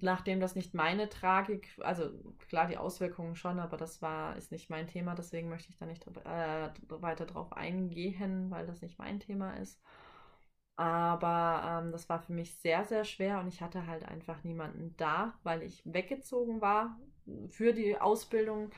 nachdem 0.00 0.40
das 0.40 0.54
nicht 0.54 0.74
meine 0.74 1.08
Tragik, 1.08 1.68
also 1.80 2.10
klar 2.48 2.66
die 2.66 2.78
Auswirkungen 2.78 3.36
schon, 3.36 3.58
aber 3.58 3.76
das 3.76 4.00
war, 4.02 4.36
ist 4.36 4.52
nicht 4.52 4.70
mein 4.70 4.86
Thema, 4.86 5.14
deswegen 5.14 5.48
möchte 5.48 5.70
ich 5.70 5.76
da 5.76 5.86
nicht 5.86 6.06
äh, 6.06 6.70
weiter 6.88 7.26
drauf 7.26 7.52
eingehen, 7.52 8.50
weil 8.50 8.66
das 8.66 8.82
nicht 8.82 8.98
mein 8.98 9.20
Thema 9.20 9.54
ist. 9.58 9.80
Aber 10.76 11.82
ähm, 11.84 11.92
das 11.92 12.08
war 12.08 12.20
für 12.20 12.32
mich 12.32 12.54
sehr, 12.56 12.84
sehr 12.84 13.04
schwer 13.04 13.40
und 13.40 13.48
ich 13.48 13.60
hatte 13.60 13.86
halt 13.86 14.04
einfach 14.04 14.42
niemanden 14.42 14.94
da, 14.96 15.34
weil 15.42 15.62
ich 15.62 15.82
weggezogen 15.84 16.60
war 16.60 16.98
für 17.50 17.72
die 17.72 18.00
Ausbildung 18.00 18.70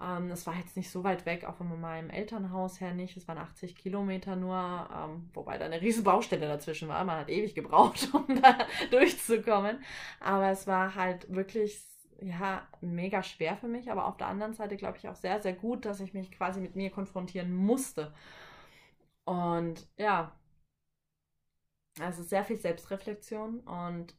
ähm, 0.00 0.28
das 0.28 0.46
war 0.46 0.54
jetzt 0.56 0.76
nicht 0.76 0.90
so 0.90 1.04
weit 1.04 1.26
weg, 1.26 1.44
auch 1.44 1.56
von 1.56 1.80
meinem 1.80 2.10
Elternhaus 2.10 2.80
her 2.80 2.94
nicht. 2.94 3.16
Es 3.16 3.28
waren 3.28 3.38
80 3.38 3.76
Kilometer 3.76 4.36
nur, 4.36 4.56
ähm, 4.94 5.30
wobei 5.34 5.58
da 5.58 5.66
eine 5.66 5.80
riesen 5.80 6.04
Baustelle 6.04 6.46
dazwischen 6.48 6.88
war. 6.88 7.04
Man 7.04 7.20
hat 7.20 7.28
ewig 7.30 7.54
gebraucht, 7.54 8.08
um 8.14 8.40
da 8.40 8.58
durchzukommen. 8.90 9.82
Aber 10.20 10.50
es 10.50 10.66
war 10.66 10.94
halt 10.94 11.32
wirklich 11.34 11.78
ja, 12.20 12.66
mega 12.80 13.22
schwer 13.22 13.56
für 13.56 13.68
mich, 13.68 13.90
aber 13.90 14.06
auf 14.06 14.16
der 14.16 14.28
anderen 14.28 14.54
Seite 14.54 14.76
glaube 14.76 14.96
ich 14.98 15.08
auch 15.08 15.16
sehr, 15.16 15.40
sehr 15.42 15.54
gut, 15.54 15.84
dass 15.84 16.00
ich 16.00 16.14
mich 16.14 16.30
quasi 16.32 16.60
mit 16.60 16.76
mir 16.76 16.90
konfrontieren 16.90 17.52
musste. 17.54 18.12
Und 19.24 19.86
ja, 19.96 20.32
also 22.00 22.22
sehr 22.22 22.44
viel 22.44 22.58
Selbstreflexion 22.58 23.60
und 23.60 24.14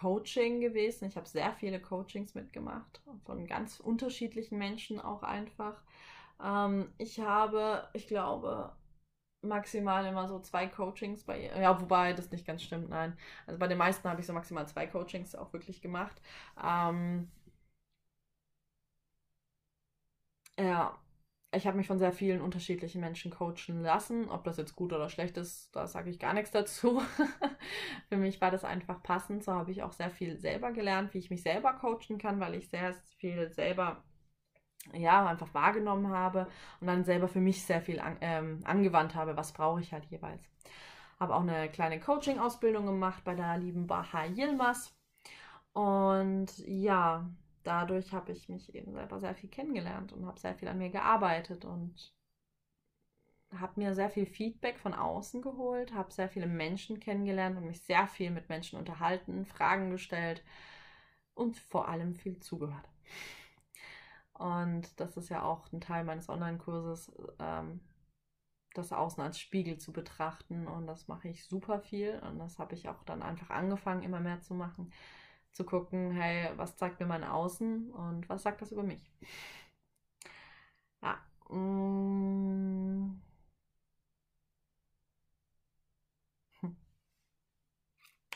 Coaching 0.00 0.60
gewesen. 0.60 1.06
Ich 1.06 1.16
habe 1.16 1.28
sehr 1.28 1.52
viele 1.54 1.80
Coachings 1.80 2.34
mitgemacht, 2.34 3.00
von 3.24 3.46
ganz 3.46 3.80
unterschiedlichen 3.80 4.58
Menschen 4.58 5.00
auch 5.00 5.22
einfach. 5.22 5.80
Ähm, 6.42 6.92
ich 6.98 7.20
habe, 7.20 7.88
ich 7.94 8.08
glaube, 8.08 8.72
maximal 9.42 10.04
immer 10.06 10.28
so 10.28 10.40
zwei 10.40 10.66
Coachings 10.66 11.24
bei 11.24 11.44
ihr. 11.44 11.58
Ja, 11.60 11.80
wobei 11.80 12.12
das 12.14 12.30
nicht 12.32 12.46
ganz 12.46 12.62
stimmt, 12.62 12.90
nein. 12.90 13.16
Also 13.46 13.58
bei 13.58 13.68
den 13.68 13.78
meisten 13.78 14.08
habe 14.08 14.20
ich 14.20 14.26
so 14.26 14.32
maximal 14.34 14.68
zwei 14.68 14.86
Coachings 14.86 15.34
auch 15.34 15.52
wirklich 15.52 15.80
gemacht. 15.82 16.20
Ähm, 16.62 17.30
ja, 20.58 20.98
ich 21.52 21.66
habe 21.66 21.76
mich 21.76 21.88
von 21.88 21.98
sehr 21.98 22.12
vielen 22.12 22.40
unterschiedlichen 22.40 23.00
Menschen 23.00 23.32
coachen 23.32 23.82
lassen. 23.82 24.30
Ob 24.30 24.44
das 24.44 24.56
jetzt 24.56 24.76
gut 24.76 24.92
oder 24.92 25.08
schlecht 25.08 25.36
ist, 25.36 25.74
da 25.74 25.86
sage 25.86 26.10
ich 26.10 26.20
gar 26.20 26.32
nichts 26.32 26.52
dazu. 26.52 27.02
Für 28.08 28.16
mich 28.16 28.40
war 28.40 28.52
das 28.52 28.64
einfach 28.64 29.02
passend. 29.02 29.42
So 29.42 29.52
habe 29.52 29.72
ich 29.72 29.82
auch 29.82 29.92
sehr 29.92 30.10
viel 30.10 30.38
selber 30.38 30.70
gelernt, 30.72 31.12
wie 31.12 31.18
ich 31.18 31.30
mich 31.30 31.42
selber 31.42 31.72
coachen 31.72 32.18
kann, 32.18 32.38
weil 32.38 32.54
ich 32.54 32.68
sehr 32.68 32.94
viel 33.16 33.50
selber 33.50 34.04
ja, 34.94 35.26
einfach 35.26 35.52
wahrgenommen 35.52 36.08
habe 36.08 36.46
und 36.80 36.86
dann 36.86 37.04
selber 37.04 37.28
für 37.28 37.40
mich 37.40 37.64
sehr 37.64 37.80
viel 37.82 38.00
an, 38.00 38.16
ähm, 38.20 38.60
angewandt 38.64 39.14
habe, 39.14 39.36
was 39.36 39.52
brauche 39.52 39.80
ich 39.80 39.92
halt 39.92 40.06
jeweils. 40.06 40.48
Habe 41.18 41.34
auch 41.34 41.42
eine 41.42 41.68
kleine 41.68 42.00
Coaching-Ausbildung 42.00 42.86
gemacht 42.86 43.24
bei 43.24 43.34
der 43.34 43.58
lieben 43.58 43.86
Baha 43.86 44.24
Yilmaz. 44.24 44.94
Und 45.72 46.58
ja, 46.66 47.28
dadurch 47.70 48.12
habe 48.12 48.32
ich 48.32 48.48
mich 48.48 48.74
eben 48.74 48.92
selber 48.92 49.20
sehr 49.20 49.36
viel 49.36 49.48
kennengelernt 49.48 50.12
und 50.12 50.26
habe 50.26 50.40
sehr 50.40 50.56
viel 50.56 50.66
an 50.66 50.78
mir 50.78 50.90
gearbeitet 50.90 51.64
und 51.64 52.12
habe 53.56 53.80
mir 53.80 53.94
sehr 53.94 54.10
viel 54.10 54.26
Feedback 54.26 54.76
von 54.80 54.92
außen 54.92 55.40
geholt, 55.40 55.94
habe 55.94 56.12
sehr 56.12 56.28
viele 56.28 56.48
Menschen 56.48 56.98
kennengelernt 56.98 57.56
und 57.56 57.66
mich 57.66 57.80
sehr 57.82 58.08
viel 58.08 58.32
mit 58.32 58.48
Menschen 58.48 58.76
unterhalten, 58.76 59.46
Fragen 59.46 59.90
gestellt 59.90 60.42
und 61.34 61.58
vor 61.58 61.86
allem 61.88 62.16
viel 62.16 62.40
zugehört. 62.40 62.88
Und 64.32 64.98
das 64.98 65.16
ist 65.16 65.28
ja 65.28 65.44
auch 65.44 65.70
ein 65.72 65.80
Teil 65.80 66.02
meines 66.02 66.28
Online-Kurses, 66.28 67.12
ähm, 67.38 67.80
das 68.74 68.92
Außen 68.92 69.22
als 69.22 69.38
Spiegel 69.38 69.78
zu 69.78 69.92
betrachten. 69.92 70.66
Und 70.66 70.88
das 70.88 71.06
mache 71.06 71.28
ich 71.28 71.44
super 71.44 71.78
viel. 71.80 72.18
Und 72.20 72.38
das 72.40 72.58
habe 72.58 72.74
ich 72.74 72.88
auch 72.88 73.04
dann 73.04 73.22
einfach 73.22 73.50
angefangen, 73.50 74.02
immer 74.02 74.20
mehr 74.20 74.40
zu 74.40 74.54
machen. 74.54 74.92
Zu 75.52 75.64
gucken, 75.64 76.12
hey, 76.12 76.50
was 76.56 76.76
zeigt 76.76 77.00
mir 77.00 77.06
mein 77.06 77.24
Außen 77.24 77.90
und 77.90 78.28
was 78.28 78.42
sagt 78.42 78.62
das 78.62 78.72
über 78.72 78.82
mich? 78.82 79.02
Ja. 81.02 81.20
Mm. 81.50 83.20
Hm. 86.60 86.70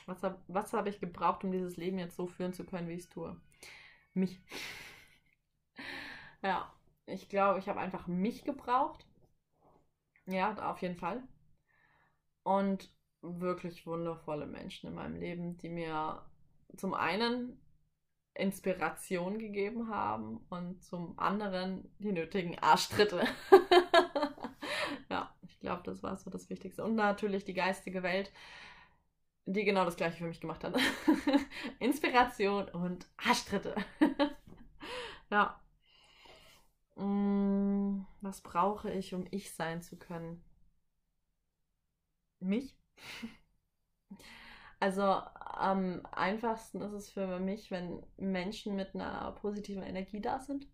Was 0.07 0.23
habe 0.23 0.39
was 0.49 0.73
hab 0.73 0.87
ich 0.87 0.99
gebraucht, 1.01 1.45
um 1.45 1.51
dieses 1.53 1.77
Leben 1.77 1.99
jetzt 1.99 2.17
so 2.17 2.27
führen 2.27 2.53
zu 2.55 2.65
können, 2.65 2.89
wie 2.89 2.95
ich 2.95 3.01
es 3.03 3.09
tue? 3.11 3.37
Mich. 4.15 4.41
Ja, 6.43 6.73
ich 7.07 7.29
glaube, 7.29 7.59
ich 7.59 7.69
habe 7.69 7.81
einfach 7.81 8.07
mich 8.07 8.45
gebraucht. 8.45 9.05
Ja, 10.27 10.55
auf 10.71 10.83
jeden 10.83 10.97
Fall. 10.97 11.23
Und 12.43 12.91
wirklich 13.23 13.87
wundervolle 13.87 14.47
Menschen 14.47 14.89
in 14.89 14.95
meinem 14.95 15.17
Leben, 15.17 15.57
die 15.59 15.69
mir 15.69 16.23
zum 16.77 16.95
einen 16.95 17.59
Inspiration 18.35 19.39
gegeben 19.39 19.89
haben 19.89 20.45
und 20.51 20.83
zum 20.83 21.19
anderen 21.19 21.89
die 21.99 22.13
nötigen 22.13 22.59
Arschtritte. 22.59 23.25
ja, 25.09 25.33
ich 25.43 25.61
glaube, 25.61 25.83
das 25.85 26.03
war 26.03 26.17
so 26.17 26.31
das 26.31 26.51
Wichtigste. 26.51 26.85
Und 26.85 26.97
natürlich 26.97 27.45
die 27.45 27.55
geistige 27.55 28.03
Welt, 28.03 28.33
die 29.47 29.65
genau 29.65 29.85
das 29.85 29.97
gleiche 29.97 30.19
für 30.19 30.25
mich 30.25 30.41
gemacht 30.41 30.65
hat. 30.65 30.77
Inspiration 31.79 32.69
und 32.71 33.07
Arschtritte. 33.17 33.77
ja. 35.31 35.61
Mm, 36.97 38.05
was 38.21 38.41
brauche 38.41 38.91
ich, 38.91 39.15
um 39.15 39.27
ich 39.31 39.53
sein 39.53 39.81
zu 39.83 39.97
können? 39.97 40.43
Mich? 42.41 42.77
Also 44.85 45.03
am 45.03 46.05
einfachsten 46.13 46.83
ist 46.83 46.93
es 46.93 47.09
für 47.09 47.41
mich, 47.41 47.71
wenn 47.71 48.05
Menschen 48.19 48.77
mit 48.77 48.95
einer 48.95 49.33
positiven 49.33 49.83
Energie 49.83 50.21
da 50.21 50.41
sind. 50.41 50.67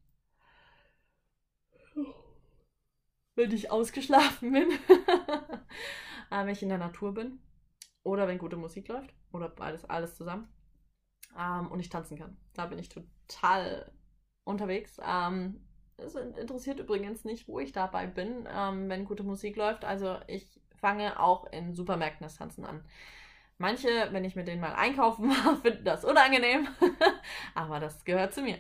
Wenn 3.37 3.53
ich 3.53 3.71
ausgeschlafen 3.71 4.51
bin. 4.51 4.69
wenn 6.31 6.49
ich 6.49 6.61
in 6.61 6.71
der 6.71 6.79
Natur 6.79 7.15
bin. 7.15 7.39
Oder 8.03 8.27
wenn 8.27 8.39
gute 8.39 8.57
Musik 8.57 8.89
läuft. 8.89 9.15
Oder 9.33 9.55
alles, 9.61 9.85
alles 9.85 10.17
zusammen. 10.17 10.49
Ähm, 11.39 11.71
und 11.71 11.79
ich 11.79 11.89
tanzen 11.89 12.19
kann. 12.19 12.37
Da 12.55 12.67
bin 12.67 12.81
ich 12.81 12.89
total 12.89 13.93
unterwegs. 14.43 14.99
Ähm, 15.07 15.65
es 15.99 16.17
interessiert 16.17 16.81
übrigens 16.81 17.25
nicht, 17.25 17.47
wo 17.47 17.61
ich 17.61 17.71
dabei 17.71 18.09
bin, 18.09 18.49
ähm, 18.53 18.89
wenn 18.89 19.05
gute 19.05 19.23
Musik 19.23 19.55
läuft. 19.55 19.85
Also 19.85 20.19
ich 20.27 20.61
fange 20.81 21.21
auch 21.21 21.45
in 21.53 21.75
Supermärkten 21.75 22.25
das 22.25 22.35
Tanzen 22.35 22.65
an. 22.65 22.85
Manche, 23.61 24.09
wenn 24.11 24.25
ich 24.25 24.37
mit 24.37 24.49
denen 24.49 24.63
mal 24.63 24.73
einkaufen 24.73 25.29
war, 25.45 25.55
finden 25.59 25.85
das 25.85 26.03
unangenehm. 26.03 26.67
Aber 27.55 27.79
das 27.79 28.07
gehört 28.07 28.33
zu 28.33 28.41
mir. 28.41 28.57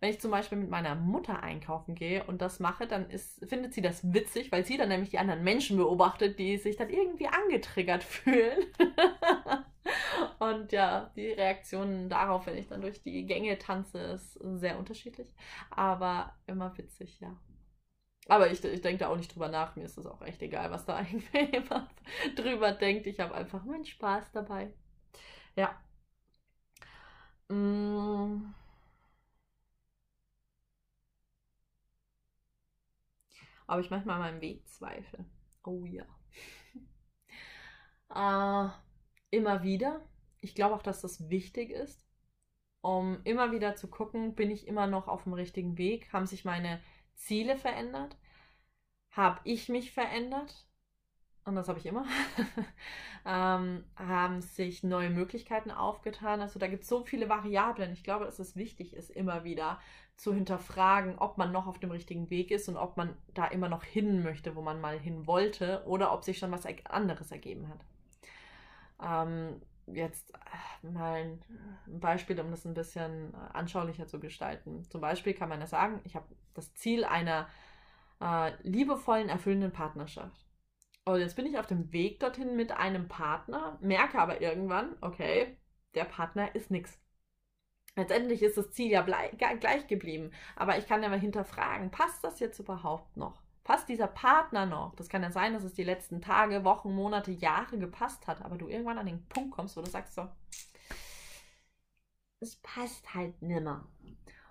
Wenn 0.00 0.10
ich 0.10 0.20
zum 0.20 0.32
Beispiel 0.32 0.58
mit 0.58 0.68
meiner 0.68 0.96
Mutter 0.96 1.40
einkaufen 1.40 1.94
gehe 1.94 2.24
und 2.24 2.42
das 2.42 2.58
mache, 2.58 2.88
dann 2.88 3.08
ist, 3.10 3.48
findet 3.48 3.74
sie 3.74 3.80
das 3.80 4.12
witzig, 4.12 4.50
weil 4.50 4.64
sie 4.64 4.76
dann 4.76 4.88
nämlich 4.88 5.10
die 5.10 5.20
anderen 5.20 5.44
Menschen 5.44 5.76
beobachtet, 5.76 6.40
die 6.40 6.56
sich 6.56 6.74
dann 6.74 6.90
irgendwie 6.90 7.28
angetriggert 7.28 8.02
fühlen. 8.04 8.66
Und 10.40 10.72
ja, 10.72 11.12
die 11.14 11.28
Reaktionen 11.28 12.08
darauf, 12.08 12.46
wenn 12.46 12.58
ich 12.58 12.66
dann 12.66 12.80
durch 12.80 13.00
die 13.02 13.26
Gänge 13.26 13.56
tanze, 13.56 13.98
ist 13.98 14.32
sehr 14.56 14.80
unterschiedlich. 14.80 15.32
Aber 15.70 16.34
immer 16.48 16.76
witzig, 16.76 17.20
ja. 17.20 17.36
Aber 18.28 18.50
ich, 18.50 18.62
ich 18.64 18.80
denke 18.80 18.98
da 18.98 19.08
auch 19.08 19.16
nicht 19.16 19.34
drüber 19.34 19.48
nach. 19.48 19.76
Mir 19.76 19.84
ist 19.84 19.98
es 19.98 20.06
auch 20.06 20.22
echt 20.22 20.40
egal, 20.42 20.70
was 20.70 20.84
da 20.86 20.96
eigentlich 20.98 21.28
drüber 22.36 22.72
denkt. 22.72 23.06
Ich 23.06 23.20
habe 23.20 23.34
einfach 23.34 23.64
meinen 23.64 23.84
Spaß 23.84 24.32
dabei. 24.32 24.72
Ja. 25.56 25.78
Mm. 27.50 28.54
Aber 33.66 33.80
ich 33.80 33.88
manchmal 33.90 34.18
meinen 34.18 34.40
Weg 34.42 34.68
zweifle. 34.68 35.24
Oh 35.64 35.84
ja. 35.86 36.04
äh, 38.10 38.68
immer 39.36 39.62
wieder. 39.62 40.00
Ich 40.40 40.54
glaube 40.54 40.74
auch, 40.74 40.82
dass 40.82 41.00
das 41.02 41.28
wichtig 41.30 41.70
ist, 41.70 42.06
um 42.82 43.20
immer 43.24 43.52
wieder 43.52 43.76
zu 43.76 43.88
gucken, 43.88 44.34
bin 44.34 44.50
ich 44.50 44.68
immer 44.68 44.86
noch 44.86 45.08
auf 45.08 45.24
dem 45.24 45.34
richtigen 45.34 45.78
Weg? 45.78 46.12
Haben 46.12 46.26
sich 46.26 46.44
meine 46.44 46.80
Ziele 47.20 47.56
verändert? 47.56 48.16
Habe 49.10 49.40
ich 49.44 49.68
mich 49.68 49.92
verändert? 49.92 50.66
Und 51.44 51.56
das 51.56 51.68
habe 51.68 51.78
ich 51.78 51.86
immer. 51.86 52.04
ähm, 53.24 53.84
haben 53.96 54.40
sich 54.40 54.82
neue 54.82 55.10
Möglichkeiten 55.10 55.70
aufgetan. 55.70 56.40
Also 56.40 56.58
da 56.58 56.66
gibt 56.66 56.82
es 56.82 56.88
so 56.88 57.04
viele 57.04 57.28
Variablen. 57.28 57.92
Ich 57.92 58.04
glaube, 58.04 58.24
dass 58.24 58.38
es 58.38 58.56
wichtig 58.56 58.94
ist, 58.94 59.10
immer 59.10 59.44
wieder 59.44 59.80
zu 60.16 60.34
hinterfragen, 60.34 61.18
ob 61.18 61.38
man 61.38 61.50
noch 61.50 61.66
auf 61.66 61.78
dem 61.78 61.90
richtigen 61.90 62.28
Weg 62.30 62.50
ist 62.50 62.68
und 62.68 62.76
ob 62.76 62.96
man 62.96 63.16
da 63.34 63.46
immer 63.46 63.68
noch 63.68 63.84
hin 63.84 64.22
möchte, 64.22 64.54
wo 64.54 64.62
man 64.62 64.80
mal 64.80 64.98
hin 64.98 65.26
wollte, 65.26 65.82
oder 65.86 66.12
ob 66.12 66.24
sich 66.24 66.38
schon 66.38 66.52
was 66.52 66.66
anderes 66.84 67.30
ergeben 67.30 67.68
hat. 67.68 67.84
Ähm, 69.02 69.62
jetzt 69.86 70.32
äh, 70.34 70.86
mal 70.86 71.38
ein 71.86 72.00
Beispiel, 72.00 72.38
um 72.40 72.50
das 72.50 72.64
ein 72.64 72.74
bisschen 72.74 73.32
äh, 73.32 73.36
anschaulicher 73.54 74.06
zu 74.06 74.20
gestalten. 74.20 74.84
Zum 74.90 75.00
Beispiel 75.00 75.34
kann 75.34 75.48
man 75.48 75.60
ja 75.60 75.66
sagen, 75.66 76.00
ich 76.04 76.14
habe 76.14 76.26
das 76.54 76.74
Ziel 76.74 77.04
einer 77.04 77.48
äh, 78.20 78.52
liebevollen, 78.62 79.28
erfüllenden 79.28 79.72
Partnerschaft. 79.72 80.46
Und 81.04 81.20
jetzt 81.20 81.36
bin 81.36 81.46
ich 81.46 81.58
auf 81.58 81.66
dem 81.66 81.92
Weg 81.92 82.20
dorthin 82.20 82.56
mit 82.56 82.72
einem 82.72 83.08
Partner, 83.08 83.78
merke 83.80 84.18
aber 84.18 84.40
irgendwann, 84.40 84.96
okay, 85.00 85.56
der 85.94 86.04
Partner 86.04 86.54
ist 86.54 86.70
nichts. 86.70 86.98
Letztendlich 87.96 88.42
ist 88.42 88.56
das 88.56 88.70
Ziel 88.70 88.90
ja 88.90 89.02
gleich 89.02 89.86
geblieben, 89.88 90.30
aber 90.54 90.78
ich 90.78 90.86
kann 90.86 91.02
ja 91.02 91.08
mal 91.08 91.18
hinterfragen, 91.18 91.90
passt 91.90 92.22
das 92.22 92.38
jetzt 92.38 92.60
überhaupt 92.60 93.16
noch? 93.16 93.42
passt 93.70 93.88
dieser 93.88 94.08
Partner 94.08 94.66
noch? 94.66 94.96
Das 94.96 95.08
kann 95.08 95.22
ja 95.22 95.30
sein, 95.30 95.52
dass 95.52 95.62
es 95.62 95.74
die 95.74 95.84
letzten 95.84 96.20
Tage, 96.20 96.64
Wochen, 96.64 96.92
Monate, 96.92 97.30
Jahre 97.30 97.78
gepasst 97.78 98.26
hat, 98.26 98.42
aber 98.42 98.56
du 98.56 98.66
irgendwann 98.66 98.98
an 98.98 99.06
den 99.06 99.24
Punkt 99.28 99.52
kommst, 99.52 99.76
wo 99.76 99.80
du 99.80 99.88
sagst 99.88 100.16
so, 100.16 100.28
es 102.40 102.56
passt 102.56 103.14
halt 103.14 103.40
nimmer. 103.42 103.86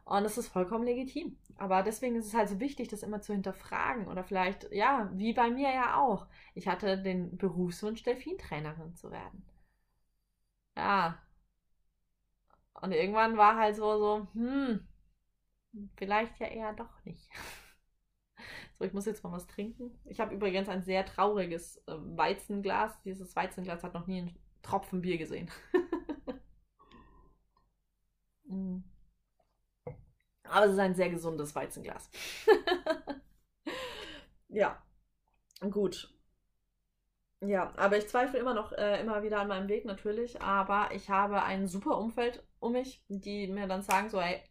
Und 0.09 0.23
das 0.23 0.39
ist 0.39 0.47
vollkommen 0.47 0.85
legitim. 0.85 1.37
Aber 1.57 1.83
deswegen 1.83 2.15
ist 2.15 2.25
es 2.25 2.33
halt 2.33 2.49
so 2.49 2.59
wichtig, 2.59 2.87
das 2.87 3.03
immer 3.03 3.21
zu 3.21 3.31
hinterfragen. 3.31 4.07
Oder 4.07 4.23
vielleicht, 4.23 4.71
ja, 4.71 5.07
wie 5.13 5.33
bei 5.33 5.51
mir 5.51 5.71
ja 5.71 6.01
auch. 6.01 6.25
Ich 6.55 6.67
hatte 6.67 6.97
den 6.97 7.37
Berufswunsch, 7.37 8.01
Delfintrainerin 8.01 8.95
zu 8.95 9.11
werden. 9.11 9.45
Ja. 10.75 11.19
Und 12.73 12.91
irgendwann 12.91 13.37
war 13.37 13.57
halt 13.57 13.75
so, 13.75 13.97
so, 13.99 14.27
hm, 14.33 14.87
vielleicht 15.97 16.39
ja 16.39 16.47
eher 16.47 16.73
doch 16.73 17.03
nicht. 17.05 17.29
So, 18.77 18.85
ich 18.85 18.93
muss 18.93 19.05
jetzt 19.05 19.23
mal 19.25 19.33
was 19.33 19.45
trinken. 19.47 19.91
Ich 20.05 20.21
habe 20.21 20.33
übrigens 20.33 20.69
ein 20.69 20.83
sehr 20.83 21.05
trauriges 21.05 21.77
äh, 21.87 21.95
Weizenglas. 21.97 22.93
Dieses 23.03 23.35
Weizenglas 23.35 23.83
hat 23.83 23.93
noch 23.93 24.07
nie 24.07 24.19
einen 24.19 24.39
Tropfen 24.61 25.01
Bier 25.01 25.17
gesehen. 25.17 25.49
mm. 28.49 28.83
Aber 30.49 30.65
es 30.65 30.73
ist 30.73 30.79
ein 30.79 30.95
sehr 30.95 31.09
gesundes 31.09 31.55
Weizenglas. 31.55 32.09
ja, 34.49 34.81
gut. 35.69 36.09
Ja, 37.41 37.73
aber 37.77 37.97
ich 37.97 38.07
zweifle 38.07 38.37
immer 38.39 38.53
noch 38.53 38.73
äh, 38.73 38.99
immer 38.99 39.23
wieder 39.23 39.39
an 39.39 39.47
meinem 39.47 39.69
Weg 39.69 39.85
natürlich. 39.85 40.41
Aber 40.41 40.89
ich 40.93 41.09
habe 41.09 41.41
ein 41.43 41.67
super 41.67 41.97
Umfeld 41.97 42.43
um 42.59 42.73
mich, 42.73 43.01
die 43.07 43.47
mir 43.47 43.67
dann 43.67 43.81
sagen 43.81 44.09
so, 44.09 44.21
hey, 44.21 44.41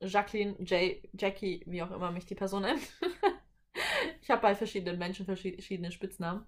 Jacqueline, 0.00 0.56
Jay, 0.64 1.08
Jackie, 1.12 1.62
wie 1.66 1.82
auch 1.82 1.92
immer 1.92 2.10
mich 2.10 2.26
die 2.26 2.34
Person 2.34 2.62
nennt. 2.62 2.80
ich 4.20 4.30
habe 4.30 4.42
bei 4.42 4.54
verschiedenen 4.56 4.98
Menschen 4.98 5.26
verschiedene 5.26 5.92
Spitznamen. 5.92 6.44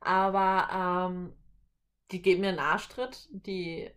Aber 0.00 1.10
ähm, 1.10 1.32
die 2.10 2.22
geben 2.22 2.40
mir 2.42 2.48
einen 2.48 2.58
Arschtritt, 2.58 3.28
die 3.30 3.90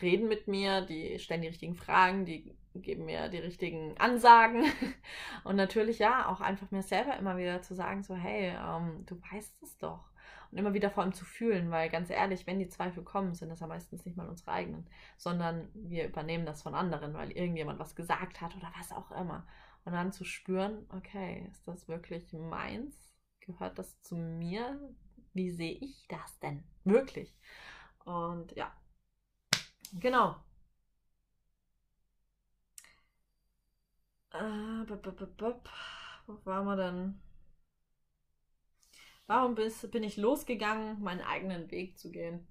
reden 0.00 0.28
mit 0.28 0.48
mir, 0.48 0.82
die 0.82 1.18
stellen 1.18 1.42
die 1.42 1.48
richtigen 1.48 1.74
Fragen, 1.74 2.24
die 2.24 2.57
geben 2.74 3.06
mir 3.06 3.28
die 3.28 3.38
richtigen 3.38 3.96
Ansagen. 3.98 4.64
Und 5.44 5.56
natürlich 5.56 5.98
ja, 5.98 6.28
auch 6.28 6.40
einfach 6.40 6.70
mir 6.70 6.82
selber 6.82 7.16
immer 7.16 7.36
wieder 7.36 7.62
zu 7.62 7.74
sagen, 7.74 8.02
so, 8.02 8.14
hey, 8.14 8.54
ähm, 8.56 9.04
du 9.06 9.20
weißt 9.32 9.62
es 9.62 9.76
doch. 9.78 10.10
Und 10.50 10.58
immer 10.58 10.72
wieder 10.72 10.90
vor 10.90 11.02
allem 11.02 11.12
zu 11.12 11.24
fühlen, 11.24 11.70
weil 11.70 11.90
ganz 11.90 12.08
ehrlich, 12.08 12.46
wenn 12.46 12.58
die 12.58 12.68
Zweifel 12.68 13.02
kommen, 13.02 13.34
sind 13.34 13.50
das 13.50 13.60
ja 13.60 13.66
meistens 13.66 14.06
nicht 14.06 14.16
mal 14.16 14.28
unsere 14.28 14.50
eigenen, 14.52 14.88
sondern 15.18 15.68
wir 15.74 16.06
übernehmen 16.06 16.46
das 16.46 16.62
von 16.62 16.74
anderen, 16.74 17.12
weil 17.14 17.32
irgendjemand 17.32 17.78
was 17.78 17.94
gesagt 17.94 18.40
hat 18.40 18.56
oder 18.56 18.72
was 18.78 18.92
auch 18.92 19.10
immer. 19.12 19.46
Und 19.84 19.92
dann 19.92 20.12
zu 20.12 20.24
spüren, 20.24 20.86
okay, 20.90 21.46
ist 21.50 21.66
das 21.68 21.88
wirklich 21.88 22.32
meins? 22.32 23.14
Gehört 23.40 23.78
das 23.78 24.00
zu 24.02 24.16
mir? 24.16 24.78
Wie 25.34 25.50
sehe 25.50 25.72
ich 25.72 26.06
das 26.08 26.38
denn? 26.40 26.64
Wirklich? 26.84 27.34
Und 28.04 28.52
ja, 28.56 28.72
genau. 30.00 30.36
Äh, 34.38 34.86
Wo 36.26 36.38
waren 36.44 36.64
wir 36.66 36.76
denn? 36.76 37.20
Warum 39.28 39.54
bin 39.54 40.02
ich 40.02 40.16
losgegangen, 40.16 41.00
meinen 41.02 41.20
eigenen 41.20 41.70
Weg 41.70 41.98
zu 41.98 42.10
gehen? 42.10 42.46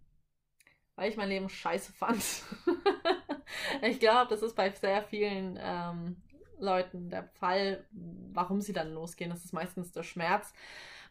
Weil 0.96 1.10
ich 1.12 1.18
mein 1.18 1.30
Leben 1.30 1.50
scheiße 1.50 1.94
fand. 1.94 2.24
ich 3.82 4.00
glaube, 4.00 4.30
das 4.30 4.42
ist 4.42 4.56
bei 4.56 4.72
sehr 4.72 5.04
vielen 5.04 5.58
ähm, 5.62 6.18
Leuten 6.60 7.10
der 7.10 7.24
Fall, 7.40 7.86
warum 8.34 8.62
sie 8.62 8.74
dann 8.74 8.94
losgehen. 8.94 9.30
Das 9.30 9.46
ist 9.46 9.54
meistens 9.54 9.92
der 9.92 10.04
Schmerz. 10.04 10.54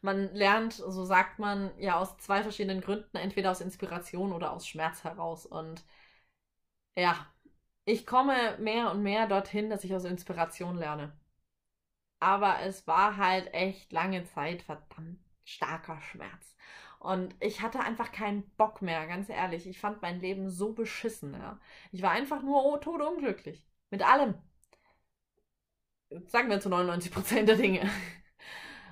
Man 0.03 0.35
lernt, 0.35 0.75
so 0.75 1.05
sagt 1.05 1.39
man, 1.39 1.71
ja 1.79 1.99
aus 1.99 2.17
zwei 2.19 2.43
verschiedenen 2.43 2.81
Gründen, 2.81 3.17
entweder 3.17 3.51
aus 3.53 3.61
Inspiration 3.61 4.33
oder 4.33 4.53
aus 4.53 4.67
Schmerz 4.67 5.05
heraus. 5.05 5.47
Und 5.47 5.85
ja, 6.97 7.27
ich 7.87 8.07
komme 8.07 8.59
mehr 8.59 8.91
und 8.91 9.03
mehr 9.03 9.27
dorthin, 9.29 9.71
dass 9.71 9.85
ich 9.85 9.95
aus 9.95 10.05
Inspiration 10.05 10.77
lerne. 10.77 11.13
Aber 12.21 12.61
es 12.63 12.87
war 12.87 13.17
halt 13.17 13.53
echt 13.55 13.93
lange 13.93 14.25
Zeit 14.25 14.63
verdammt 14.63 15.21
starker 15.45 16.01
Schmerz. 16.01 16.57
Und 16.99 17.35
ich 17.41 17.63
hatte 17.63 17.81
einfach 17.81 18.11
keinen 18.13 18.43
Bock 18.57 18.83
mehr, 18.83 19.07
ganz 19.07 19.29
ehrlich. 19.29 19.67
Ich 19.67 19.79
fand 19.79 20.03
mein 20.03 20.21
Leben 20.21 20.51
so 20.51 20.73
beschissen. 20.73 21.35
Ja. 21.35 21.61
Ich 21.93 22.03
war 22.03 22.11
einfach 22.11 22.43
nur 22.43 22.65
oh, 22.65 22.79
unglücklich. 23.09 23.65
Mit 23.91 24.03
allem. 24.03 24.35
Sagen 26.27 26.51
wir 26.51 26.61
zu 26.61 26.69
99 26.69 27.13
Prozent 27.13 27.49
der 27.49 27.57
Dinge. 27.57 27.89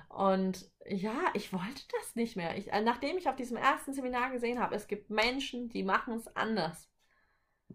Und 0.09 0.69
ja, 0.85 1.17
ich 1.33 1.51
wollte 1.51 1.83
das 1.99 2.15
nicht 2.15 2.37
mehr. 2.37 2.57
Ich, 2.57 2.67
nachdem 2.67 3.17
ich 3.17 3.27
auf 3.27 3.35
diesem 3.35 3.57
ersten 3.57 3.93
Seminar 3.93 4.31
gesehen 4.31 4.59
habe, 4.59 4.75
es 4.75 4.87
gibt 4.87 5.09
Menschen, 5.09 5.67
die 5.69 5.83
machen 5.83 6.13
es 6.15 6.33
anders. 6.35 6.89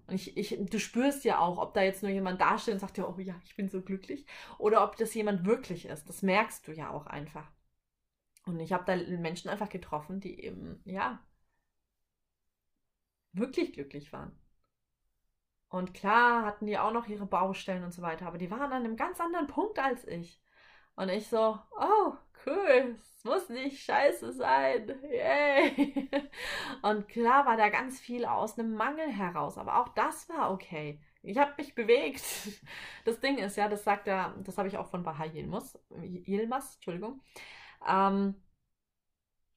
Und 0.06 0.14
ich, 0.14 0.36
ich, 0.36 0.58
du 0.70 0.78
spürst 0.80 1.24
ja 1.24 1.38
auch, 1.38 1.58
ob 1.58 1.74
da 1.74 1.82
jetzt 1.82 2.02
nur 2.02 2.12
jemand 2.12 2.40
dasteht 2.40 2.74
und 2.74 2.80
sagt 2.80 2.98
ja, 2.98 3.06
oh 3.08 3.18
ja, 3.18 3.40
ich 3.44 3.56
bin 3.56 3.68
so 3.68 3.82
glücklich, 3.82 4.26
oder 4.58 4.84
ob 4.84 4.96
das 4.96 5.14
jemand 5.14 5.44
wirklich 5.46 5.86
ist. 5.86 6.08
Das 6.08 6.22
merkst 6.22 6.66
du 6.66 6.72
ja 6.72 6.90
auch 6.90 7.06
einfach. 7.06 7.50
Und 8.46 8.60
ich 8.60 8.72
habe 8.72 8.84
da 8.84 8.96
Menschen 8.96 9.50
einfach 9.50 9.68
getroffen, 9.68 10.20
die 10.20 10.40
eben, 10.44 10.80
ja, 10.84 11.20
wirklich 13.32 13.72
glücklich 13.72 14.12
waren. 14.12 14.32
Und 15.68 15.94
klar 15.94 16.44
hatten 16.44 16.66
die 16.66 16.78
auch 16.78 16.92
noch 16.92 17.06
ihre 17.06 17.26
Baustellen 17.26 17.84
und 17.84 17.92
so 17.92 18.02
weiter, 18.02 18.26
aber 18.26 18.38
die 18.38 18.50
waren 18.50 18.72
an 18.72 18.72
einem 18.72 18.96
ganz 18.96 19.20
anderen 19.20 19.46
Punkt 19.46 19.78
als 19.78 20.06
ich. 20.06 20.40
Und 20.96 21.08
ich 21.08 21.28
so, 21.28 21.58
oh, 21.78 22.14
cool, 22.46 22.96
es 23.00 23.24
muss 23.24 23.48
nicht 23.48 23.82
scheiße 23.82 24.32
sein. 24.32 24.88
Yay. 25.10 26.08
Und 26.82 27.08
klar 27.08 27.46
war 27.46 27.56
da 27.56 27.68
ganz 27.68 28.00
viel 28.00 28.24
aus 28.24 28.58
einem 28.58 28.74
Mangel 28.74 29.08
heraus, 29.08 29.58
aber 29.58 29.80
auch 29.80 29.88
das 29.90 30.28
war 30.28 30.52
okay. 30.52 31.00
Ich 31.22 31.38
habe 31.38 31.54
mich 31.58 31.74
bewegt. 31.74 32.22
Das 33.04 33.20
Ding 33.20 33.38
ist 33.38 33.56
ja, 33.56 33.68
das 33.68 33.84
sagt 33.84 34.06
er, 34.08 34.34
das 34.44 34.58
habe 34.58 34.68
ich 34.68 34.76
auch 34.76 34.88
von 34.88 35.02
Baha 35.02 35.24
Yilmaz, 35.24 35.78
Entschuldigung. 35.90 37.20
Ähm, 37.88 38.34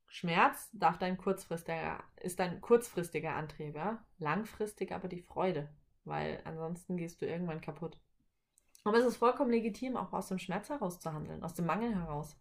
Schmerz 0.07 0.69
darf 0.73 0.97
dein 0.97 1.17
kurzfristiger, 1.17 2.03
ist 2.21 2.39
dein 2.39 2.61
kurzfristiger 2.61 3.35
Antrieb, 3.35 3.75
ja? 3.75 4.05
Langfristig 4.19 4.91
aber 4.91 5.07
die 5.07 5.21
Freude, 5.21 5.69
weil 6.05 6.41
ansonsten 6.45 6.97
gehst 6.97 7.21
du 7.21 7.25
irgendwann 7.25 7.61
kaputt. 7.61 7.97
Aber 8.83 8.97
es 8.97 9.05
ist 9.05 9.17
vollkommen 9.17 9.51
legitim, 9.51 9.97
auch 9.97 10.13
aus 10.13 10.27
dem 10.27 10.39
Schmerz 10.39 10.69
heraus 10.69 10.99
zu 10.99 11.11
handeln, 11.13 11.43
aus 11.43 11.53
dem 11.53 11.65
Mangel 11.65 11.95
heraus. 11.95 12.37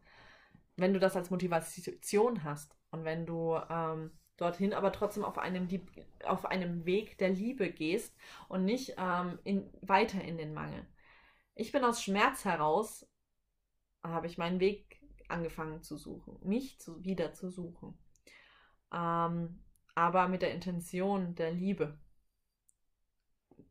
Wenn 0.77 0.95
du 0.95 1.01
das 1.01 1.17
als 1.17 1.31
Motivation 1.31 2.45
hast 2.45 2.77
und 2.91 3.05
wenn 3.05 3.27
du 3.27 3.59
ähm, 3.69 4.11
dorthin 4.37 4.73
aber 4.73 4.93
trotzdem 4.93 5.25
auf 5.25 5.39
einem, 5.39 5.69
auf 6.25 6.47
einem 6.47 6.85
Weg 6.85 7.19
der 7.19 7.31
Liebe 7.31 7.71
gehst 7.71 8.17
und 8.49 8.65
nicht 8.65 8.95
ähm, 8.99 9.39
in, 9.45 9.71
weiter 9.81 10.23
in 10.23 10.39
den 10.39 10.55
Mangel. 10.55 10.87
Ich 11.55 11.73
bin 11.73 11.85
aus 11.85 12.03
Schmerz 12.03 12.45
heraus, 12.45 13.07
habe 14.03 14.27
ich 14.27 14.39
meinen 14.39 14.61
Weg 14.61 15.01
angefangen 15.29 15.83
zu 15.83 15.97
suchen, 15.97 16.39
mich 16.43 16.81
zu, 16.81 17.05
wieder 17.05 17.33
zu 17.35 17.51
suchen. 17.51 17.99
Ähm, 18.93 19.63
aber 19.95 20.29
mit 20.29 20.43
der 20.43 20.53
Intention 20.53 21.35
der 21.35 21.53
Liebe, 21.53 21.99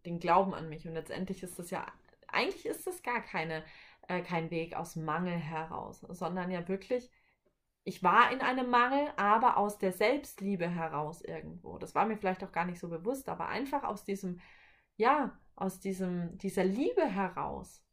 den 0.06 0.20
Glauben 0.20 0.54
an 0.54 0.70
mich. 0.70 0.88
Und 0.88 0.94
letztendlich 0.94 1.44
ist 1.44 1.58
das 1.60 1.72
ja 1.72 1.86
eigentlich 2.32 2.66
ist 2.66 2.88
es 2.88 3.04
gar 3.04 3.22
keine, 3.22 3.64
äh, 4.12 4.22
kein 4.22 4.52
Weg 4.52 4.76
aus 4.76 4.96
Mangel 4.96 5.38
heraus, 5.38 6.02
sondern 6.10 6.52
ja 6.52 6.68
wirklich, 6.68 7.10
ich 7.84 8.04
war 8.04 8.32
in 8.32 8.42
einem 8.42 8.70
Mangel, 8.70 9.12
aber 9.18 9.58
aus 9.58 9.78
der 9.80 9.92
Selbstliebe 9.94 10.70
heraus 10.70 11.22
irgendwo. 11.22 11.78
Das 11.78 11.96
war 11.96 12.06
mir 12.06 12.18
vielleicht 12.18 12.44
auch 12.44 12.52
gar 12.52 12.66
nicht 12.66 12.80
so 12.80 12.90
bewusst, 12.90 13.30
aber 13.30 13.48
einfach 13.48 13.84
aus 13.84 14.04
diesem, 14.04 14.40
ja, 14.98 15.40
aus 15.56 15.80
diesem, 15.80 16.38
dieser 16.38 16.64
Liebe 16.64 17.06
heraus. 17.06 17.84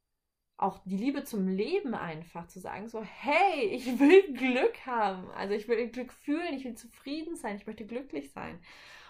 Auch 0.59 0.81
die 0.85 0.97
Liebe 0.97 1.25
zum 1.25 1.49
Leben 1.49 1.95
einfach 1.95 2.49
zu 2.49 2.61
sagen, 2.61 2.89
so, 2.89 3.03
hey, 3.03 3.67
ich 3.71 3.87
will 4.01 4.35
Glück 4.35 4.87
haben. 4.87 5.31
Also 5.31 5.55
ich 5.55 5.69
will 5.69 5.89
Glück 5.89 6.13
fühlen, 6.13 6.55
ich 6.55 6.65
will 6.65 6.75
zufrieden 6.75 7.37
sein, 7.37 7.57
ich 7.57 7.67
möchte 7.67 7.87
glücklich 7.87 8.33
sein. 8.33 8.61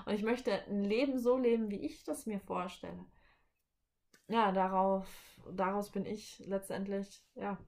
Und 0.06 0.14
ich 0.14 0.22
möchte 0.22 0.52
ein 0.66 0.84
Leben 0.84 1.18
so 1.18 1.38
leben, 1.38 1.70
wie 1.70 1.80
ich 1.80 2.04
das 2.04 2.26
mir 2.26 2.40
vorstelle 2.40 3.04
ja, 4.28 4.52
darauf, 4.52 5.06
daraus 5.52 5.90
bin 5.90 6.06
ich 6.06 6.38
letztendlich, 6.46 7.22
ja, 7.34 7.58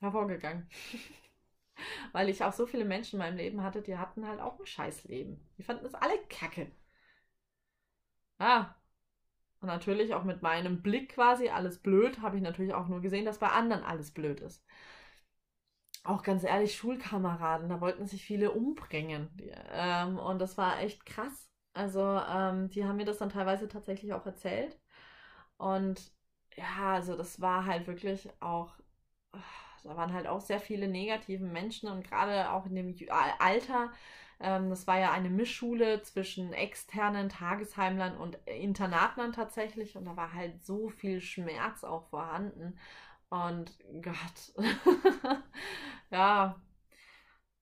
hervorgegangen. 0.00 0.68
Weil 2.12 2.28
ich 2.28 2.44
auch 2.44 2.52
so 2.52 2.66
viele 2.66 2.84
Menschen 2.84 3.16
in 3.16 3.18
meinem 3.26 3.36
Leben 3.36 3.62
hatte, 3.62 3.82
die 3.82 3.96
hatten 3.96 4.26
halt 4.26 4.40
auch 4.40 4.58
ein 4.58 4.66
Scheißleben. 4.66 5.40
Die 5.58 5.62
fanden 5.62 5.84
das 5.84 5.94
alle 5.94 6.18
kacke. 6.28 6.70
Ah. 8.38 8.74
Und 9.60 9.68
natürlich 9.68 10.14
auch 10.14 10.24
mit 10.24 10.42
meinem 10.42 10.82
Blick 10.82 11.10
quasi 11.14 11.48
alles 11.48 11.80
blöd, 11.80 12.20
habe 12.20 12.36
ich 12.36 12.42
natürlich 12.42 12.74
auch 12.74 12.88
nur 12.88 13.00
gesehen, 13.00 13.24
dass 13.24 13.38
bei 13.38 13.48
anderen 13.48 13.84
alles 13.84 14.12
blöd 14.12 14.40
ist. 14.40 14.64
Auch 16.04 16.22
ganz 16.24 16.42
ehrlich, 16.42 16.74
Schulkameraden, 16.76 17.68
da 17.68 17.80
wollten 17.80 18.06
sich 18.06 18.24
viele 18.24 18.50
umbringen. 18.50 19.30
Ähm, 19.70 20.18
und 20.18 20.40
das 20.40 20.58
war 20.58 20.80
echt 20.80 21.06
krass. 21.06 21.48
Also, 21.74 22.00
ähm, 22.02 22.68
die 22.70 22.84
haben 22.84 22.96
mir 22.96 23.04
das 23.04 23.18
dann 23.18 23.30
teilweise 23.30 23.68
tatsächlich 23.68 24.12
auch 24.12 24.26
erzählt. 24.26 24.81
Und 25.62 26.12
ja, 26.56 26.94
also 26.94 27.16
das 27.16 27.40
war 27.40 27.64
halt 27.66 27.86
wirklich 27.86 28.28
auch, 28.40 28.74
da 29.84 29.96
waren 29.96 30.12
halt 30.12 30.26
auch 30.26 30.40
sehr 30.40 30.60
viele 30.60 30.88
negative 30.88 31.44
Menschen 31.44 31.88
und 31.88 32.04
gerade 32.08 32.50
auch 32.50 32.66
in 32.66 32.74
dem 32.74 32.94
Alter, 33.38 33.90
ähm, 34.40 34.70
das 34.70 34.86
war 34.86 34.98
ja 34.98 35.10
eine 35.12 35.30
Mischschule 35.30 36.02
zwischen 36.02 36.52
externen 36.52 37.28
Tagesheimlern 37.28 38.16
und 38.16 38.36
Internatlern 38.46 39.32
tatsächlich 39.32 39.96
und 39.96 40.04
da 40.04 40.16
war 40.16 40.32
halt 40.34 40.62
so 40.64 40.88
viel 40.88 41.20
Schmerz 41.20 41.84
auch 41.84 42.08
vorhanden. 42.08 42.78
Und 43.30 43.72
Gott, 44.02 44.54
ja, 46.10 46.56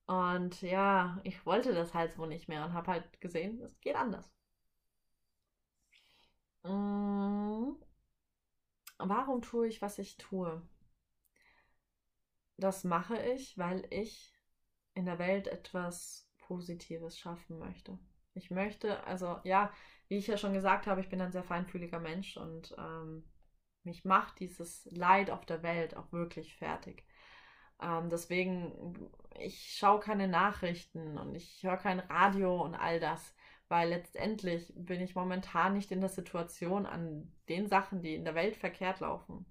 und 0.07 0.61
ja, 0.63 1.19
ich 1.25 1.47
wollte 1.47 1.73
das 1.75 1.95
halt 1.95 2.13
so 2.13 2.27
nicht 2.27 2.49
mehr 2.49 2.65
und 2.67 2.73
habe 2.75 2.91
halt 2.93 3.21
gesehen, 3.23 3.61
es 3.63 3.81
geht 3.81 3.97
anders. 3.97 4.31
Mm. 6.65 7.40
Warum 9.03 9.43
tue 9.43 9.67
ich, 9.69 9.83
was 9.83 9.99
ich 9.99 10.17
tue? 10.17 10.63
Das 12.57 12.85
mache 12.85 13.19
ich, 13.19 13.57
weil 13.57 13.87
ich 13.91 14.35
in 14.95 15.07
der 15.07 15.19
Welt 15.19 15.49
etwas 15.49 16.29
Positives 16.39 17.19
schaffen 17.19 17.59
möchte. 17.59 17.99
Ich 18.35 18.51
möchte, 18.51 19.03
also 19.05 19.39
ja, 19.45 19.73
wie 20.09 20.17
ich 20.17 20.27
ja 20.27 20.37
schon 20.37 20.53
gesagt 20.53 20.87
habe, 20.87 21.01
ich 21.01 21.09
bin 21.09 21.21
ein 21.21 21.33
sehr 21.33 21.45
feinfühliger 21.45 22.01
Mensch 22.01 22.37
und 22.37 22.75
ähm, 22.79 23.25
mich 23.85 24.05
macht 24.05 24.41
dieses 24.41 24.87
Leid 24.91 25.31
auf 25.31 25.47
der 25.47 25.63
Welt 25.63 25.97
auch 25.97 26.13
wirklich 26.13 26.57
fertig. 26.57 27.05
Ähm, 27.81 28.11
deswegen, 28.11 29.09
ich 29.39 29.77
schaue 29.79 30.01
keine 30.01 30.29
Nachrichten 30.29 31.17
und 31.17 31.35
ich 31.35 31.63
höre 31.63 31.79
kein 31.79 32.01
Radio 32.01 32.63
und 32.63 32.75
all 32.75 33.01
das 33.01 33.35
weil 33.71 33.91
letztendlich 33.91 34.73
bin 34.77 35.01
ich 35.01 35.15
momentan 35.15 35.75
nicht 35.75 35.93
in 35.93 36.01
der 36.01 36.11
Situation, 36.11 36.87
an 36.87 37.33
den 37.49 37.69
Sachen, 37.69 38.03
die 38.03 38.15
in 38.17 38.25
der 38.25 38.35
Welt 38.35 38.57
verkehrt 38.57 39.01
laufen, 39.01 39.47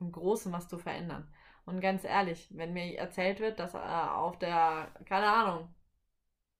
im 0.00 0.10
Großen 0.10 0.52
was 0.52 0.68
zu 0.68 0.76
verändern. 0.78 1.32
Und 1.64 1.80
ganz 1.80 2.04
ehrlich, 2.04 2.48
wenn 2.50 2.72
mir 2.72 2.98
erzählt 2.98 3.38
wird, 3.38 3.60
dass 3.60 3.74
äh, 3.74 3.78
auf 3.78 4.38
der, 4.40 4.92
keine 5.06 5.28
Ahnung, 5.28 5.74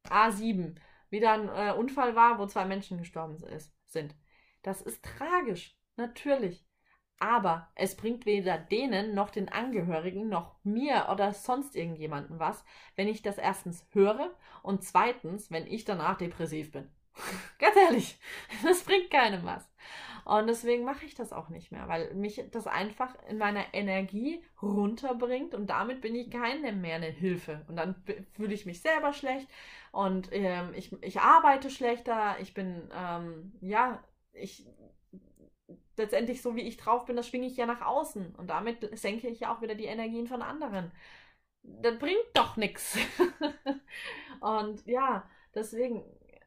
A7 0.04 0.76
wieder 1.10 1.32
ein 1.32 1.48
äh, 1.48 1.72
Unfall 1.76 2.14
war, 2.14 2.38
wo 2.38 2.46
zwei 2.46 2.64
Menschen 2.64 2.98
gestorben 2.98 3.36
ist, 3.44 3.74
sind, 3.86 4.14
das 4.62 4.82
ist 4.82 5.04
tragisch, 5.04 5.76
natürlich. 5.96 6.64
Aber 7.22 7.68
es 7.76 7.96
bringt 7.96 8.26
weder 8.26 8.58
denen 8.58 9.14
noch 9.14 9.30
den 9.30 9.48
Angehörigen 9.48 10.28
noch 10.28 10.56
mir 10.64 11.06
oder 11.08 11.32
sonst 11.32 11.76
irgendjemanden 11.76 12.40
was, 12.40 12.64
wenn 12.96 13.06
ich 13.06 13.22
das 13.22 13.38
erstens 13.38 13.86
höre 13.92 14.34
und 14.64 14.82
zweitens, 14.82 15.48
wenn 15.52 15.68
ich 15.68 15.84
danach 15.84 16.18
depressiv 16.18 16.72
bin. 16.72 16.90
Ganz 17.60 17.76
ehrlich, 17.76 18.18
das 18.64 18.82
bringt 18.82 19.12
keinem 19.12 19.44
was. 19.44 19.70
Und 20.24 20.48
deswegen 20.48 20.82
mache 20.82 21.06
ich 21.06 21.14
das 21.14 21.32
auch 21.32 21.48
nicht 21.48 21.70
mehr, 21.70 21.86
weil 21.86 22.12
mich 22.14 22.42
das 22.50 22.66
einfach 22.66 23.14
in 23.28 23.38
meiner 23.38 23.72
Energie 23.72 24.42
runterbringt 24.60 25.54
und 25.54 25.70
damit 25.70 26.00
bin 26.00 26.16
ich 26.16 26.28
keinem 26.28 26.80
mehr 26.80 26.96
eine 26.96 27.06
Hilfe. 27.06 27.64
Und 27.68 27.76
dann 27.76 27.94
fühle 28.32 28.52
ich 28.52 28.66
mich 28.66 28.82
selber 28.82 29.12
schlecht 29.12 29.46
und 29.92 30.28
ähm, 30.32 30.74
ich, 30.74 30.92
ich 31.02 31.20
arbeite 31.20 31.70
schlechter, 31.70 32.34
ich 32.40 32.52
bin, 32.52 32.90
ähm, 32.92 33.52
ja, 33.60 34.02
ich 34.32 34.66
letztendlich 36.02 36.42
so 36.42 36.56
wie 36.56 36.62
ich 36.62 36.76
drauf 36.76 37.06
bin, 37.06 37.16
das 37.16 37.28
schwinge 37.28 37.46
ich 37.46 37.56
ja 37.56 37.66
nach 37.66 37.82
außen 37.82 38.34
und 38.36 38.48
damit 38.50 38.98
senke 38.98 39.28
ich 39.28 39.40
ja 39.40 39.54
auch 39.54 39.62
wieder 39.62 39.74
die 39.74 39.86
Energien 39.86 40.26
von 40.26 40.42
anderen. 40.42 40.92
Das 41.62 41.98
bringt 41.98 42.26
doch 42.34 42.56
nichts. 42.56 42.98
Und 44.40 44.84
ja, 44.84 45.30
deswegen 45.54 46.02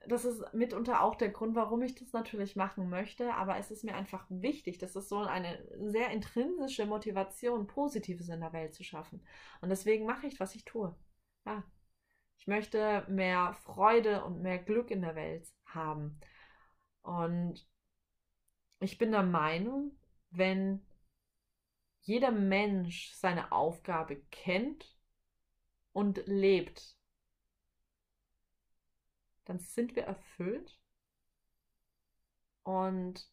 das 0.07 0.25
ist 0.25 0.53
mitunter 0.53 1.01
auch 1.01 1.15
der 1.15 1.29
Grund, 1.29 1.55
warum 1.55 1.81
ich 1.81 1.95
das 1.95 2.13
natürlich 2.13 2.55
machen 2.55 2.89
möchte, 2.89 3.33
aber 3.33 3.57
es 3.57 3.71
ist 3.71 3.83
mir 3.83 3.95
einfach 3.95 4.25
wichtig. 4.29 4.77
Das 4.77 4.95
ist 4.95 5.09
so 5.09 5.19
eine 5.19 5.59
sehr 5.79 6.09
intrinsische 6.11 6.85
Motivation, 6.85 7.67
Positives 7.67 8.29
in 8.29 8.41
der 8.41 8.53
Welt 8.53 8.73
zu 8.75 8.83
schaffen. 8.83 9.21
Und 9.61 9.69
deswegen 9.69 10.05
mache 10.05 10.27
ich, 10.27 10.39
was 10.39 10.55
ich 10.55 10.65
tue. 10.65 10.95
Ja. 11.45 11.63
Ich 12.37 12.47
möchte 12.47 13.05
mehr 13.09 13.53
Freude 13.53 14.23
und 14.23 14.41
mehr 14.41 14.59
Glück 14.59 14.91
in 14.91 15.01
der 15.01 15.15
Welt 15.15 15.47
haben. 15.65 16.19
Und 17.01 17.65
ich 18.79 18.97
bin 18.97 19.11
der 19.11 19.23
Meinung, 19.23 19.97
wenn 20.31 20.85
jeder 22.01 22.31
Mensch 22.31 23.11
seine 23.13 23.51
Aufgabe 23.51 24.17
kennt 24.31 24.95
und 25.91 26.21
lebt, 26.27 26.95
dann 29.45 29.59
sind 29.59 29.95
wir 29.95 30.03
erfüllt 30.03 30.79
und 32.63 33.27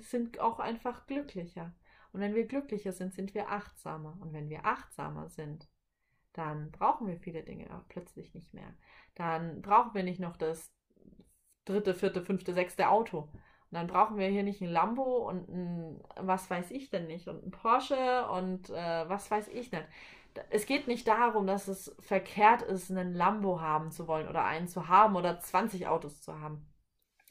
sind 0.00 0.38
auch 0.40 0.58
einfach 0.58 1.06
glücklicher. 1.06 1.74
Und 2.12 2.20
wenn 2.20 2.34
wir 2.34 2.46
glücklicher 2.46 2.92
sind, 2.92 3.14
sind 3.14 3.34
wir 3.34 3.50
achtsamer. 3.50 4.18
Und 4.20 4.32
wenn 4.32 4.48
wir 4.50 4.66
achtsamer 4.66 5.28
sind, 5.28 5.68
dann 6.32 6.70
brauchen 6.70 7.06
wir 7.06 7.18
viele 7.18 7.42
Dinge 7.42 7.68
plötzlich 7.88 8.34
nicht 8.34 8.52
mehr. 8.54 8.74
Dann 9.14 9.62
brauchen 9.62 9.94
wir 9.94 10.02
nicht 10.02 10.20
noch 10.20 10.36
das 10.36 10.72
dritte, 11.64 11.94
vierte, 11.94 12.22
fünfte, 12.22 12.54
sechste 12.54 12.88
Auto. 12.88 13.28
Und 13.72 13.78
dann 13.78 13.86
brauchen 13.88 14.18
wir 14.18 14.28
hier 14.28 14.42
nicht 14.44 14.60
ein 14.60 14.68
Lambo 14.68 15.28
und 15.28 15.48
ein, 15.48 16.00
was 16.16 16.48
weiß 16.48 16.70
ich 16.70 16.90
denn 16.90 17.06
nicht, 17.06 17.26
und 17.26 17.44
ein 17.44 17.50
Porsche 17.50 18.28
und 18.28 18.70
äh, 18.70 19.08
was 19.08 19.30
weiß 19.30 19.48
ich 19.48 19.72
nicht 19.72 19.86
es 20.50 20.66
geht 20.66 20.86
nicht 20.86 21.06
darum, 21.06 21.46
dass 21.46 21.68
es 21.68 21.94
verkehrt 22.00 22.62
ist, 22.62 22.90
einen 22.90 23.14
Lambo 23.14 23.60
haben 23.60 23.90
zu 23.90 24.06
wollen 24.06 24.28
oder 24.28 24.44
einen 24.44 24.68
zu 24.68 24.88
haben 24.88 25.16
oder 25.16 25.38
20 25.38 25.86
Autos 25.86 26.22
zu 26.22 26.38
haben. 26.40 26.66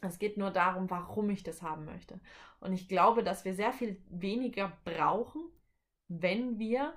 Es 0.02 0.20
geht 0.20 0.38
nur 0.38 0.52
darum, 0.52 0.90
warum 0.90 1.30
ich 1.30 1.44
das 1.44 1.62
haben 1.62 1.86
möchte. 1.86 2.20
Und 2.60 2.74
ich 2.74 2.88
glaube, 2.88 3.24
dass 3.24 3.46
wir 3.46 3.54
sehr 3.54 3.72
viel 3.72 4.02
weniger 4.10 4.76
brauchen, 4.84 5.44
wenn 6.08 6.58
wir 6.60 6.94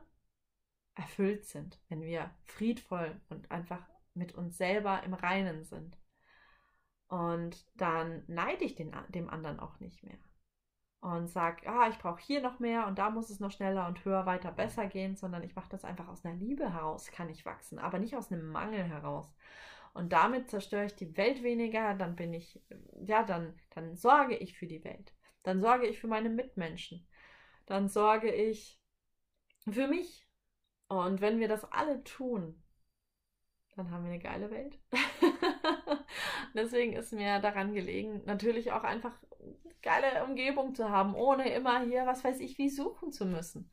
erfüllt 0.95 1.45
sind, 1.45 1.79
wenn 1.89 2.03
wir 2.03 2.31
friedvoll 2.45 3.21
und 3.29 3.51
einfach 3.51 3.83
mit 4.15 4.35
uns 4.35 4.57
selber 4.57 5.03
im 5.03 5.13
Reinen 5.13 5.65
sind. 5.65 5.99
Und 7.15 7.65
dann 7.77 8.25
neide 8.27 8.65
ich 8.65 8.75
den, 8.75 8.91
dem 9.11 9.31
anderen 9.31 9.61
auch 9.61 9.79
nicht 9.79 10.03
mehr 10.03 10.19
und 11.01 11.29
sage, 11.29 11.69
ah, 11.69 11.89
ich 11.89 11.99
brauche 11.99 12.21
hier 12.21 12.41
noch 12.41 12.59
mehr 12.59 12.89
und 12.89 12.99
da 12.99 13.09
muss 13.09 13.31
es 13.31 13.39
noch 13.39 13.53
schneller 13.53 13.87
und 13.87 14.05
höher, 14.05 14.27
weiter, 14.27 14.51
besser 14.51 14.87
gehen, 14.89 15.15
sondern 15.15 15.45
ich 15.45 15.55
mache 15.55 15.69
das 15.69 15.85
einfach 15.85 16.09
aus 16.09 16.25
einer 16.25 16.35
Liebe 16.35 16.73
heraus, 16.73 17.13
kann 17.13 17.29
ich 17.29 17.47
wachsen, 17.47 17.79
aber 17.79 18.01
nicht 18.01 18.17
aus 18.17 18.33
einem 18.33 18.49
Mangel 18.49 18.83
heraus. 18.83 19.33
Und 19.93 20.13
damit 20.13 20.51
zerstöre 20.51 20.87
ich 20.87 20.97
die 20.97 21.17
Welt 21.17 21.45
weniger, 21.45 21.95
dann 21.95 22.17
bin 22.17 22.35
ich, 22.35 22.61
ja, 23.07 23.23
dann, 23.23 23.55
dann 23.71 23.95
sorge 23.95 24.37
ich 24.37 24.59
für 24.59 24.67
die 24.67 24.83
Welt. 24.83 25.15
Dann 25.45 25.61
sorge 25.61 25.87
ich 25.87 26.01
für 26.01 26.09
meine 26.09 26.31
Mitmenschen. 26.31 27.07
Dann 27.67 27.89
sorge 27.89 28.33
ich 28.33 28.81
für 29.71 29.87
mich. 29.87 30.27
Und 30.89 31.21
wenn 31.21 31.39
wir 31.39 31.47
das 31.47 31.71
alle 31.71 32.03
tun, 32.03 32.61
dann 33.77 33.93
haben 33.93 34.03
wir 34.03 34.11
eine 34.11 34.23
geile 34.23 34.51
Welt. 34.51 34.81
Deswegen 36.55 36.95
ist 36.95 37.13
mir 37.13 37.41
daran 37.41 37.75
gelegen, 37.75 38.23
natürlich 38.27 38.73
auch 38.73 38.85
einfach 38.85 39.19
geile 39.83 40.25
Umgebung 40.25 40.75
zu 40.75 40.89
haben, 40.91 41.15
ohne 41.15 41.53
immer 41.53 41.81
hier, 41.83 42.07
was 42.07 42.25
weiß 42.25 42.41
ich, 42.41 42.59
wie 42.59 42.71
suchen 42.71 43.13
zu 43.13 43.27
müssen. 43.27 43.71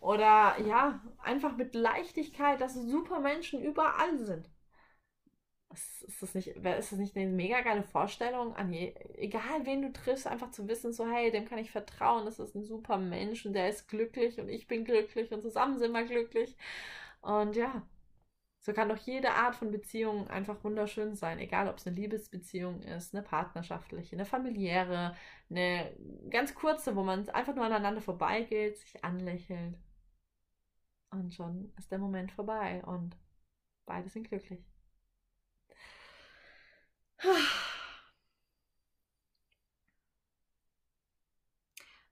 Oder 0.00 0.56
ja, 0.66 1.00
einfach 1.22 1.56
mit 1.56 1.74
Leichtigkeit, 1.74 2.60
dass 2.60 2.74
super 2.74 3.20
Menschen 3.20 3.62
überall 3.62 4.18
sind. 4.18 4.50
Ist 5.72 6.22
das 6.22 6.34
nicht, 6.34 6.48
ist 6.48 6.92
das 6.92 6.98
nicht 6.98 7.16
eine 7.16 7.26
mega 7.26 7.60
geile 7.62 7.82
Vorstellung, 7.82 8.54
an 8.54 8.72
je, 8.72 8.94
egal 9.16 9.66
wen 9.66 9.82
du 9.82 9.92
triffst, 9.92 10.26
einfach 10.26 10.50
zu 10.52 10.68
wissen, 10.68 10.92
so 10.92 11.06
hey, 11.10 11.32
dem 11.32 11.46
kann 11.46 11.58
ich 11.58 11.72
vertrauen, 11.72 12.26
das 12.26 12.38
ist 12.38 12.54
ein 12.54 12.62
super 12.62 12.96
Mensch 12.96 13.44
und 13.44 13.54
der 13.54 13.68
ist 13.68 13.88
glücklich 13.88 14.38
und 14.38 14.48
ich 14.48 14.68
bin 14.68 14.84
glücklich 14.84 15.32
und 15.32 15.42
zusammen 15.42 15.78
sind 15.78 15.92
wir 15.92 16.04
glücklich. 16.04 16.56
Und 17.22 17.56
ja, 17.56 17.82
so 18.64 18.72
kann 18.72 18.88
doch 18.88 18.96
jede 18.96 19.30
Art 19.32 19.56
von 19.56 19.70
Beziehung 19.70 20.28
einfach 20.28 20.64
wunderschön 20.64 21.14
sein, 21.16 21.38
egal 21.38 21.68
ob 21.68 21.76
es 21.76 21.86
eine 21.86 21.96
Liebesbeziehung 21.96 22.80
ist, 22.82 23.14
eine 23.14 23.22
partnerschaftliche, 23.22 24.16
eine 24.16 24.24
familiäre, 24.24 25.14
eine 25.50 25.94
ganz 26.30 26.54
kurze, 26.54 26.96
wo 26.96 27.02
man 27.02 27.28
einfach 27.28 27.54
nur 27.54 27.66
aneinander 27.66 28.00
vorbeigeht, 28.00 28.78
sich 28.78 29.04
anlächelt. 29.04 29.76
Und 31.10 31.34
schon 31.34 31.72
ist 31.78 31.90
der 31.92 31.98
Moment 31.98 32.32
vorbei 32.32 32.82
und 32.86 33.16
beide 33.86 34.08
sind 34.08 34.28
glücklich. 34.28 34.64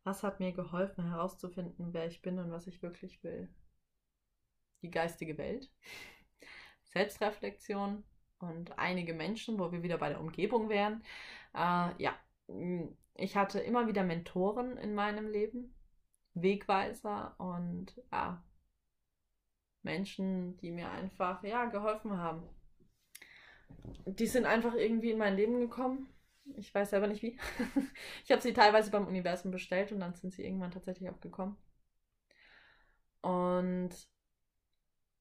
Was 0.04 0.22
hat 0.22 0.38
mir 0.38 0.52
geholfen 0.52 1.08
herauszufinden, 1.08 1.92
wer 1.94 2.06
ich 2.06 2.22
bin 2.22 2.38
und 2.38 2.50
was 2.50 2.66
ich 2.66 2.82
wirklich 2.82 3.22
will? 3.24 3.48
Die 4.82 4.90
geistige 4.90 5.38
Welt. 5.38 5.70
Selbstreflexion 6.92 8.04
und 8.38 8.78
einige 8.78 9.14
Menschen, 9.14 9.58
wo 9.58 9.72
wir 9.72 9.82
wieder 9.82 9.98
bei 9.98 10.08
der 10.08 10.20
Umgebung 10.20 10.68
wären. 10.68 11.02
Äh, 11.54 11.90
ja, 12.02 12.14
ich 13.14 13.36
hatte 13.36 13.60
immer 13.60 13.86
wieder 13.86 14.04
Mentoren 14.04 14.76
in 14.76 14.94
meinem 14.94 15.28
Leben, 15.28 15.74
Wegweiser 16.34 17.34
und 17.38 17.94
ja, 18.10 18.42
Menschen, 19.82 20.56
die 20.58 20.70
mir 20.70 20.90
einfach 20.90 21.42
ja 21.44 21.66
geholfen 21.66 22.16
haben. 22.16 22.42
Die 24.06 24.26
sind 24.26 24.46
einfach 24.46 24.74
irgendwie 24.74 25.10
in 25.10 25.18
mein 25.18 25.36
Leben 25.36 25.60
gekommen. 25.60 26.08
Ich 26.56 26.74
weiß 26.74 26.90
selber 26.90 27.06
nicht 27.06 27.22
wie. 27.22 27.38
ich 28.24 28.30
habe 28.32 28.42
sie 28.42 28.52
teilweise 28.52 28.90
beim 28.90 29.06
Universum 29.06 29.50
bestellt 29.50 29.92
und 29.92 30.00
dann 30.00 30.14
sind 30.14 30.32
sie 30.32 30.44
irgendwann 30.44 30.70
tatsächlich 30.70 31.08
auch 31.10 31.20
gekommen. 31.20 31.56
Und 33.22 33.90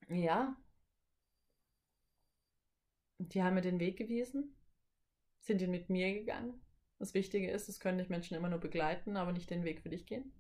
ja, 0.09 0.55
die 3.30 3.43
haben 3.43 3.55
mir 3.55 3.61
den 3.61 3.80
Weg 3.80 3.97
gewiesen, 3.97 4.55
sind 5.39 5.61
ihn 5.61 5.72
mit 5.72 5.89
mir 5.89 6.13
gegangen. 6.13 6.61
Das 6.99 7.13
Wichtige 7.13 7.51
ist, 7.51 7.69
es 7.69 7.80
können 7.80 7.97
dich 7.97 8.09
Menschen 8.09 8.38
immer 8.38 8.49
nur 8.49 8.59
begleiten, 8.59 9.17
aber 9.17 9.32
nicht 9.34 9.49
den 9.49 9.63
Weg 9.65 9.82
für 9.82 9.89
dich 9.89 10.05
gehen. 10.05 10.34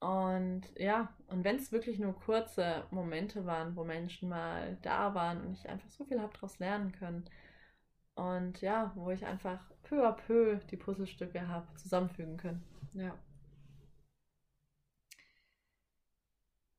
Und 0.00 0.62
ja, 0.76 1.08
und 1.28 1.44
wenn 1.44 1.56
es 1.56 1.72
wirklich 1.72 1.98
nur 1.98 2.14
kurze 2.14 2.84
Momente 2.90 3.46
waren, 3.46 3.74
wo 3.74 3.84
Menschen 3.84 4.28
mal 4.28 4.76
da 4.82 5.14
waren 5.14 5.40
und 5.44 5.54
ich 5.54 5.68
einfach 5.68 5.88
so 5.90 6.04
viel 6.04 6.20
habe 6.20 6.32
daraus 6.34 6.58
lernen 6.58 6.92
können. 6.92 7.24
Und 8.14 8.60
ja, 8.60 8.92
wo 8.96 9.10
ich 9.10 9.26
einfach 9.26 9.60
peu 9.84 10.06
à 10.08 10.12
peu 10.12 10.56
die 10.70 10.76
Puzzlestücke 10.76 11.48
habe 11.48 11.66
zusammenfügen 11.76 12.36
können. 12.36 12.64
Ja. 12.94 13.14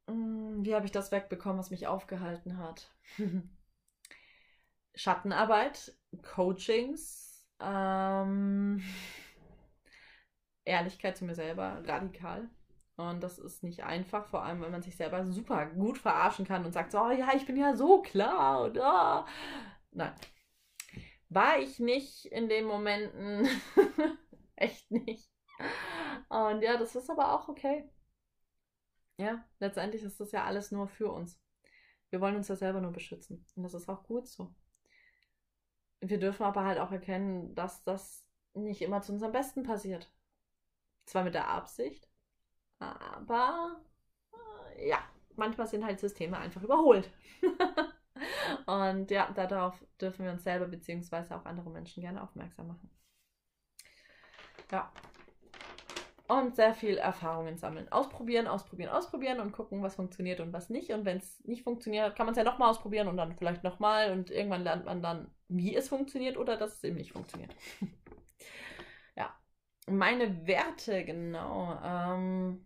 Hm, 0.07 0.65
wie 0.65 0.73
habe 0.75 0.85
ich 0.87 0.91
das 0.91 1.11
wegbekommen, 1.11 1.59
was 1.59 1.69
mich 1.71 1.85
aufgehalten 1.87 2.57
hat? 2.57 2.91
Schattenarbeit, 4.95 5.93
Coachings, 6.21 7.47
ähm, 7.59 8.81
Ehrlichkeit 10.63 11.17
zu 11.17 11.25
mir 11.25 11.35
selber, 11.35 11.83
radikal. 11.85 12.49
Und 12.97 13.21
das 13.21 13.37
ist 13.37 13.61
nicht 13.63 13.83
einfach, 13.83 14.25
vor 14.27 14.43
allem, 14.43 14.61
wenn 14.61 14.71
man 14.71 14.81
sich 14.81 14.95
selber 14.95 15.25
super 15.25 15.65
gut 15.65 15.97
verarschen 15.97 16.45
kann 16.45 16.65
und 16.65 16.71
sagt 16.71 16.93
so, 16.93 17.01
oh 17.01 17.11
ja, 17.11 17.29
ich 17.35 17.45
bin 17.45 17.57
ja 17.57 17.75
so 17.75 18.01
klar. 18.01 18.61
Und, 18.61 18.77
oh. 18.79 19.25
Nein. 19.91 20.13
War 21.29 21.59
ich 21.59 21.79
nicht 21.79 22.25
in 22.27 22.47
den 22.47 22.65
Momenten. 22.65 23.49
Echt 24.55 24.89
nicht. 24.91 25.29
Und 26.29 26.61
ja, 26.61 26.77
das 26.77 26.95
ist 26.95 27.09
aber 27.09 27.33
auch 27.33 27.49
okay. 27.49 27.89
Ja, 29.17 29.43
letztendlich 29.59 30.03
ist 30.03 30.19
das 30.19 30.31
ja 30.31 30.45
alles 30.45 30.71
nur 30.71 30.87
für 30.87 31.11
uns. 31.11 31.39
Wir 32.09 32.21
wollen 32.21 32.35
uns 32.35 32.47
ja 32.47 32.55
selber 32.55 32.79
nur 32.79 32.91
beschützen. 32.91 33.45
Und 33.55 33.63
das 33.63 33.73
ist 33.73 33.89
auch 33.89 34.03
gut 34.03 34.27
so. 34.27 34.53
Wir 36.09 36.19
dürfen 36.19 36.43
aber 36.43 36.63
halt 36.65 36.79
auch 36.79 36.91
erkennen, 36.91 37.55
dass 37.55 37.83
das 37.83 38.25
nicht 38.53 38.81
immer 38.81 39.01
zu 39.01 39.11
unserem 39.13 39.31
Besten 39.31 39.63
passiert. 39.63 40.11
Zwar 41.05 41.23
mit 41.23 41.33
der 41.35 41.49
Absicht, 41.49 42.07
aber 42.79 43.81
äh, 44.75 44.89
ja, 44.89 44.99
manchmal 45.35 45.67
sind 45.67 45.85
halt 45.85 45.99
Systeme 45.99 46.37
einfach 46.37 46.63
überholt. 46.63 47.09
Und 48.65 49.11
ja, 49.11 49.31
darauf 49.31 49.83
dürfen 49.99 50.25
wir 50.25 50.31
uns 50.31 50.43
selber 50.43 50.67
beziehungsweise 50.67 51.35
auch 51.35 51.45
andere 51.45 51.69
Menschen 51.69 52.01
gerne 52.01 52.23
aufmerksam 52.23 52.67
machen. 52.67 52.89
Ja. 54.71 54.91
Und 56.27 56.55
sehr 56.55 56.73
viel 56.73 56.97
Erfahrungen 56.97 57.57
sammeln. 57.57 57.91
Ausprobieren, 57.91 58.47
ausprobieren, 58.47 58.89
ausprobieren 58.89 59.39
und 59.39 59.51
gucken, 59.51 59.83
was 59.83 59.95
funktioniert 59.95 60.39
und 60.39 60.53
was 60.53 60.71
nicht. 60.71 60.91
Und 60.91 61.05
wenn 61.05 61.17
es 61.17 61.43
nicht 61.45 61.63
funktioniert, 61.63 62.15
kann 62.15 62.25
man 62.25 62.33
es 62.33 62.37
ja 62.37 62.43
nochmal 62.43 62.71
ausprobieren 62.71 63.07
und 63.07 63.17
dann 63.17 63.35
vielleicht 63.37 63.63
nochmal. 63.63 64.11
Und 64.11 64.31
irgendwann 64.31 64.63
lernt 64.63 64.85
man 64.85 65.03
dann, 65.03 65.29
wie 65.49 65.75
es 65.75 65.87
funktioniert 65.87 66.37
oder 66.37 66.57
dass 66.57 66.77
es 66.77 66.83
eben 66.83 66.95
nicht 66.95 67.11
funktioniert. 67.11 67.55
ja. 69.15 69.35
Meine 69.87 70.47
Werte, 70.47 71.05
genau. 71.05 71.79
Ähm, 71.83 72.65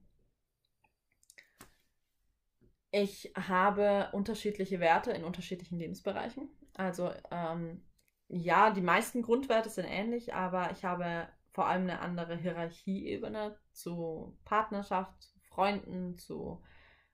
ich 2.92 3.34
habe 3.36 4.10
unterschiedliche 4.14 4.80
Werte 4.80 5.12
in 5.12 5.26
unterschiedlichen 5.26 5.78
Lebensbereichen. 5.78 6.50
Also 6.76 7.12
ähm, 7.30 7.84
ja, 8.30 8.72
die 8.72 8.82
meisten 8.82 9.22
Grundwerte 9.22 9.70
sind 9.70 9.86
ähnlich, 9.86 10.34
aber 10.34 10.72
ich 10.72 10.86
habe 10.86 11.28
vor 11.60 11.68
allem 11.68 11.90
eine 11.90 12.00
andere 12.00 12.38
Hierarchieebene 12.38 13.60
zu 13.74 14.40
Partnerschaft, 14.46 15.34
Freunden, 15.42 16.18
zu 16.18 16.64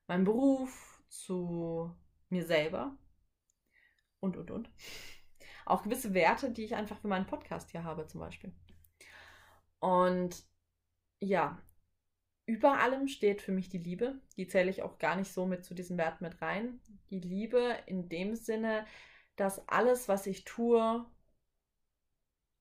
meinem 0.05 0.23
Beruf, 0.23 1.03
zu 1.09 1.91
mir 2.29 2.45
selber 2.45 2.95
und, 4.19 4.37
und, 4.37 4.51
und. 4.51 4.69
Auch 5.65 5.81
gewisse 5.81 6.13
Werte, 6.13 6.51
die 6.51 6.63
ich 6.63 6.75
einfach 6.75 6.99
für 6.99 7.07
meinen 7.07 7.25
Podcast 7.25 7.71
hier 7.71 7.83
habe, 7.83 8.05
zum 8.05 8.19
Beispiel. 8.19 8.53
Und 9.79 10.43
ja, 11.19 11.59
über 12.45 12.77
allem 12.79 13.07
steht 13.07 13.41
für 13.41 13.51
mich 13.51 13.69
die 13.69 13.79
Liebe. 13.79 14.21
Die 14.37 14.45
zähle 14.45 14.69
ich 14.69 14.83
auch 14.83 14.99
gar 14.99 15.15
nicht 15.15 15.33
so 15.33 15.47
mit 15.47 15.65
zu 15.65 15.73
diesem 15.73 15.97
Wert 15.97 16.21
mit 16.21 16.39
rein. 16.39 16.79
Die 17.09 17.19
Liebe 17.19 17.75
in 17.87 18.09
dem 18.09 18.35
Sinne, 18.35 18.85
dass 19.37 19.67
alles, 19.67 20.07
was 20.07 20.27
ich 20.27 20.43
tue, 20.43 21.03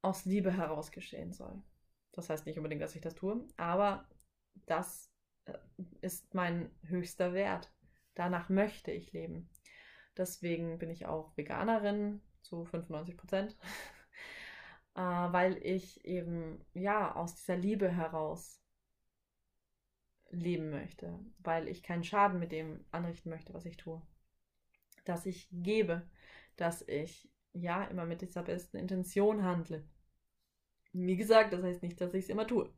aus 0.01 0.25
Liebe 0.25 0.51
heraus 0.51 0.91
geschehen 0.91 1.35
soll. 1.35 1.63
Das 2.15 2.31
heißt 2.31 2.47
nicht 2.47 2.57
unbedingt, 2.57 2.81
dass 2.81 2.95
ich 2.95 3.03
das 3.03 3.15
tue, 3.15 3.45
aber 3.57 4.09
das 4.67 5.13
äh, 5.47 5.59
ist 6.01 6.33
mein 6.33 6.71
höchster 6.83 7.35
Wert. 7.35 7.73
Danach 8.15 8.49
möchte 8.49 8.93
ich 8.93 9.13
leben. 9.13 9.51
Deswegen 10.17 10.79
bin 10.79 10.91
ich 10.91 11.07
auch 11.07 11.37
Veganerin 11.37 12.23
zu 12.41 12.65
95 12.65 13.17
Prozent, 13.17 13.57
äh, 14.95 15.01
weil 15.01 15.59
ich 15.61 16.05
eben 16.05 16.65
ja 16.73 17.15
aus 17.17 17.35
dieser 17.35 17.57
Liebe 17.57 17.91
heraus 17.91 18.61
leben 20.31 20.71
möchte, 20.71 21.19
weil 21.39 21.69
ich 21.69 21.83
keinen 21.83 22.05
Schaden 22.05 22.39
mit 22.39 22.53
dem 22.53 22.85
anrichten 22.93 23.31
möchte, 23.31 23.55
was 23.55 23.65
ich 23.65 23.77
tue. 23.77 24.01
Dass 25.05 25.27
ich 25.27 25.49
gebe, 25.51 26.09
dass 26.57 26.83
ich 26.83 27.29
ja 27.53 27.85
immer 27.85 28.05
mit 28.05 28.21
dieser 28.21 28.43
besten 28.43 28.77
Intention 28.77 29.43
handle. 29.43 29.85
Wie 30.95 31.17
gesagt, 31.17 31.53
das 31.53 31.63
heißt 31.63 31.83
nicht, 31.83 32.01
dass 32.01 32.15
ich 32.15 32.25
es 32.25 32.31
immer 32.31 32.47
tue. 32.47 32.71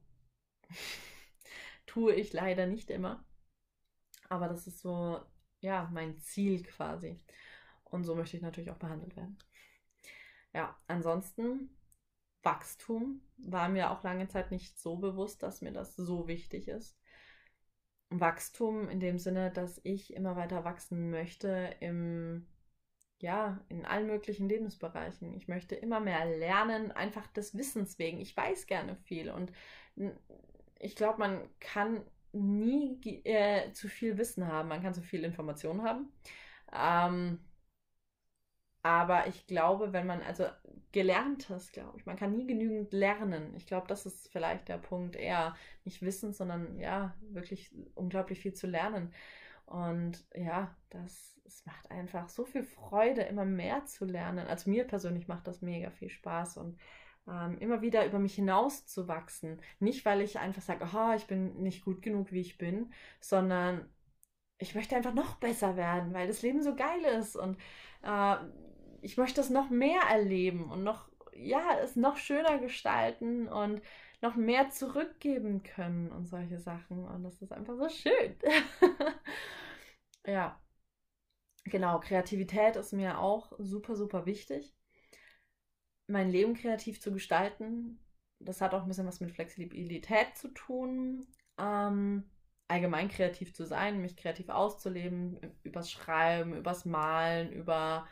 tue 1.86 2.14
ich 2.14 2.32
leider 2.32 2.66
nicht 2.66 2.90
immer. 2.90 3.24
Aber 4.28 4.48
das 4.48 4.66
ist 4.66 4.80
so, 4.80 5.20
ja, 5.60 5.88
mein 5.92 6.18
Ziel 6.18 6.62
quasi. 6.64 7.18
Und 7.84 8.04
so 8.04 8.14
möchte 8.14 8.36
ich 8.36 8.42
natürlich 8.42 8.70
auch 8.70 8.78
behandelt 8.78 9.16
werden. 9.16 9.38
Ja, 10.54 10.76
ansonsten 10.86 11.70
Wachstum 12.42 13.20
war 13.36 13.68
mir 13.68 13.90
auch 13.90 14.02
lange 14.02 14.28
Zeit 14.28 14.50
nicht 14.50 14.78
so 14.78 14.96
bewusst, 14.96 15.42
dass 15.42 15.60
mir 15.60 15.72
das 15.72 15.94
so 15.94 16.26
wichtig 16.26 16.68
ist. 16.68 16.98
Wachstum 18.08 18.88
in 18.88 19.00
dem 19.00 19.18
Sinne, 19.18 19.50
dass 19.50 19.80
ich 19.84 20.14
immer 20.14 20.36
weiter 20.36 20.64
wachsen 20.64 21.10
möchte 21.10 21.74
im 21.80 22.46
ja, 23.20 23.60
in 23.68 23.84
allen 23.86 24.06
möglichen 24.06 24.48
Lebensbereichen. 24.48 25.34
Ich 25.36 25.48
möchte 25.48 25.74
immer 25.74 26.00
mehr 26.00 26.24
lernen, 26.26 26.92
einfach 26.92 27.26
des 27.28 27.56
Wissens 27.56 27.98
wegen. 27.98 28.20
Ich 28.20 28.36
weiß 28.36 28.66
gerne 28.66 28.96
viel 28.96 29.30
und 29.30 29.52
ich 30.78 30.96
glaube, 30.96 31.18
man 31.18 31.40
kann 31.60 32.02
nie 32.32 33.00
äh, 33.24 33.72
zu 33.72 33.88
viel 33.88 34.18
Wissen 34.18 34.46
haben. 34.46 34.68
Man 34.68 34.82
kann 34.82 34.94
zu 34.94 35.02
viel 35.02 35.24
Information 35.24 35.82
haben. 35.82 36.12
Ähm, 36.72 37.40
aber 38.82 39.26
ich 39.26 39.46
glaube, 39.46 39.92
wenn 39.92 40.06
man, 40.06 40.22
also 40.22 40.44
gelerntes, 40.92 41.72
glaube 41.72 41.98
ich, 41.98 42.06
man 42.06 42.16
kann 42.16 42.36
nie 42.36 42.46
genügend 42.46 42.92
lernen. 42.92 43.54
Ich 43.56 43.66
glaube, 43.66 43.88
das 43.88 44.06
ist 44.06 44.30
vielleicht 44.30 44.68
der 44.68 44.78
Punkt 44.78 45.16
eher 45.16 45.56
nicht 45.84 46.02
Wissen, 46.02 46.32
sondern 46.32 46.78
ja, 46.78 47.14
wirklich 47.20 47.70
unglaublich 47.94 48.40
viel 48.40 48.54
zu 48.54 48.66
lernen. 48.68 49.12
Und 49.66 50.24
ja, 50.34 50.74
das, 50.90 51.38
es 51.44 51.64
macht 51.66 51.90
einfach 51.90 52.28
so 52.28 52.44
viel 52.44 52.62
Freude, 52.62 53.22
immer 53.22 53.44
mehr 53.44 53.84
zu 53.84 54.04
lernen. 54.04 54.46
Also 54.46 54.70
mir 54.70 54.84
persönlich 54.84 55.28
macht 55.28 55.46
das 55.48 55.60
mega 55.60 55.90
viel 55.90 56.08
Spaß 56.10 56.56
und 56.58 56.78
ähm, 57.28 57.58
immer 57.58 57.82
wieder 57.82 58.06
über 58.06 58.18
mich 58.20 58.34
hinaus 58.36 58.86
zu 58.86 59.08
wachsen. 59.08 59.60
Nicht, 59.80 60.04
weil 60.04 60.20
ich 60.20 60.38
einfach 60.38 60.62
sage, 60.62 60.86
oh, 60.94 61.12
ich 61.16 61.26
bin 61.26 61.62
nicht 61.62 61.84
gut 61.84 62.02
genug, 62.02 62.32
wie 62.32 62.40
ich 62.40 62.58
bin, 62.58 62.92
sondern 63.20 63.88
ich 64.58 64.74
möchte 64.74 64.96
einfach 64.96 65.14
noch 65.14 65.36
besser 65.36 65.76
werden, 65.76 66.14
weil 66.14 66.28
das 66.28 66.42
Leben 66.42 66.62
so 66.62 66.74
geil 66.76 67.02
ist 67.18 67.36
und 67.36 67.58
äh, 68.02 68.36
ich 69.02 69.16
möchte 69.16 69.40
es 69.40 69.50
noch 69.50 69.70
mehr 69.70 70.00
erleben 70.10 70.70
und 70.70 70.82
noch, 70.82 71.08
ja, 71.34 71.78
es 71.82 71.96
noch 71.96 72.16
schöner 72.16 72.58
gestalten 72.58 73.48
und 73.48 73.82
noch 74.26 74.36
mehr 74.36 74.70
zurückgeben 74.70 75.62
können 75.62 76.10
und 76.10 76.26
solche 76.26 76.58
Sachen. 76.58 77.04
Und 77.06 77.22
das 77.22 77.40
ist 77.40 77.52
einfach 77.52 77.76
so 77.76 77.88
schön. 77.88 78.36
ja. 80.26 80.60
Genau, 81.64 81.98
Kreativität 82.00 82.76
ist 82.76 82.92
mir 82.92 83.18
auch 83.18 83.52
super, 83.58 83.96
super 83.96 84.26
wichtig. 84.26 84.74
Mein 86.06 86.30
Leben 86.30 86.54
kreativ 86.54 87.00
zu 87.00 87.12
gestalten, 87.12 87.98
das 88.38 88.60
hat 88.60 88.74
auch 88.74 88.82
ein 88.82 88.88
bisschen 88.88 89.06
was 89.06 89.20
mit 89.20 89.32
Flexibilität 89.32 90.36
zu 90.36 90.48
tun. 90.48 91.26
Ähm, 91.58 92.30
allgemein 92.68 93.08
kreativ 93.08 93.54
zu 93.54 93.64
sein, 93.64 94.00
mich 94.00 94.16
kreativ 94.16 94.48
auszuleben, 94.48 95.40
übers 95.64 95.90
Schreiben, 95.90 96.54
übers 96.54 96.84
Malen, 96.84 97.50
über 97.52 98.06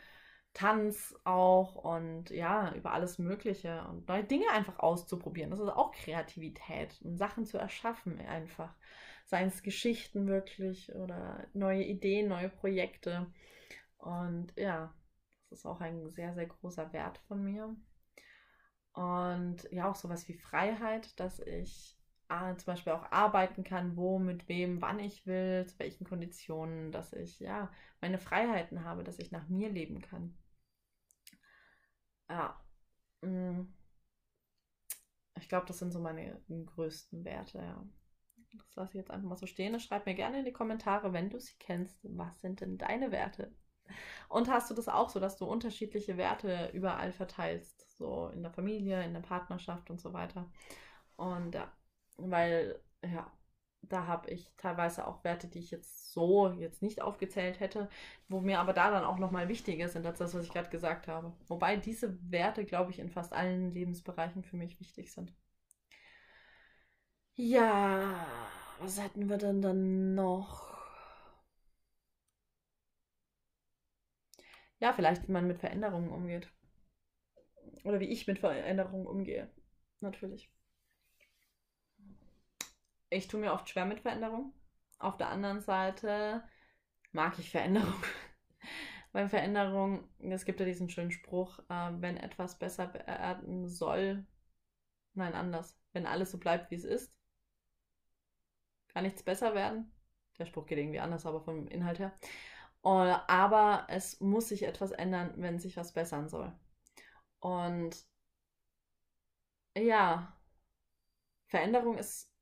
Tanz 0.55 1.15
auch 1.25 1.75
und 1.75 2.31
ja, 2.31 2.73
über 2.75 2.93
alles 2.93 3.19
Mögliche 3.19 3.85
und 3.89 4.09
neue 4.09 4.25
Dinge 4.25 4.49
einfach 4.51 4.79
auszuprobieren. 4.79 5.51
Das 5.51 5.61
ist 5.61 5.69
auch 5.69 5.93
Kreativität 5.93 7.01
und 7.03 7.17
Sachen 7.19 7.45
zu 7.45 7.59
erschaffen 7.59 8.21
einfach. 8.21 8.75
Seien 9.27 9.49
es 9.49 9.63
Geschichten 9.63 10.27
wirklich 10.29 10.95
oder 10.95 11.47
neue 11.55 11.83
Ideen, 11.85 12.29
neue 12.29 12.49
Projekte. 12.49 13.27
Und 13.99 14.53
ja, 14.57 14.95
das 15.51 15.61
ist 15.61 15.67
auch 15.67 15.81
ein 15.81 16.11
sehr, 16.13 16.35
sehr 16.35 16.47
großer 16.47 16.93
Wert 16.93 17.19
von 17.29 17.43
mir. 17.43 17.75
Und 18.93 19.69
ja, 19.73 19.91
auch 19.91 19.97
sowas 19.97 20.29
wie 20.29 20.35
Freiheit, 20.35 21.19
dass 21.19 21.41
ich 21.41 21.97
äh, 22.29 22.57
zum 22.57 22.67
Beispiel 22.67 22.93
auch 22.93 23.11
arbeiten 23.11 23.65
kann, 23.65 23.97
wo, 23.97 24.19
mit 24.19 24.49
wem, 24.49 24.81
wann 24.81 25.01
ich 25.01 25.27
will, 25.27 25.67
zu 25.67 25.79
welchen 25.81 26.05
Konditionen, 26.05 26.93
dass 26.93 27.13
ich 27.13 27.41
ja 27.41 27.71
meine 28.01 28.19
Freiheiten 28.19 28.85
habe, 28.85 29.05
dass 29.05 29.19
ich 29.19 29.33
nach 29.33 29.49
mir 29.49 29.69
leben 29.69 30.01
kann. 30.01 30.35
Ja. 32.29 32.61
Mm. 33.23 33.63
Ich 35.39 35.49
glaube, 35.49 35.67
das 35.67 35.79
sind 35.79 35.93
so 35.93 36.01
meine 36.01 36.41
größten 36.49 37.25
Werte, 37.25 37.59
ja. 37.59 37.85
Das 38.57 38.75
lasse 38.77 38.91
ich 38.93 38.97
jetzt 38.97 39.11
einfach 39.11 39.29
mal 39.29 39.37
so 39.37 39.47
stehen. 39.47 39.79
Schreib 39.81 40.07
mir 40.07 40.15
gerne 40.15 40.39
in 40.39 40.45
die 40.45 40.53
Kommentare, 40.53 41.13
wenn 41.13 41.31
du 41.31 41.41
sie 41.41 41.55
kennst, 41.59 41.99
was 42.03 42.41
sind 42.41 42.61
denn 42.61 42.79
deine 42.79 43.11
Werte? 43.11 43.53
Und 44.29 44.49
hast 44.49 44.71
du 44.71 44.75
das 44.75 44.89
auch 44.89 45.11
so, 45.11 45.21
dass 45.21 45.37
du 45.37 45.47
unterschiedliche 45.47 46.17
Werte 46.17 46.71
überall 46.73 47.13
verteilst? 47.13 47.91
So 47.99 48.29
in 48.29 48.43
der 48.43 48.53
Familie, 48.53 49.05
in 49.05 49.13
der 49.13 49.21
Partnerschaft 49.21 49.91
und 49.91 50.01
so 50.01 50.13
weiter. 50.13 50.51
Und 51.17 51.55
ja, 51.55 51.73
weil, 52.17 52.81
ja, 53.05 53.31
da 53.89 54.07
habe 54.07 54.31
ich 54.31 54.53
teilweise 54.57 55.07
auch 55.07 55.23
Werte, 55.25 55.49
die 55.49 55.59
ich 55.61 55.71
jetzt 55.71 56.13
so 56.13 56.49
jetzt 56.53 56.83
nicht 56.83 57.03
aufgezählt 57.03 57.61
hätte, 57.61 57.89
wo 58.29 58.41
mir 58.41 58.61
aber 58.61 58.73
da 58.73 58.91
dann 58.91 59.05
auch 59.05 59.19
nochmal 59.19 59.49
wichtiger 59.49 59.89
sind 59.89 60.07
als 60.07 60.19
das, 60.19 60.35
was 60.35 60.45
ich 60.47 60.53
gerade 60.53 60.71
gesagt 60.71 61.09
habe. 61.09 61.33
Wobei 61.49 61.77
diese 61.77 62.19
Werte, 62.31 62.65
glaube 62.65 62.91
ich, 62.93 62.99
in 62.99 63.11
fast 63.11 63.33
allen 63.33 63.73
Lebensbereichen 63.73 64.43
für 64.45 64.57
mich 64.57 64.81
wichtig 64.81 65.13
sind. 65.13 65.33
Ja, 67.37 68.27
was 68.81 69.01
hätten 69.01 69.29
wir 69.29 69.39
denn 69.39 69.63
dann 69.63 70.15
noch? 70.17 70.75
Ja, 74.79 74.93
vielleicht, 74.93 75.27
wie 75.29 75.33
man 75.33 75.47
mit 75.49 75.59
Veränderungen 75.59 76.11
umgeht. 76.11 76.49
Oder 77.85 78.01
wie 78.01 78.07
ich 78.09 78.27
mit 78.27 78.41
Veränderungen 78.41 79.07
umgehe. 79.07 79.49
Natürlich 80.01 80.51
ich 83.15 83.29
tue 83.29 83.41
mir 83.41 83.53
oft 83.53 83.69
schwer 83.69 83.87
mit 83.87 84.01
Veränderung. 84.01 84.53
auf 84.99 85.17
der 85.17 85.29
anderen 85.29 85.61
Seite 85.61 86.43
mag 87.13 87.39
ich 87.39 87.51
Veränderung. 87.51 88.03
Weil 89.13 89.29
Veränderung, 89.29 90.09
es 90.19 90.45
gibt 90.45 90.61
ja 90.61 90.67
diesen 90.67 90.91
schönen 90.91 91.13
Spruch, 91.13 91.61
äh, 91.69 91.91
wenn 92.01 92.17
etwas 92.17 92.59
besser 92.59 92.93
werden 92.95 93.69
soll, 93.69 94.27
nein, 95.15 95.35
anders, 95.35 95.79
wenn 95.93 96.07
alles 96.07 96.33
so 96.33 96.39
bleibt, 96.39 96.71
wie 96.71 96.77
es 96.77 96.85
ist, 96.85 97.15
kann 98.89 99.05
nichts 99.05 99.23
besser 99.23 99.55
werden. 99.55 99.93
Der 100.39 100.47
Spruch 100.47 100.67
geht 100.67 100.79
irgendwie 100.79 101.01
anders, 101.01 101.27
aber 101.27 101.41
vom 101.43 101.69
Inhalt 101.69 101.99
her. 102.01 102.13
aber 102.83 103.87
es 103.89 104.21
muss 104.21 104.49
sich 104.49 104.65
etwas 104.65 104.91
ändern, 104.93 105.35
wenn 105.37 105.59
sich 105.59 105.77
was 105.77 105.93
bessern 105.93 106.29
soll. 106.29 106.53
Und 107.41 108.07
ja, 109.77 110.33
Veränderung 111.47 111.99
ist 111.99 112.34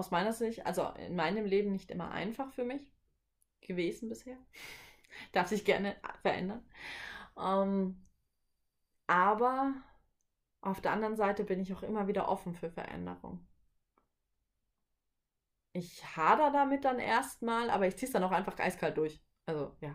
aus 0.00 0.10
meiner 0.10 0.32
Sicht, 0.32 0.66
also 0.66 0.88
in 0.98 1.14
meinem 1.16 1.44
Leben 1.44 1.72
nicht 1.72 1.90
immer 1.90 2.10
einfach 2.10 2.52
für 2.52 2.64
mich 2.64 2.92
gewesen 3.60 4.08
bisher. 4.08 4.36
Darf 5.32 5.48
sich 5.48 5.64
gerne 5.64 5.96
verändern. 6.22 6.64
Ähm, 7.38 8.06
aber 9.06 9.74
auf 10.62 10.80
der 10.80 10.92
anderen 10.92 11.16
Seite 11.16 11.44
bin 11.44 11.60
ich 11.60 11.74
auch 11.74 11.82
immer 11.82 12.08
wieder 12.08 12.28
offen 12.28 12.54
für 12.54 12.70
Veränderung. 12.70 13.46
Ich 15.72 16.04
hader 16.16 16.50
damit 16.50 16.84
dann 16.84 16.98
erstmal, 16.98 17.70
aber 17.70 17.86
ich 17.86 17.96
ziehe 17.96 18.06
es 18.08 18.12
dann 18.12 18.24
auch 18.24 18.32
einfach 18.32 18.58
eiskalt 18.58 18.96
durch. 18.96 19.20
Also 19.46 19.76
ja, 19.80 19.94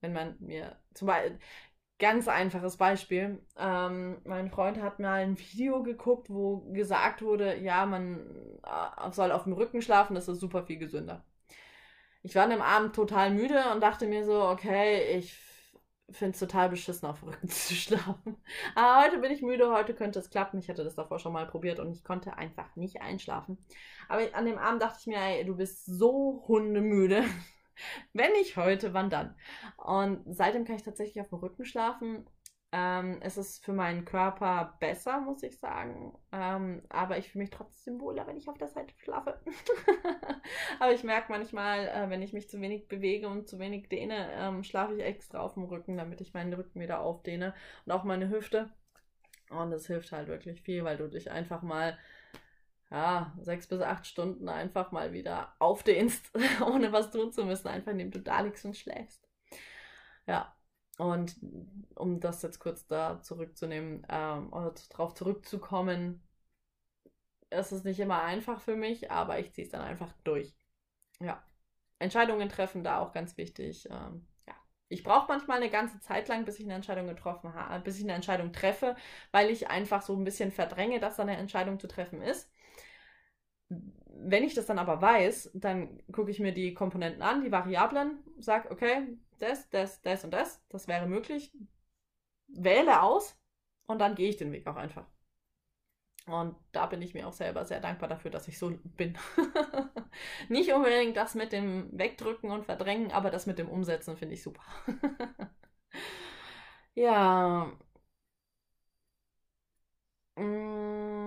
wenn 0.00 0.12
man 0.12 0.36
mir 0.40 0.80
zum 0.94 1.06
Beispiel, 1.08 1.38
ganz 1.98 2.28
einfaches 2.28 2.76
Beispiel. 2.76 3.40
Ähm, 3.56 4.20
mein 4.24 4.50
Freund 4.50 4.80
hat 4.82 4.98
mal 4.98 5.22
ein 5.22 5.38
Video 5.38 5.82
geguckt, 5.82 6.30
wo 6.30 6.58
gesagt 6.72 7.22
wurde, 7.22 7.58
ja, 7.58 7.86
man 7.86 8.20
äh, 8.64 9.10
soll 9.12 9.32
auf 9.32 9.44
dem 9.44 9.52
Rücken 9.52 9.82
schlafen, 9.82 10.14
das 10.14 10.28
ist 10.28 10.40
super 10.40 10.64
viel 10.64 10.78
gesünder. 10.78 11.24
Ich 12.22 12.34
war 12.34 12.44
an 12.44 12.50
dem 12.50 12.62
Abend 12.62 12.94
total 12.94 13.30
müde 13.32 13.60
und 13.72 13.80
dachte 13.82 14.06
mir 14.06 14.24
so, 14.24 14.42
okay, 14.42 15.16
ich 15.18 15.36
finde 16.10 16.32
es 16.32 16.38
total 16.38 16.68
beschissen, 16.68 17.08
auf 17.08 17.20
dem 17.20 17.30
Rücken 17.30 17.48
zu 17.48 17.74
schlafen. 17.74 18.36
Aber 18.74 19.04
heute 19.04 19.18
bin 19.18 19.32
ich 19.32 19.42
müde, 19.42 19.72
heute 19.72 19.94
könnte 19.94 20.18
es 20.18 20.30
klappen. 20.30 20.58
Ich 20.58 20.68
hatte 20.68 20.84
das 20.84 20.94
davor 20.94 21.18
schon 21.18 21.32
mal 21.32 21.46
probiert 21.46 21.80
und 21.80 21.92
ich 21.92 22.04
konnte 22.04 22.36
einfach 22.36 22.76
nicht 22.76 23.00
einschlafen. 23.00 23.58
Aber 24.08 24.22
an 24.34 24.44
dem 24.46 24.58
Abend 24.58 24.82
dachte 24.82 24.98
ich 25.00 25.06
mir, 25.06 25.18
ey, 25.18 25.44
du 25.44 25.56
bist 25.56 25.86
so 25.86 26.44
hundemüde. 26.48 27.24
Wenn 28.12 28.32
nicht 28.32 28.56
heute, 28.56 28.94
wann 28.94 29.10
dann? 29.10 29.36
Und 29.76 30.22
seitdem 30.26 30.64
kann 30.64 30.76
ich 30.76 30.82
tatsächlich 30.82 31.20
auf 31.20 31.28
dem 31.28 31.38
Rücken 31.38 31.64
schlafen. 31.64 32.26
Ähm, 32.74 33.18
es 33.20 33.36
ist 33.36 33.62
für 33.62 33.74
meinen 33.74 34.06
Körper 34.06 34.78
besser, 34.80 35.20
muss 35.20 35.42
ich 35.42 35.58
sagen. 35.58 36.16
Ähm, 36.32 36.82
aber 36.88 37.18
ich 37.18 37.30
fühle 37.30 37.44
mich 37.44 37.50
trotzdem 37.50 38.00
wohler, 38.00 38.26
wenn 38.26 38.38
ich 38.38 38.48
auf 38.48 38.56
der 38.56 38.68
Seite 38.68 38.94
schlafe. 38.96 39.38
aber 40.80 40.92
ich 40.92 41.04
merke 41.04 41.30
manchmal, 41.30 41.86
äh, 41.88 42.08
wenn 42.08 42.22
ich 42.22 42.32
mich 42.32 42.48
zu 42.48 42.58
wenig 42.62 42.88
bewege 42.88 43.28
und 43.28 43.46
zu 43.46 43.58
wenig 43.58 43.90
dehne, 43.90 44.30
ähm, 44.32 44.64
schlafe 44.64 44.94
ich 44.94 45.02
extra 45.02 45.40
auf 45.40 45.52
dem 45.54 45.64
Rücken, 45.64 45.98
damit 45.98 46.22
ich 46.22 46.32
meinen 46.32 46.54
Rücken 46.54 46.80
wieder 46.80 47.00
aufdehne 47.00 47.54
und 47.84 47.92
auch 47.92 48.04
meine 48.04 48.30
Hüfte. 48.30 48.70
Und 49.50 49.70
das 49.70 49.86
hilft 49.86 50.12
halt 50.12 50.28
wirklich 50.28 50.62
viel, 50.62 50.82
weil 50.82 50.96
du 50.96 51.08
dich 51.08 51.30
einfach 51.30 51.60
mal 51.60 51.98
ja, 52.92 53.32
sechs 53.40 53.66
bis 53.66 53.80
acht 53.80 54.06
Stunden 54.06 54.48
einfach 54.50 54.92
mal 54.92 55.14
wieder 55.14 55.54
aufdehnst, 55.58 56.30
ohne 56.66 56.92
was 56.92 57.10
tun 57.10 57.32
zu 57.32 57.44
müssen, 57.44 57.68
einfach 57.68 57.92
indem 57.92 58.10
du 58.10 58.20
da 58.20 58.42
liegst 58.42 58.66
und 58.66 58.76
schläfst. 58.76 59.26
Ja, 60.26 60.54
und 60.98 61.34
um 61.94 62.20
das 62.20 62.42
jetzt 62.42 62.58
kurz 62.58 62.86
da 62.86 63.22
zurückzunehmen 63.22 64.06
ähm, 64.10 64.52
oder 64.52 64.74
darauf 64.90 65.14
zurückzukommen, 65.14 66.22
es 67.48 67.72
ist 67.72 67.84
nicht 67.86 67.98
immer 67.98 68.22
einfach 68.22 68.60
für 68.60 68.76
mich, 68.76 69.10
aber 69.10 69.38
ich 69.38 69.52
ziehe 69.52 69.64
es 69.64 69.72
dann 69.72 69.82
einfach 69.82 70.12
durch. 70.24 70.54
Ja, 71.18 71.42
Entscheidungen 71.98 72.50
treffen 72.50 72.84
da 72.84 72.98
auch 72.98 73.12
ganz 73.12 73.38
wichtig. 73.38 73.88
Ähm, 73.90 74.26
ja, 74.46 74.54
ich 74.88 75.02
brauche 75.02 75.28
manchmal 75.28 75.58
eine 75.58 75.70
ganze 75.70 75.98
Zeit 76.00 76.28
lang, 76.28 76.44
bis 76.44 76.58
ich 76.58 76.66
eine 76.66 76.74
Entscheidung 76.74 77.06
getroffen 77.06 77.54
habe, 77.54 77.82
bis 77.82 77.96
ich 77.96 78.04
eine 78.04 78.12
Entscheidung 78.14 78.52
treffe, 78.52 78.96
weil 79.30 79.48
ich 79.50 79.68
einfach 79.68 80.02
so 80.02 80.14
ein 80.14 80.24
bisschen 80.24 80.52
verdränge, 80.52 81.00
dass 81.00 81.16
da 81.16 81.22
eine 81.22 81.38
Entscheidung 81.38 81.80
zu 81.80 81.88
treffen 81.88 82.20
ist 82.20 82.50
wenn 84.08 84.44
ich 84.44 84.54
das 84.54 84.66
dann 84.66 84.78
aber 84.78 85.00
weiß, 85.02 85.50
dann 85.54 86.00
gucke 86.12 86.30
ich 86.30 86.40
mir 86.40 86.52
die 86.52 86.74
Komponenten 86.74 87.22
an, 87.22 87.42
die 87.44 87.52
Variablen, 87.52 88.18
sage, 88.38 88.70
okay, 88.70 89.08
das, 89.38 89.68
das, 89.70 90.00
das 90.02 90.24
und 90.24 90.30
das, 90.32 90.62
das 90.68 90.88
wäre 90.88 91.06
möglich, 91.06 91.52
wähle 92.48 93.02
aus 93.02 93.36
und 93.86 93.98
dann 94.00 94.14
gehe 94.14 94.28
ich 94.28 94.36
den 94.36 94.52
Weg 94.52 94.66
auch 94.66 94.76
einfach. 94.76 95.06
Und 96.26 96.54
da 96.70 96.86
bin 96.86 97.02
ich 97.02 97.14
mir 97.14 97.26
auch 97.26 97.32
selber 97.32 97.64
sehr 97.64 97.80
dankbar 97.80 98.08
dafür, 98.08 98.30
dass 98.30 98.46
ich 98.46 98.56
so 98.58 98.70
bin. 98.96 99.18
Nicht 100.48 100.72
unbedingt 100.72 101.16
das 101.16 101.34
mit 101.34 101.52
dem 101.52 101.88
Wegdrücken 101.98 102.50
und 102.50 102.64
Verdrängen, 102.64 103.10
aber 103.10 103.30
das 103.30 103.46
mit 103.46 103.58
dem 103.58 103.68
Umsetzen 103.68 104.16
finde 104.16 104.34
ich 104.34 104.42
super. 104.42 104.62
ja. 106.94 107.72
Mm. 110.36 111.21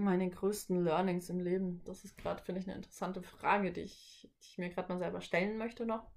Meine 0.00 0.28
größten 0.30 0.84
Learnings 0.84 1.28
im 1.30 1.40
Leben? 1.40 1.82
Das 1.84 2.04
ist 2.04 2.16
gerade, 2.18 2.42
finde 2.42 2.60
ich, 2.60 2.66
eine 2.66 2.76
interessante 2.76 3.22
Frage, 3.22 3.72
die 3.72 3.82
ich, 3.82 4.28
die 4.42 4.46
ich 4.52 4.58
mir 4.58 4.70
gerade 4.70 4.88
mal 4.92 4.98
selber 4.98 5.20
stellen 5.20 5.58
möchte 5.58 5.86
noch. 5.86 6.10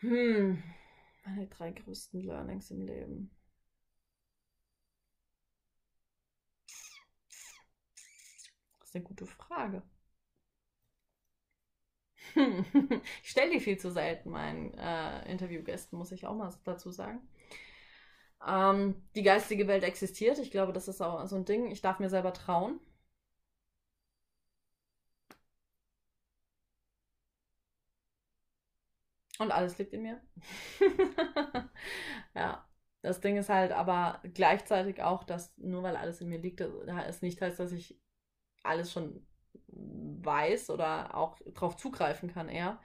Hm, 0.00 0.62
meine 1.24 1.46
drei 1.46 1.70
größten 1.72 2.20
Learnings 2.20 2.70
im 2.70 2.82
Leben. 2.82 3.30
Das 8.80 8.90
ist 8.90 8.96
eine 8.96 9.04
gute 9.04 9.24
Frage. 9.26 9.82
ich 13.22 13.30
stelle 13.30 13.50
die 13.52 13.60
viel 13.60 13.78
zu 13.78 13.90
selten 13.90 14.30
meinen 14.30 14.72
äh, 14.78 15.30
Interviewgästen, 15.30 15.98
muss 15.98 16.12
ich 16.12 16.26
auch 16.26 16.34
mal 16.34 16.52
dazu 16.64 16.90
sagen. 16.90 17.20
Ähm, 18.46 18.96
die 19.14 19.22
geistige 19.22 19.66
Welt 19.68 19.84
existiert. 19.84 20.38
Ich 20.38 20.50
glaube, 20.50 20.72
das 20.72 20.88
ist 20.88 21.00
auch 21.00 21.26
so 21.26 21.36
ein 21.36 21.44
Ding. 21.44 21.70
Ich 21.70 21.80
darf 21.82 21.98
mir 21.98 22.08
selber 22.10 22.32
trauen. 22.32 22.80
Und 29.38 29.50
alles 29.50 29.78
liegt 29.78 29.92
in 29.92 30.02
mir. 30.02 30.20
ja, 32.34 32.64
das 33.02 33.20
Ding 33.20 33.36
ist 33.36 33.48
halt 33.48 33.72
aber 33.72 34.20
gleichzeitig 34.34 35.02
auch, 35.02 35.24
dass 35.24 35.52
nur 35.58 35.82
weil 35.82 35.96
alles 35.96 36.20
in 36.20 36.28
mir 36.28 36.38
liegt, 36.38 36.60
es 36.60 37.22
nicht 37.22 37.40
heißt, 37.40 37.58
dass 37.58 37.72
ich 37.72 37.98
alles 38.64 38.92
schon 38.92 39.26
weiß 39.68 40.70
oder 40.70 41.16
auch 41.16 41.38
darauf 41.54 41.76
zugreifen 41.76 42.32
kann 42.32 42.48
eher. 42.48 42.80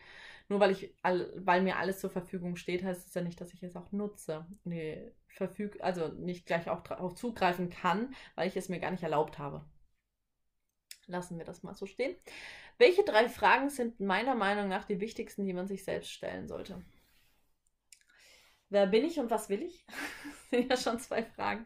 Nur 0.50 0.60
weil 0.62 0.72
ich, 0.72 0.94
weil 1.04 1.62
mir 1.62 1.78
alles 1.78 2.00
zur 2.00 2.10
Verfügung 2.10 2.56
steht, 2.56 2.84
heißt 2.84 3.08
es 3.08 3.14
ja 3.14 3.22
nicht, 3.22 3.40
dass 3.42 3.54
ich 3.54 3.64
es 3.64 3.76
auch 3.76 3.92
nutze. 3.92 4.46
Nee, 4.64 5.12
verfüg, 5.28 5.78
also 5.82 6.08
nicht 6.08 6.46
gleich 6.46 6.70
auch 6.70 6.82
darauf 6.84 7.16
zugreifen 7.16 7.70
kann, 7.70 8.16
weil 8.36 8.48
ich 8.48 8.56
es 8.56 8.70
mir 8.70 8.80
gar 8.80 8.92
nicht 8.92 9.04
erlaubt 9.04 9.40
habe. 9.40 9.66
Lassen 11.08 11.38
wir 11.38 11.46
das 11.46 11.64
mal 11.64 11.76
so 11.76 11.86
stehen. 11.86 12.16
Welche 12.78 13.04
drei 13.04 13.28
Fragen 13.28 13.70
sind 13.70 14.00
meiner 14.00 14.36
Meinung 14.36 14.68
nach 14.70 14.86
die 14.86 15.00
wichtigsten, 15.02 15.46
die 15.46 15.54
man 15.54 15.68
sich 15.68 15.84
selbst 15.84 16.12
stellen 16.12 16.48
sollte? 16.48 16.82
Wer 18.70 18.88
bin 18.88 19.06
ich 19.06 19.20
und 19.20 19.30
was 19.32 19.50
will 19.50 19.64
ich? 19.64 19.86
das 19.88 20.50
sind 20.50 20.70
ja 20.70 20.78
schon 20.78 21.00
zwei 21.00 21.24
Fragen. 21.24 21.66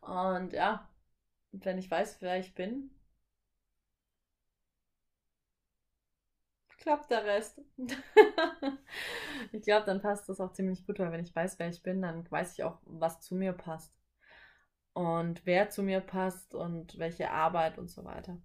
Und 0.00 0.52
ja, 0.52 0.88
wenn 1.52 1.78
ich 1.78 1.90
weiß, 1.90 2.20
wer 2.20 2.38
ich 2.38 2.54
bin, 2.54 2.90
klappt 6.84 7.10
der 7.10 7.24
Rest. 7.24 7.60
ich 9.52 9.62
glaube, 9.62 9.86
dann 9.86 10.00
passt 10.02 10.28
das 10.28 10.40
auch 10.40 10.52
ziemlich 10.52 10.86
gut, 10.86 10.98
weil 11.00 11.10
wenn 11.12 11.24
ich 11.24 11.34
weiß, 11.34 11.58
wer 11.58 11.68
ich 11.68 11.82
bin, 11.82 12.02
dann 12.02 12.30
weiß 12.30 12.52
ich 12.54 12.64
auch, 12.64 12.78
was 12.84 13.20
zu 13.20 13.34
mir 13.34 13.52
passt. 13.52 13.92
Und 14.92 15.44
wer 15.44 15.70
zu 15.70 15.82
mir 15.82 16.00
passt 16.00 16.54
und 16.54 16.98
welche 16.98 17.30
Arbeit 17.30 17.78
und 17.78 17.88
so 17.90 18.04
weiter. 18.04 18.38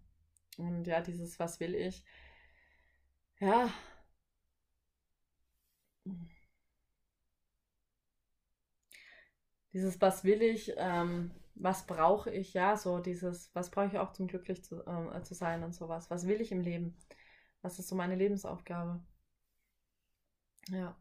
Und 0.58 0.86
ja, 0.88 1.02
dieses 1.02 1.40
Was 1.40 1.60
will 1.60 1.76
ich? 1.76 2.04
Ja. 3.40 3.70
Dieses 9.74 10.00
Was 10.02 10.24
will 10.24 10.42
ich? 10.44 10.74
Ähm, 10.78 11.32
was 11.56 11.86
brauche 11.88 12.32
ich? 12.32 12.54
Ja, 12.54 12.78
so 12.78 13.00
dieses, 13.00 13.54
was 13.56 13.70
brauche 13.72 13.88
ich 13.88 13.98
auch 14.00 14.14
zum 14.14 14.28
glücklich 14.28 14.64
zu, 14.64 14.82
äh, 14.86 15.22
zu 15.24 15.34
sein 15.34 15.64
und 15.64 15.74
sowas. 15.74 16.10
Was 16.10 16.28
will 16.28 16.40
ich 16.42 16.52
im 16.52 16.62
Leben? 16.62 16.96
Was 17.62 17.80
ist 17.80 17.88
so 17.88 17.96
meine 17.96 18.16
Lebensaufgabe? 18.16 19.00
Ja. 20.70 20.96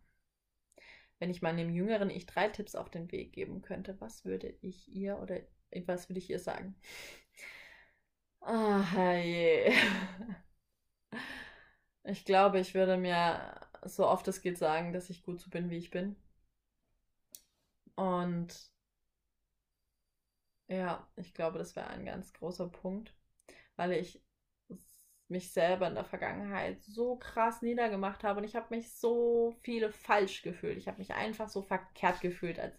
Wenn 1.20 1.30
ich 1.30 1.42
meinem 1.42 1.70
jüngeren 1.70 2.10
Ich 2.10 2.26
drei 2.26 2.48
Tipps 2.48 2.74
auf 2.74 2.90
den 2.90 3.10
Weg 3.12 3.32
geben 3.32 3.62
könnte, 3.62 4.00
was 4.00 4.24
würde 4.24 4.54
ich 4.62 4.88
ihr 4.92 5.18
oder 5.20 5.38
was 5.86 6.08
würde 6.08 6.18
ich 6.18 6.28
ihr 6.30 6.38
sagen? 6.40 6.74
Ah, 8.42 9.14
je. 9.24 9.70
Ich 12.02 12.24
glaube, 12.24 12.58
ich 12.58 12.74
würde 12.74 12.96
mir 12.96 13.60
so 13.84 14.08
oft 14.08 14.26
es 14.26 14.42
geht 14.42 14.58
sagen, 14.58 14.92
dass 14.92 15.10
ich 15.10 15.22
gut 15.22 15.38
so 15.40 15.48
bin, 15.48 15.70
wie 15.70 15.76
ich 15.76 15.90
bin. 15.90 16.16
Und 17.96 18.70
Ja, 20.68 21.06
ich 21.16 21.34
glaube, 21.34 21.58
das 21.58 21.76
wäre 21.76 21.88
ein 21.88 22.04
ganz 22.06 22.32
großer 22.32 22.68
Punkt, 22.68 23.12
weil 23.76 23.92
ich 23.92 24.22
mich 25.30 25.52
selber 25.52 25.86
in 25.88 25.94
der 25.94 26.04
Vergangenheit 26.04 26.82
so 26.82 27.16
krass 27.16 27.62
niedergemacht 27.62 28.24
habe 28.24 28.38
und 28.40 28.44
ich 28.44 28.56
habe 28.56 28.74
mich 28.74 28.90
so 28.90 29.54
viele 29.62 29.90
falsch 29.90 30.42
gefühlt. 30.42 30.78
Ich 30.78 30.88
habe 30.88 30.98
mich 30.98 31.14
einfach 31.14 31.48
so 31.48 31.62
verkehrt 31.62 32.20
gefühlt, 32.20 32.58
als 32.58 32.78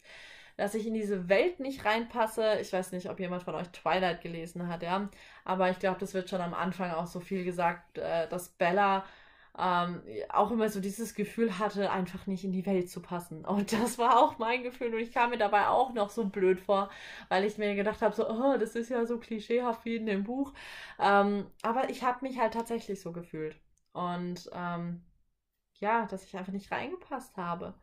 dass 0.58 0.76
ich 0.76 0.86
in 0.86 0.94
diese 0.94 1.30
Welt 1.30 1.60
nicht 1.62 1.86
reinpasse. 1.86 2.58
Ich 2.60 2.74
weiß 2.74 2.92
nicht, 2.92 3.10
ob 3.10 3.20
jemand 3.20 3.44
von 3.44 3.56
euch 3.56 3.70
Twilight 3.70 4.22
gelesen 4.22 4.68
hat, 4.68 4.84
ja. 4.84 5.10
Aber 5.46 5.70
ich 5.70 5.80
glaube, 5.80 6.00
das 6.00 6.14
wird 6.14 6.30
schon 6.30 6.42
am 6.42 6.54
Anfang 6.54 6.92
auch 6.92 7.08
so 7.08 7.22
viel 7.22 7.46
gesagt, 7.46 7.98
äh, 7.98 8.28
dass 8.28 8.50
Bella 8.50 9.06
ähm, 9.58 10.02
auch 10.30 10.52
immer 10.52 10.70
so 10.70 10.80
dieses 10.80 11.14
Gefühl 11.16 11.60
hatte, 11.60 11.92
einfach 11.92 12.28
nicht 12.28 12.44
in 12.44 12.52
die 12.52 12.66
Welt 12.66 12.90
zu 12.90 13.02
passen. 13.02 13.46
Und 13.46 13.74
das 13.74 13.98
war 13.98 14.20
auch 14.20 14.38
mein 14.38 14.64
Gefühl. 14.64 14.94
Und 14.94 15.00
ich 15.02 15.12
kam 15.12 15.32
mir 15.32 15.38
dabei 15.38 15.68
auch 15.68 15.94
noch 15.94 16.10
so 16.10 16.26
blöd 16.26 16.60
vor, 16.60 16.90
weil 17.30 17.44
ich 17.46 17.58
mir 17.58 17.76
gedacht 17.76 18.02
habe, 18.02 18.16
so, 18.16 18.30
oh, 18.30 18.58
das 18.58 18.76
ist 18.76 18.90
ja 18.90 19.06
so 19.06 19.18
klischeehaft 19.20 19.86
wie 19.86 19.96
in 19.98 20.06
dem 20.06 20.24
Buch. 20.24 20.54
Ähm, 21.00 21.46
aber 21.62 21.90
ich 21.90 22.04
habe 22.04 22.20
mich 22.26 22.40
halt 22.40 22.54
tatsächlich 22.54 23.02
so 23.02 23.12
gefühlt. 23.12 23.60
Und 23.94 24.50
ähm, 24.54 25.02
ja, 25.80 26.06
dass 26.08 26.24
ich 26.26 26.38
einfach 26.38 26.54
nicht 26.54 26.72
reingepasst 26.72 27.38
habe. 27.38 27.74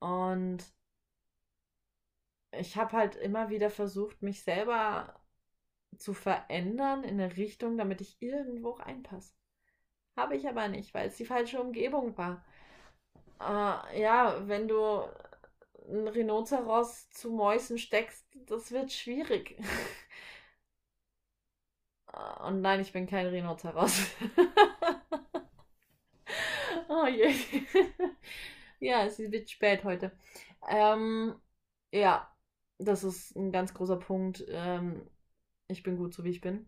Und 0.00 0.64
ich 2.52 2.76
habe 2.76 2.92
halt 2.96 3.16
immer 3.16 3.48
wieder 3.48 3.70
versucht, 3.70 4.20
mich 4.22 4.42
selber 4.42 5.18
zu 5.98 6.14
verändern 6.14 7.04
in 7.04 7.20
eine 7.20 7.36
Richtung, 7.38 7.78
damit 7.78 8.00
ich 8.02 8.22
irgendwo 8.22 8.72
reinpasse. 8.72 9.34
Habe 10.18 10.36
ich 10.36 10.46
aber 10.48 10.68
nicht, 10.68 10.92
weil 10.94 11.08
es 11.08 11.16
die 11.16 11.24
falsche 11.24 11.60
Umgebung 11.62 12.16
war. 12.18 12.44
Äh, 13.40 14.00
ja, 14.02 14.36
wenn 14.48 14.68
du 14.68 15.02
ein 15.88 16.08
Rhinoceros 16.08 17.10
zu 17.10 17.30
Mäusen 17.30 17.78
steckst, 17.78 18.26
das 18.46 18.70
wird 18.72 18.92
schwierig. 18.92 19.56
Und 22.46 22.60
nein, 22.62 22.80
ich 22.80 22.92
bin 22.92 23.06
kein 23.06 23.26
Rhinoceros. 23.26 24.10
oh 26.88 27.06
je. 27.06 27.34
ja, 28.80 29.04
es 29.04 29.18
wird 29.18 29.50
spät 29.50 29.84
heute. 29.84 30.12
Ähm, 30.68 31.34
ja, 31.92 32.30
das 32.78 33.04
ist 33.04 33.36
ein 33.36 33.52
ganz 33.52 33.74
großer 33.74 33.96
Punkt. 33.98 34.44
Ähm, 34.48 35.08
ich 35.68 35.82
bin 35.82 35.96
gut 35.96 36.14
so, 36.14 36.24
wie 36.24 36.30
ich 36.30 36.40
bin. 36.40 36.66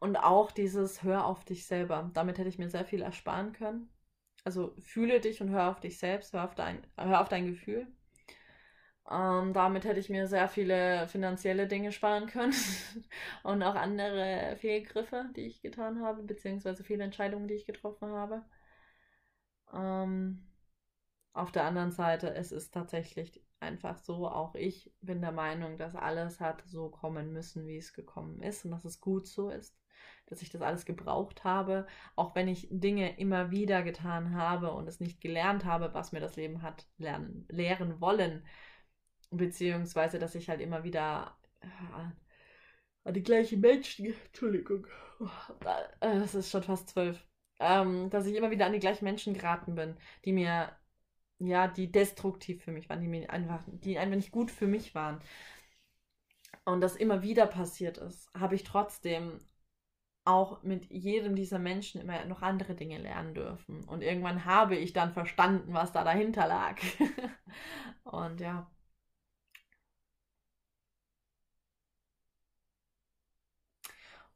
Und 0.00 0.16
auch 0.16 0.50
dieses 0.50 1.02
Hör 1.04 1.26
auf 1.26 1.44
dich 1.44 1.66
selber. 1.66 2.10
Damit 2.14 2.38
hätte 2.38 2.48
ich 2.48 2.58
mir 2.58 2.70
sehr 2.70 2.84
viel 2.84 3.02
ersparen 3.02 3.52
können. 3.52 3.88
Also 4.44 4.74
fühle 4.80 5.20
dich 5.20 5.40
und 5.42 5.50
hör 5.50 5.70
auf 5.70 5.80
dich 5.80 5.98
selbst, 5.98 6.32
hör 6.32 6.44
auf 6.44 6.54
dein, 6.54 6.82
hör 6.96 7.20
auf 7.20 7.28
dein 7.28 7.46
Gefühl. 7.46 7.86
Ähm, 9.10 9.52
damit 9.52 9.84
hätte 9.84 9.98
ich 10.00 10.08
mir 10.08 10.26
sehr 10.28 10.48
viele 10.48 11.08
finanzielle 11.08 11.66
Dinge 11.66 11.92
sparen 11.92 12.26
können 12.28 12.54
und 13.42 13.62
auch 13.62 13.74
andere 13.74 14.56
Fehlgriffe, 14.58 15.26
die 15.36 15.42
ich 15.46 15.62
getan 15.62 16.00
habe, 16.02 16.22
beziehungsweise 16.22 16.84
viele 16.84 17.04
Entscheidungen, 17.04 17.48
die 17.48 17.54
ich 17.54 17.66
getroffen 17.66 18.08
habe. 18.12 18.44
Ähm, 19.72 20.46
auf 21.32 21.52
der 21.52 21.64
anderen 21.64 21.92
Seite, 21.92 22.34
es 22.34 22.52
ist 22.52 22.72
tatsächlich 22.72 23.42
einfach 23.60 23.98
so, 23.98 24.28
auch 24.28 24.54
ich 24.54 24.92
bin 25.00 25.20
der 25.20 25.32
Meinung, 25.32 25.76
dass 25.78 25.94
alles 25.94 26.40
hat 26.40 26.62
so 26.66 26.88
kommen 26.88 27.32
müssen, 27.32 27.66
wie 27.66 27.76
es 27.76 27.92
gekommen 27.92 28.42
ist 28.42 28.64
und 28.64 28.70
dass 28.72 28.84
es 28.84 29.00
gut 29.00 29.26
so 29.26 29.50
ist 29.50 29.80
dass 30.26 30.42
ich 30.42 30.50
das 30.50 30.62
alles 30.62 30.84
gebraucht 30.84 31.44
habe, 31.44 31.86
auch 32.16 32.34
wenn 32.34 32.48
ich 32.48 32.68
Dinge 32.70 33.18
immer 33.18 33.50
wieder 33.50 33.82
getan 33.82 34.34
habe 34.34 34.72
und 34.72 34.88
es 34.88 35.00
nicht 35.00 35.20
gelernt 35.20 35.64
habe, 35.64 35.92
was 35.92 36.12
mir 36.12 36.20
das 36.20 36.36
Leben 36.36 36.62
hat 36.62 36.86
lernen, 36.98 37.46
lehren 37.48 38.00
wollen, 38.00 38.44
beziehungsweise 39.30 40.18
dass 40.18 40.34
ich 40.34 40.48
halt 40.48 40.60
immer 40.60 40.84
wieder 40.84 41.36
äh, 41.60 41.66
an 43.04 43.14
die 43.14 43.22
gleichen 43.22 43.60
Menschen, 43.60 44.14
Entschuldigung, 44.26 44.86
es 46.00 46.34
ist 46.34 46.50
schon 46.50 46.62
fast 46.62 46.90
zwölf, 46.90 47.26
ähm, 47.58 48.08
dass 48.10 48.26
ich 48.26 48.36
immer 48.36 48.50
wieder 48.50 48.66
an 48.66 48.72
die 48.72 48.78
gleichen 48.78 49.04
Menschen 49.04 49.34
geraten 49.34 49.74
bin, 49.74 49.96
die 50.24 50.32
mir, 50.32 50.76
ja, 51.40 51.68
die 51.68 51.90
destruktiv 51.90 52.62
für 52.62 52.72
mich 52.72 52.88
waren, 52.88 53.00
die 53.00 53.08
mir 53.08 53.30
einfach, 53.30 53.62
die 53.66 53.98
einfach 53.98 54.16
nicht 54.16 54.30
gut 54.32 54.50
für 54.50 54.66
mich 54.66 54.94
waren. 54.94 55.20
Und 56.64 56.80
das 56.80 56.96
immer 56.96 57.22
wieder 57.22 57.46
passiert 57.46 57.98
ist, 57.98 58.30
habe 58.34 58.54
ich 58.54 58.64
trotzdem 58.64 59.38
auch 60.24 60.62
mit 60.62 60.90
jedem 60.90 61.34
dieser 61.36 61.58
Menschen 61.58 62.00
immer 62.00 62.24
noch 62.26 62.42
andere 62.42 62.74
Dinge 62.74 62.98
lernen 62.98 63.34
dürfen. 63.34 63.84
Und 63.84 64.02
irgendwann 64.02 64.44
habe 64.44 64.76
ich 64.76 64.92
dann 64.92 65.12
verstanden, 65.12 65.74
was 65.74 65.92
da 65.92 66.04
dahinter 66.04 66.46
lag. 66.46 66.76
und 68.04 68.40
ja. 68.40 68.70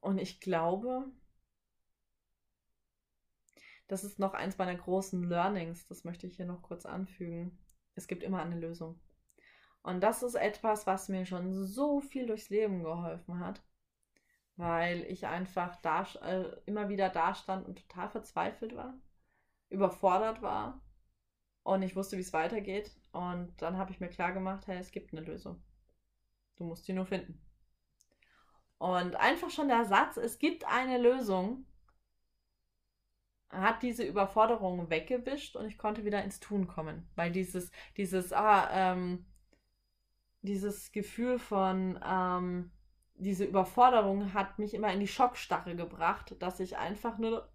Und 0.00 0.18
ich 0.18 0.40
glaube, 0.40 1.06
das 3.88 4.04
ist 4.04 4.18
noch 4.18 4.34
eins 4.34 4.58
meiner 4.58 4.74
großen 4.74 5.24
Learnings, 5.24 5.86
das 5.86 6.04
möchte 6.04 6.26
ich 6.26 6.36
hier 6.36 6.46
noch 6.46 6.62
kurz 6.62 6.86
anfügen. 6.86 7.58
Es 7.94 8.06
gibt 8.06 8.22
immer 8.22 8.42
eine 8.42 8.58
Lösung. 8.58 9.00
Und 9.82 10.00
das 10.00 10.22
ist 10.22 10.34
etwas, 10.34 10.86
was 10.86 11.08
mir 11.08 11.26
schon 11.26 11.52
so 11.52 12.00
viel 12.00 12.26
durchs 12.26 12.50
Leben 12.50 12.82
geholfen 12.82 13.38
hat 13.38 13.62
weil 14.56 15.02
ich 15.04 15.26
einfach 15.26 15.76
da, 15.76 16.06
äh, 16.22 16.44
immer 16.66 16.88
wieder 16.88 17.08
da 17.08 17.34
stand 17.34 17.66
und 17.66 17.86
total 17.88 18.08
verzweifelt 18.08 18.76
war, 18.76 18.94
überfordert 19.68 20.42
war 20.42 20.80
und 21.62 21.82
ich 21.82 21.96
wusste, 21.96 22.16
wie 22.16 22.22
es 22.22 22.32
weitergeht. 22.32 22.92
Und 23.12 23.54
dann 23.60 23.76
habe 23.76 23.90
ich 23.90 24.00
mir 24.00 24.08
klar 24.08 24.32
gemacht, 24.32 24.66
hey, 24.66 24.78
es 24.78 24.92
gibt 24.92 25.12
eine 25.12 25.22
Lösung. 25.22 25.62
Du 26.56 26.64
musst 26.64 26.84
sie 26.84 26.92
nur 26.92 27.06
finden. 27.06 27.40
Und 28.78 29.16
einfach 29.16 29.50
schon 29.50 29.68
der 29.68 29.84
Satz, 29.84 30.16
es 30.16 30.38
gibt 30.38 30.66
eine 30.66 30.98
Lösung, 30.98 31.66
hat 33.54 33.82
diese 33.82 34.04
Überforderung 34.04 34.90
weggewischt 34.90 35.56
und 35.56 35.66
ich 35.66 35.78
konnte 35.78 36.04
wieder 36.04 36.22
ins 36.22 36.40
Tun 36.40 36.66
kommen. 36.66 37.08
Weil 37.14 37.30
dieses, 37.32 37.70
dieses, 37.96 38.32
ah, 38.32 38.68
ähm, 38.72 39.26
dieses 40.42 40.92
Gefühl 40.92 41.38
von, 41.38 41.98
ähm, 42.04 42.70
diese 43.16 43.44
Überforderung 43.44 44.34
hat 44.34 44.58
mich 44.58 44.74
immer 44.74 44.92
in 44.92 45.00
die 45.00 45.08
Schockstarre 45.08 45.76
gebracht, 45.76 46.34
dass 46.40 46.60
ich 46.60 46.76
einfach 46.76 47.18
nur 47.18 47.48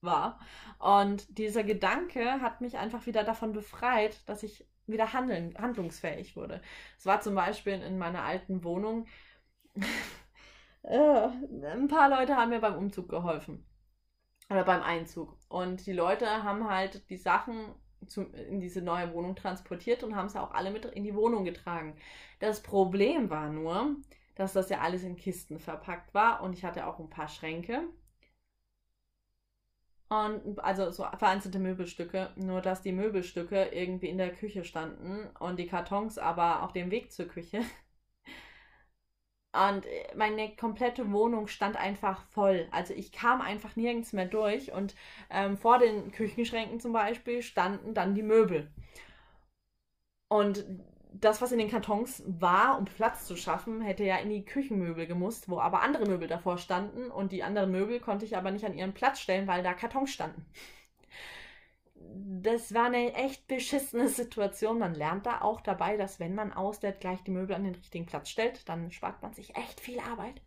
war. 0.00 0.38
Und 0.78 1.38
dieser 1.38 1.64
Gedanke 1.64 2.40
hat 2.40 2.60
mich 2.60 2.78
einfach 2.78 3.06
wieder 3.06 3.24
davon 3.24 3.52
befreit, 3.52 4.28
dass 4.28 4.42
ich 4.42 4.66
wieder 4.86 5.12
handeln, 5.12 5.54
handlungsfähig 5.58 6.36
wurde. 6.36 6.60
Es 6.98 7.06
war 7.06 7.20
zum 7.20 7.34
Beispiel 7.34 7.74
in 7.74 7.98
meiner 7.98 8.22
alten 8.24 8.64
Wohnung. 8.64 9.06
Äh, 10.84 11.28
ein 11.66 11.88
paar 11.88 12.08
Leute 12.08 12.36
haben 12.36 12.50
mir 12.50 12.60
beim 12.60 12.76
Umzug 12.76 13.08
geholfen. 13.08 13.67
Oder 14.50 14.64
beim 14.64 14.82
Einzug. 14.82 15.36
Und 15.48 15.86
die 15.86 15.92
Leute 15.92 16.42
haben 16.42 16.68
halt 16.68 17.08
die 17.10 17.16
Sachen 17.16 17.74
zu, 18.06 18.22
in 18.22 18.60
diese 18.60 18.82
neue 18.82 19.12
Wohnung 19.12 19.36
transportiert 19.36 20.02
und 20.02 20.16
haben 20.16 20.28
sie 20.28 20.40
auch 20.40 20.52
alle 20.52 20.70
mit 20.70 20.84
in 20.86 21.04
die 21.04 21.14
Wohnung 21.14 21.44
getragen. 21.44 21.96
Das 22.40 22.62
Problem 22.62 23.30
war 23.30 23.50
nur, 23.50 23.96
dass 24.36 24.52
das 24.52 24.70
ja 24.70 24.80
alles 24.80 25.02
in 25.02 25.16
Kisten 25.16 25.58
verpackt 25.58 26.14
war 26.14 26.42
und 26.42 26.52
ich 26.52 26.64
hatte 26.64 26.86
auch 26.86 26.98
ein 26.98 27.10
paar 27.10 27.28
Schränke. 27.28 27.82
Und 30.08 30.58
also 30.60 30.90
so 30.90 31.04
vereinzelte 31.18 31.58
Möbelstücke, 31.58 32.30
nur 32.36 32.62
dass 32.62 32.80
die 32.80 32.92
Möbelstücke 32.92 33.66
irgendwie 33.66 34.08
in 34.08 34.16
der 34.16 34.32
Küche 34.32 34.64
standen 34.64 35.28
und 35.38 35.58
die 35.58 35.66
Kartons 35.66 36.16
aber 36.16 36.62
auf 36.62 36.72
dem 36.72 36.90
Weg 36.90 37.12
zur 37.12 37.26
Küche. 37.26 37.60
Und 39.52 39.86
meine 40.14 40.54
komplette 40.56 41.10
Wohnung 41.10 41.48
stand 41.48 41.76
einfach 41.76 42.22
voll. 42.28 42.68
Also 42.70 42.92
ich 42.94 43.12
kam 43.12 43.40
einfach 43.40 43.76
nirgends 43.76 44.12
mehr 44.12 44.26
durch 44.26 44.72
und 44.72 44.94
ähm, 45.30 45.56
vor 45.56 45.78
den 45.78 46.12
Küchenschränken 46.12 46.80
zum 46.80 46.92
Beispiel 46.92 47.42
standen 47.42 47.94
dann 47.94 48.14
die 48.14 48.22
Möbel. 48.22 48.70
Und 50.28 50.64
das, 51.12 51.40
was 51.40 51.52
in 51.52 51.58
den 51.58 51.70
Kartons 51.70 52.22
war, 52.26 52.78
um 52.78 52.84
Platz 52.84 53.26
zu 53.26 53.36
schaffen, 53.36 53.80
hätte 53.80 54.04
ja 54.04 54.16
in 54.16 54.28
die 54.28 54.44
Küchenmöbel 54.44 55.06
gemusst, 55.06 55.48
wo 55.48 55.58
aber 55.58 55.82
andere 55.82 56.04
Möbel 56.06 56.28
davor 56.28 56.58
standen 56.58 57.10
und 57.10 57.32
die 57.32 57.42
anderen 57.42 57.72
Möbel 57.72 58.00
konnte 58.00 58.26
ich 58.26 58.36
aber 58.36 58.50
nicht 58.50 58.66
an 58.66 58.74
ihren 58.74 58.92
Platz 58.92 59.20
stellen, 59.20 59.46
weil 59.46 59.62
da 59.62 59.72
Kartons 59.72 60.10
standen. 60.10 60.44
Das 62.00 62.72
war 62.74 62.86
eine 62.86 63.14
echt 63.14 63.46
beschissene 63.48 64.08
Situation. 64.08 64.78
Man 64.78 64.94
lernt 64.94 65.26
da 65.26 65.40
auch 65.42 65.60
dabei, 65.60 65.96
dass 65.96 66.20
wenn 66.20 66.34
man 66.34 66.52
auslädt, 66.52 67.00
gleich 67.00 67.22
die 67.24 67.30
Möbel 67.30 67.56
an 67.56 67.64
den 67.64 67.74
richtigen 67.74 68.06
Platz 68.06 68.28
stellt, 68.30 68.68
dann 68.68 68.90
spart 68.92 69.22
man 69.22 69.32
sich 69.34 69.56
echt 69.56 69.80
viel 69.80 70.00
Arbeit. 70.00 70.40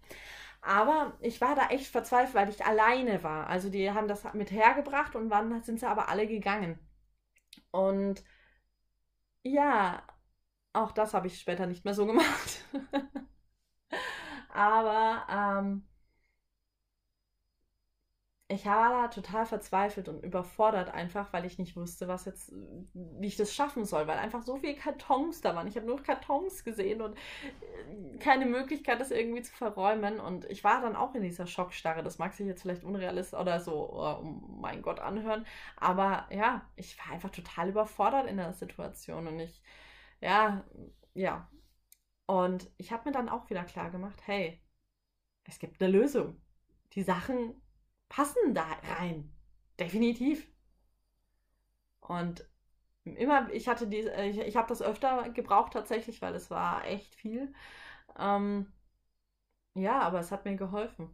Aber 0.61 1.17
ich 1.21 1.41
war 1.41 1.55
da 1.55 1.69
echt 1.69 1.87
verzweifelt, 1.87 2.35
weil 2.35 2.49
ich 2.49 2.65
alleine 2.65 3.23
war. 3.23 3.47
Also 3.47 3.69
die 3.69 3.91
haben 3.91 4.07
das 4.07 4.23
mit 4.33 4.51
hergebracht 4.51 5.15
und 5.15 5.29
dann 5.29 5.61
sind 5.63 5.79
sie 5.79 5.87
aber 5.89 6.09
alle 6.09 6.27
gegangen. 6.27 6.79
Und 7.71 8.23
ja, 9.43 10.03
auch 10.73 10.91
das 10.91 11.13
habe 11.13 11.27
ich 11.27 11.39
später 11.39 11.67
nicht 11.67 11.85
mehr 11.85 11.93
so 11.93 12.05
gemacht. 12.07 12.65
Aber 14.49 15.25
ähm, 15.29 15.83
ich 18.51 18.65
war 18.65 18.89
da 18.89 19.07
total 19.07 19.45
verzweifelt 19.45 20.09
und 20.09 20.23
überfordert 20.23 20.93
einfach, 20.93 21.31
weil 21.31 21.45
ich 21.45 21.57
nicht 21.57 21.75
wusste, 21.75 22.07
was 22.07 22.25
jetzt, 22.25 22.51
wie 22.93 23.27
ich 23.27 23.37
das 23.37 23.53
schaffen 23.53 23.85
soll, 23.85 24.07
weil 24.07 24.17
einfach 24.17 24.41
so 24.43 24.57
viele 24.57 24.75
Kartons 24.75 25.41
da 25.41 25.55
waren. 25.55 25.67
Ich 25.67 25.75
habe 25.75 25.85
nur 25.85 26.01
Kartons 26.01 26.63
gesehen 26.63 27.01
und 27.01 27.17
äh, 27.17 28.17
keine 28.17 28.45
Möglichkeit, 28.45 28.99
das 28.99 29.11
irgendwie 29.11 29.41
zu 29.41 29.53
verräumen. 29.53 30.19
Und 30.19 30.45
ich 30.45 30.63
war 30.63 30.81
dann 30.81 30.95
auch 30.95 31.15
in 31.15 31.23
dieser 31.23 31.47
Schockstarre. 31.47 32.03
Das 32.03 32.19
mag 32.19 32.33
sich 32.33 32.47
jetzt 32.47 32.63
vielleicht 32.63 32.83
unrealistisch 32.83 33.39
oder 33.39 33.59
so, 33.59 33.93
oh 33.93 34.21
mein 34.59 34.81
Gott, 34.81 34.99
anhören. 34.99 35.45
Aber 35.77 36.27
ja, 36.31 36.69
ich 36.75 36.97
war 36.99 37.13
einfach 37.13 37.29
total 37.31 37.69
überfordert 37.69 38.27
in 38.27 38.37
der 38.37 38.53
Situation 38.53 39.27
und 39.27 39.39
ich, 39.39 39.61
ja, 40.19 40.63
ja. 41.13 41.49
Und 42.25 42.71
ich 42.77 42.91
habe 42.91 43.09
mir 43.09 43.13
dann 43.13 43.29
auch 43.29 43.49
wieder 43.49 43.63
klar 43.65 43.91
gemacht, 43.91 44.21
hey, 44.25 44.61
es 45.43 45.59
gibt 45.59 45.81
eine 45.81 45.91
Lösung. 45.91 46.41
Die 46.93 47.03
Sachen 47.03 47.61
passen 48.11 48.53
da 48.53 48.65
rein. 48.97 49.31
Definitiv. 49.79 50.45
Und 52.01 52.45
immer, 53.05 53.49
ich 53.51 53.67
hatte 53.69 53.87
die, 53.87 54.01
äh, 54.01 54.29
ich, 54.29 54.39
ich 54.39 54.55
habe 54.57 54.67
das 54.67 54.81
öfter 54.81 55.29
gebraucht 55.29 55.73
tatsächlich, 55.73 56.21
weil 56.21 56.35
es 56.35 56.51
war 56.51 56.85
echt 56.85 57.15
viel. 57.15 57.53
Ähm, 58.19 58.71
ja, 59.75 60.01
aber 60.01 60.19
es 60.19 60.31
hat 60.31 60.43
mir 60.43 60.57
geholfen. 60.57 61.09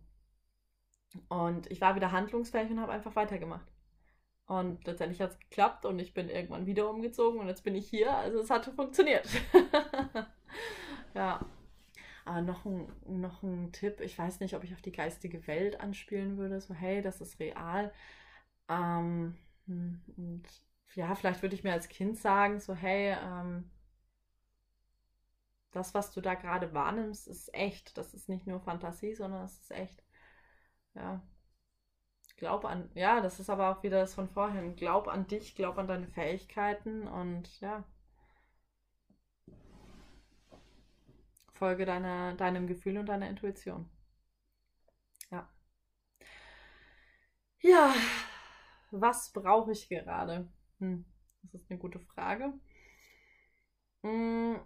Und 1.30 1.70
ich 1.72 1.82
war 1.82 1.96
wieder 1.96 2.12
handlungsfähig 2.12 2.72
und 2.72 2.82
habe 2.82 2.94
einfach 2.94 3.16
weitergemacht. 3.16 3.68
Und 4.48 4.86
letztendlich 4.88 5.22
hat 5.22 5.32
es 5.32 5.40
geklappt 5.40 5.86
und 5.86 6.00
ich 6.00 6.14
bin 6.14 6.30
irgendwann 6.30 6.66
wieder 6.66 6.90
umgezogen 6.90 7.40
und 7.40 7.48
jetzt 7.48 7.64
bin 7.64 7.76
ich 7.76 7.88
hier. 7.90 8.16
Also 8.16 8.40
es 8.40 8.50
hatte 8.50 8.72
funktioniert. 8.72 9.28
ja. 11.14 11.46
Aber 12.28 12.42
noch 12.42 12.66
ein, 12.66 12.92
noch 13.08 13.42
ein 13.42 13.72
Tipp, 13.72 14.02
ich 14.02 14.18
weiß 14.18 14.42
nicht, 14.42 14.54
ob 14.56 14.64
ich 14.66 14.74
auf 14.74 14.82
die 14.82 14.92
geistige 14.92 15.48
Welt 15.48 15.80
anspielen 15.80 16.38
würde, 16.38 16.60
so 16.60 16.74
hey, 16.74 17.02
das 17.02 17.22
ist 17.22 17.40
real. 17.40 17.94
Ähm, 18.68 19.38
und 19.66 20.44
ja, 20.96 21.16
vielleicht 21.16 21.42
würde 21.42 21.56
ich 21.56 21.64
mir 21.64 21.72
als 21.74 21.88
Kind 21.88 22.18
sagen, 22.18 22.60
so 22.60 22.76
hey, 22.76 23.16
ähm, 23.24 23.70
das, 25.72 25.94
was 25.94 26.12
du 26.12 26.22
da 26.22 26.34
gerade 26.34 26.74
wahrnimmst, 26.74 27.28
ist 27.30 27.54
echt. 27.54 27.98
Das 27.98 28.14
ist 28.14 28.28
nicht 28.30 28.46
nur 28.46 28.60
Fantasie, 28.60 29.14
sondern 29.14 29.46
es 29.46 29.58
ist 29.60 29.72
echt. 29.72 30.04
Ja. 30.96 31.22
Glaub 32.38 32.66
an, 32.66 32.90
ja, 32.94 33.22
das 33.22 33.40
ist 33.40 33.50
aber 33.50 33.70
auch 33.72 33.84
wieder 33.84 34.00
das 34.02 34.14
von 34.16 34.30
vorhin. 34.30 34.76
Glaub 34.76 35.08
an 35.08 35.28
dich, 35.28 35.56
glaub 35.56 35.78
an 35.78 35.88
deine 35.88 36.08
Fähigkeiten 36.08 37.08
und 37.08 37.62
ja, 37.62 37.84
Folge 41.58 41.86
deiner, 41.86 42.36
deinem 42.36 42.68
Gefühl 42.68 42.98
und 42.98 43.08
deiner 43.08 43.30
Intuition. 43.30 43.90
Ja. 45.32 45.48
Ja, 47.62 47.94
was 48.92 49.32
brauche 49.34 49.72
ich 49.72 49.90
gerade? 49.90 50.48
Hm, 50.80 51.06
das 51.44 51.62
ist 51.62 51.72
eine 51.72 51.80
gute 51.80 52.00
Frage. 52.00 52.54
Hm. 54.04 54.60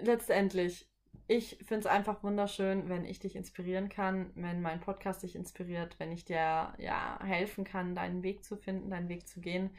Letztendlich, 0.00 0.88
ich 1.28 1.56
finde 1.58 1.80
es 1.80 1.86
einfach 1.86 2.22
wunderschön, 2.22 2.88
wenn 2.88 3.04
ich 3.04 3.18
dich 3.20 3.36
inspirieren 3.36 3.88
kann, 3.88 4.30
wenn 4.34 4.60
mein 4.62 4.80
Podcast 4.80 5.22
dich 5.22 5.34
inspiriert, 5.36 5.98
wenn 5.98 6.10
ich 6.12 6.24
dir 6.24 6.74
ja 6.78 7.18
helfen 7.22 7.64
kann, 7.64 7.94
deinen 7.94 8.22
Weg 8.22 8.44
zu 8.44 8.56
finden, 8.56 8.90
deinen 8.90 9.08
Weg 9.08 9.28
zu 9.28 9.40
gehen. 9.40 9.70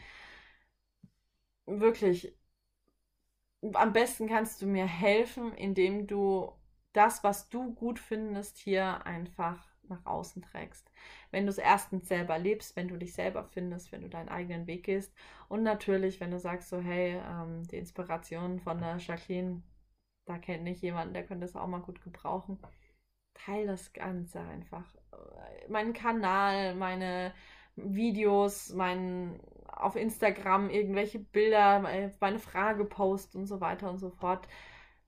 Wirklich, 1.67 2.33
am 3.73 3.93
besten 3.93 4.27
kannst 4.27 4.61
du 4.61 4.67
mir 4.67 4.85
helfen, 4.85 5.53
indem 5.53 6.07
du 6.07 6.51
das, 6.93 7.23
was 7.23 7.49
du 7.49 7.73
gut 7.73 7.99
findest, 7.99 8.57
hier 8.57 9.05
einfach 9.05 9.67
nach 9.89 10.05
außen 10.05 10.41
trägst. 10.43 10.89
Wenn 11.31 11.45
du 11.45 11.49
es 11.49 11.57
erstens 11.57 12.07
selber 12.07 12.37
lebst, 12.37 12.75
wenn 12.75 12.87
du 12.87 12.97
dich 12.97 13.13
selber 13.13 13.43
findest, 13.43 13.91
wenn 13.91 14.01
du 14.01 14.09
deinen 14.09 14.29
eigenen 14.29 14.67
Weg 14.67 14.83
gehst 14.83 15.13
und 15.47 15.63
natürlich, 15.63 16.19
wenn 16.19 16.31
du 16.31 16.39
sagst 16.39 16.69
so, 16.69 16.79
hey, 16.79 17.19
ähm, 17.25 17.67
die 17.67 17.77
Inspiration 17.77 18.59
von 18.59 18.79
der 18.79 18.97
Jacqueline, 18.97 19.63
da 20.25 20.37
kenne 20.37 20.71
ich 20.71 20.81
jemanden, 20.81 21.13
der 21.13 21.25
könnte 21.25 21.45
es 21.45 21.55
auch 21.55 21.67
mal 21.67 21.81
gut 21.81 22.01
gebrauchen. 22.01 22.59
Teil 23.33 23.65
das 23.67 23.93
Ganze 23.93 24.39
einfach. 24.41 24.85
Meinen 25.67 25.93
Kanal, 25.93 26.75
meine 26.75 27.33
Videos, 27.75 28.69
mein 28.73 29.39
auf 29.79 29.95
Instagram 29.95 30.69
irgendwelche 30.69 31.19
Bilder, 31.19 31.79
meine 32.19 32.39
Frage 32.39 32.85
post 32.85 33.35
und 33.35 33.45
so 33.47 33.61
weiter 33.61 33.89
und 33.89 33.97
so 33.97 34.09
fort. 34.09 34.47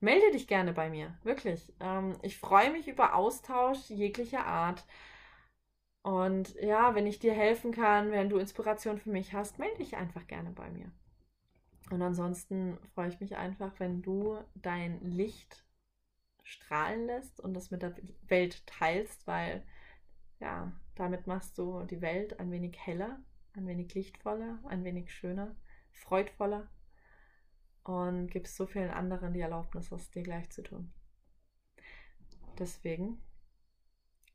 Melde 0.00 0.32
dich 0.32 0.48
gerne 0.48 0.72
bei 0.72 0.90
mir, 0.90 1.16
wirklich. 1.22 1.72
Ähm, 1.80 2.16
ich 2.22 2.38
freue 2.38 2.72
mich 2.72 2.88
über 2.88 3.14
Austausch 3.14 3.88
jeglicher 3.88 4.46
Art. 4.46 4.84
Und 6.02 6.54
ja, 6.56 6.94
wenn 6.96 7.06
ich 7.06 7.20
dir 7.20 7.32
helfen 7.32 7.70
kann, 7.72 8.10
wenn 8.10 8.28
du 8.28 8.38
Inspiration 8.38 8.98
für 8.98 9.10
mich 9.10 9.32
hast, 9.32 9.58
melde 9.58 9.78
dich 9.78 9.96
einfach 9.96 10.26
gerne 10.26 10.50
bei 10.50 10.68
mir. 10.70 10.90
Und 11.90 12.02
ansonsten 12.02 12.78
freue 12.94 13.08
ich 13.08 13.20
mich 13.20 13.36
einfach, 13.36 13.72
wenn 13.78 14.02
du 14.02 14.38
dein 14.54 15.00
Licht 15.02 15.64
strahlen 16.42 17.06
lässt 17.06 17.38
und 17.40 17.54
das 17.54 17.70
mit 17.70 17.82
der 17.82 17.94
Welt 18.26 18.66
teilst, 18.66 19.26
weil 19.26 19.62
ja, 20.40 20.72
damit 20.96 21.26
machst 21.26 21.56
du 21.58 21.84
die 21.84 22.00
Welt 22.00 22.40
ein 22.40 22.50
wenig 22.50 22.76
heller 22.84 23.20
ein 23.54 23.66
wenig 23.66 23.94
lichtvoller, 23.94 24.58
ein 24.66 24.84
wenig 24.84 25.12
schöner, 25.12 25.54
freudvoller 25.90 26.68
und 27.84 28.28
gibst 28.28 28.56
so 28.56 28.66
vielen 28.66 28.90
anderen 28.90 29.32
die 29.32 29.40
Erlaubnis, 29.40 29.90
das 29.90 30.10
dir 30.10 30.22
gleich 30.22 30.50
zu 30.50 30.62
tun. 30.62 30.92
Deswegen 32.58 33.20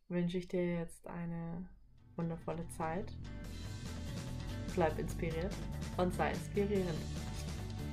wünsche 0.07 0.38
ich 0.38 0.47
dir 0.47 0.80
jetzt 0.80 1.07
eine 1.07 1.70
wundervolle 2.15 2.68
Zeit. 2.70 3.11
Bleib 4.74 4.97
inspiriert 4.99 5.55
und 5.97 6.13
sei 6.13 6.32
inspirierend. 6.32 6.99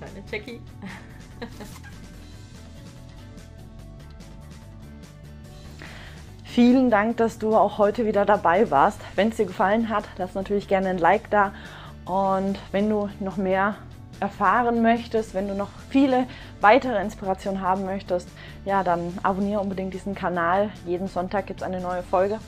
Deine 0.01 0.25
Jackie. 0.31 0.61
Vielen 6.55 6.89
Dank, 6.89 7.17
dass 7.17 7.41
du 7.41 7.57
auch 7.57 7.79
heute 7.79 8.07
wieder 8.07 8.25
dabei 8.25 8.71
warst. 8.71 9.01
Wenn 9.17 9.31
es 9.31 9.37
dir 9.39 9.47
gefallen 9.47 9.89
hat, 9.89 10.05
lass 10.19 10.37
natürlich 10.37 10.69
gerne 10.69 10.91
ein 10.91 10.99
Like 10.99 11.29
da. 11.29 11.51
Und 12.05 12.61
wenn 12.71 12.89
du 12.89 13.09
noch 13.19 13.37
mehr 13.37 13.75
erfahren 14.21 14.81
möchtest, 14.81 15.35
wenn 15.35 15.49
du 15.49 15.57
noch 15.57 15.71
viele 15.91 16.29
weitere 16.61 17.03
Inspirationen 17.03 17.61
haben 17.61 17.85
möchtest, 17.85 18.29
ja, 18.65 18.85
dann 18.85 19.19
abonniere 19.25 19.63
unbedingt 19.63 19.95
diesen 19.95 20.15
Kanal. 20.15 20.71
Jeden 20.87 21.09
Sonntag 21.09 21.47
gibt 21.47 21.61
es 21.61 21.67
eine 21.67 21.81
neue 21.81 22.05
Folge. 22.05 22.39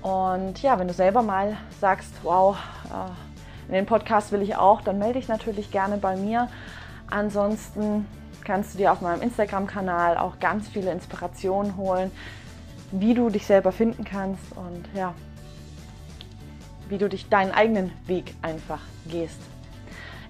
Und 0.00 0.62
ja, 0.62 0.78
wenn 0.78 0.88
du 0.88 0.94
selber 0.94 1.20
mal 1.20 1.58
sagst, 1.78 2.14
wow, 2.22 2.56
äh, 2.86 3.68
in 3.68 3.74
den 3.74 3.84
Podcast 3.84 4.32
will 4.32 4.40
ich 4.40 4.56
auch, 4.56 4.80
dann 4.80 4.98
melde 4.98 5.18
dich 5.18 5.28
natürlich 5.28 5.70
gerne 5.70 5.98
bei 5.98 6.16
mir. 6.16 6.48
Ansonsten 7.10 8.06
kannst 8.44 8.72
du 8.72 8.78
dir 8.78 8.92
auf 8.92 9.02
meinem 9.02 9.20
Instagram-Kanal 9.20 10.16
auch 10.16 10.38
ganz 10.40 10.68
viele 10.68 10.90
Inspirationen 10.90 11.76
holen 11.76 12.10
wie 12.92 13.14
du 13.14 13.28
dich 13.28 13.46
selber 13.46 13.72
finden 13.72 14.04
kannst 14.04 14.56
und 14.56 14.88
ja, 14.94 15.14
wie 16.88 16.98
du 16.98 17.08
dich 17.08 17.28
deinen 17.28 17.52
eigenen 17.52 17.92
Weg 18.06 18.34
einfach 18.42 18.80
gehst. 19.06 19.40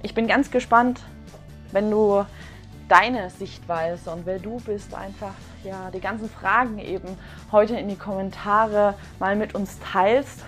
Ich 0.02 0.14
bin 0.14 0.26
ganz 0.26 0.50
gespannt, 0.50 1.00
wenn 1.72 1.90
du 1.90 2.24
deine 2.88 3.30
Sichtweise 3.30 4.10
und 4.10 4.26
wer 4.26 4.38
du 4.38 4.58
bist, 4.60 4.94
einfach 4.94 5.34
ja 5.64 5.90
die 5.90 6.00
ganzen 6.00 6.28
Fragen 6.28 6.78
eben 6.78 7.18
heute 7.50 7.76
in 7.76 7.88
die 7.88 7.96
Kommentare 7.96 8.94
mal 9.18 9.36
mit 9.36 9.54
uns 9.54 9.78
teilst. 9.80 10.44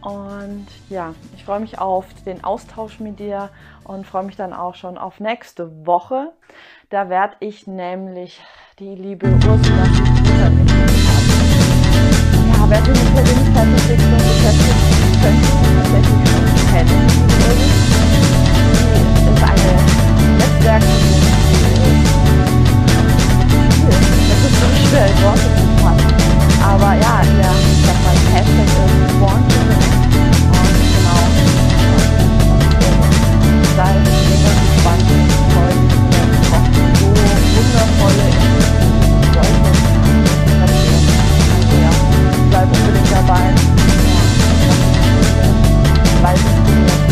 Und 0.00 0.66
ja, 0.90 1.14
ich 1.34 1.44
freue 1.44 1.60
mich 1.60 1.78
auf 1.78 2.06
den 2.26 2.44
Austausch 2.44 3.00
mit 3.00 3.18
dir 3.18 3.48
und 3.84 4.06
freue 4.06 4.24
mich 4.24 4.36
dann 4.36 4.52
auch 4.52 4.74
schon 4.74 4.98
auf 4.98 5.18
nächste 5.18 5.86
Woche. 5.86 6.32
Da 6.90 7.08
werde 7.08 7.36
ich 7.40 7.66
nämlich 7.66 8.40
die 8.78 8.94
liebe 8.94 9.26
Ursula 9.26 10.13
Werte 12.74 12.92
der 12.92 13.22
Persönlichkeitsentwicklung 13.22 14.18
beschäftigt 14.18 14.82
sich, 14.90 15.06
könnte 15.22 15.46
tatsächlich 15.76 16.18
Aktivität 16.34 16.88
bilden, 17.38 17.70
die 18.34 19.30
in 19.30 19.36
eine 19.44 19.70
Netzwerkbildung 20.38 21.22
Das 24.28 24.40
ist 24.42 24.58
so 24.58 24.66
schwer, 24.88 25.06
in 25.06 25.18
Worte 25.22 25.48
zu 25.54 25.64
fassen. 25.84 26.10
Aber 26.66 26.90
ja, 26.94 27.22
der, 27.38 27.54
ich 27.54 27.86
sag 27.86 27.98
mal, 28.02 28.16
Hashtag 28.34 28.66
ist 28.66 29.20
Born 29.20 29.83
bar. 43.26 43.54
Yeah. 44.62 45.14
Bar. 46.22 47.03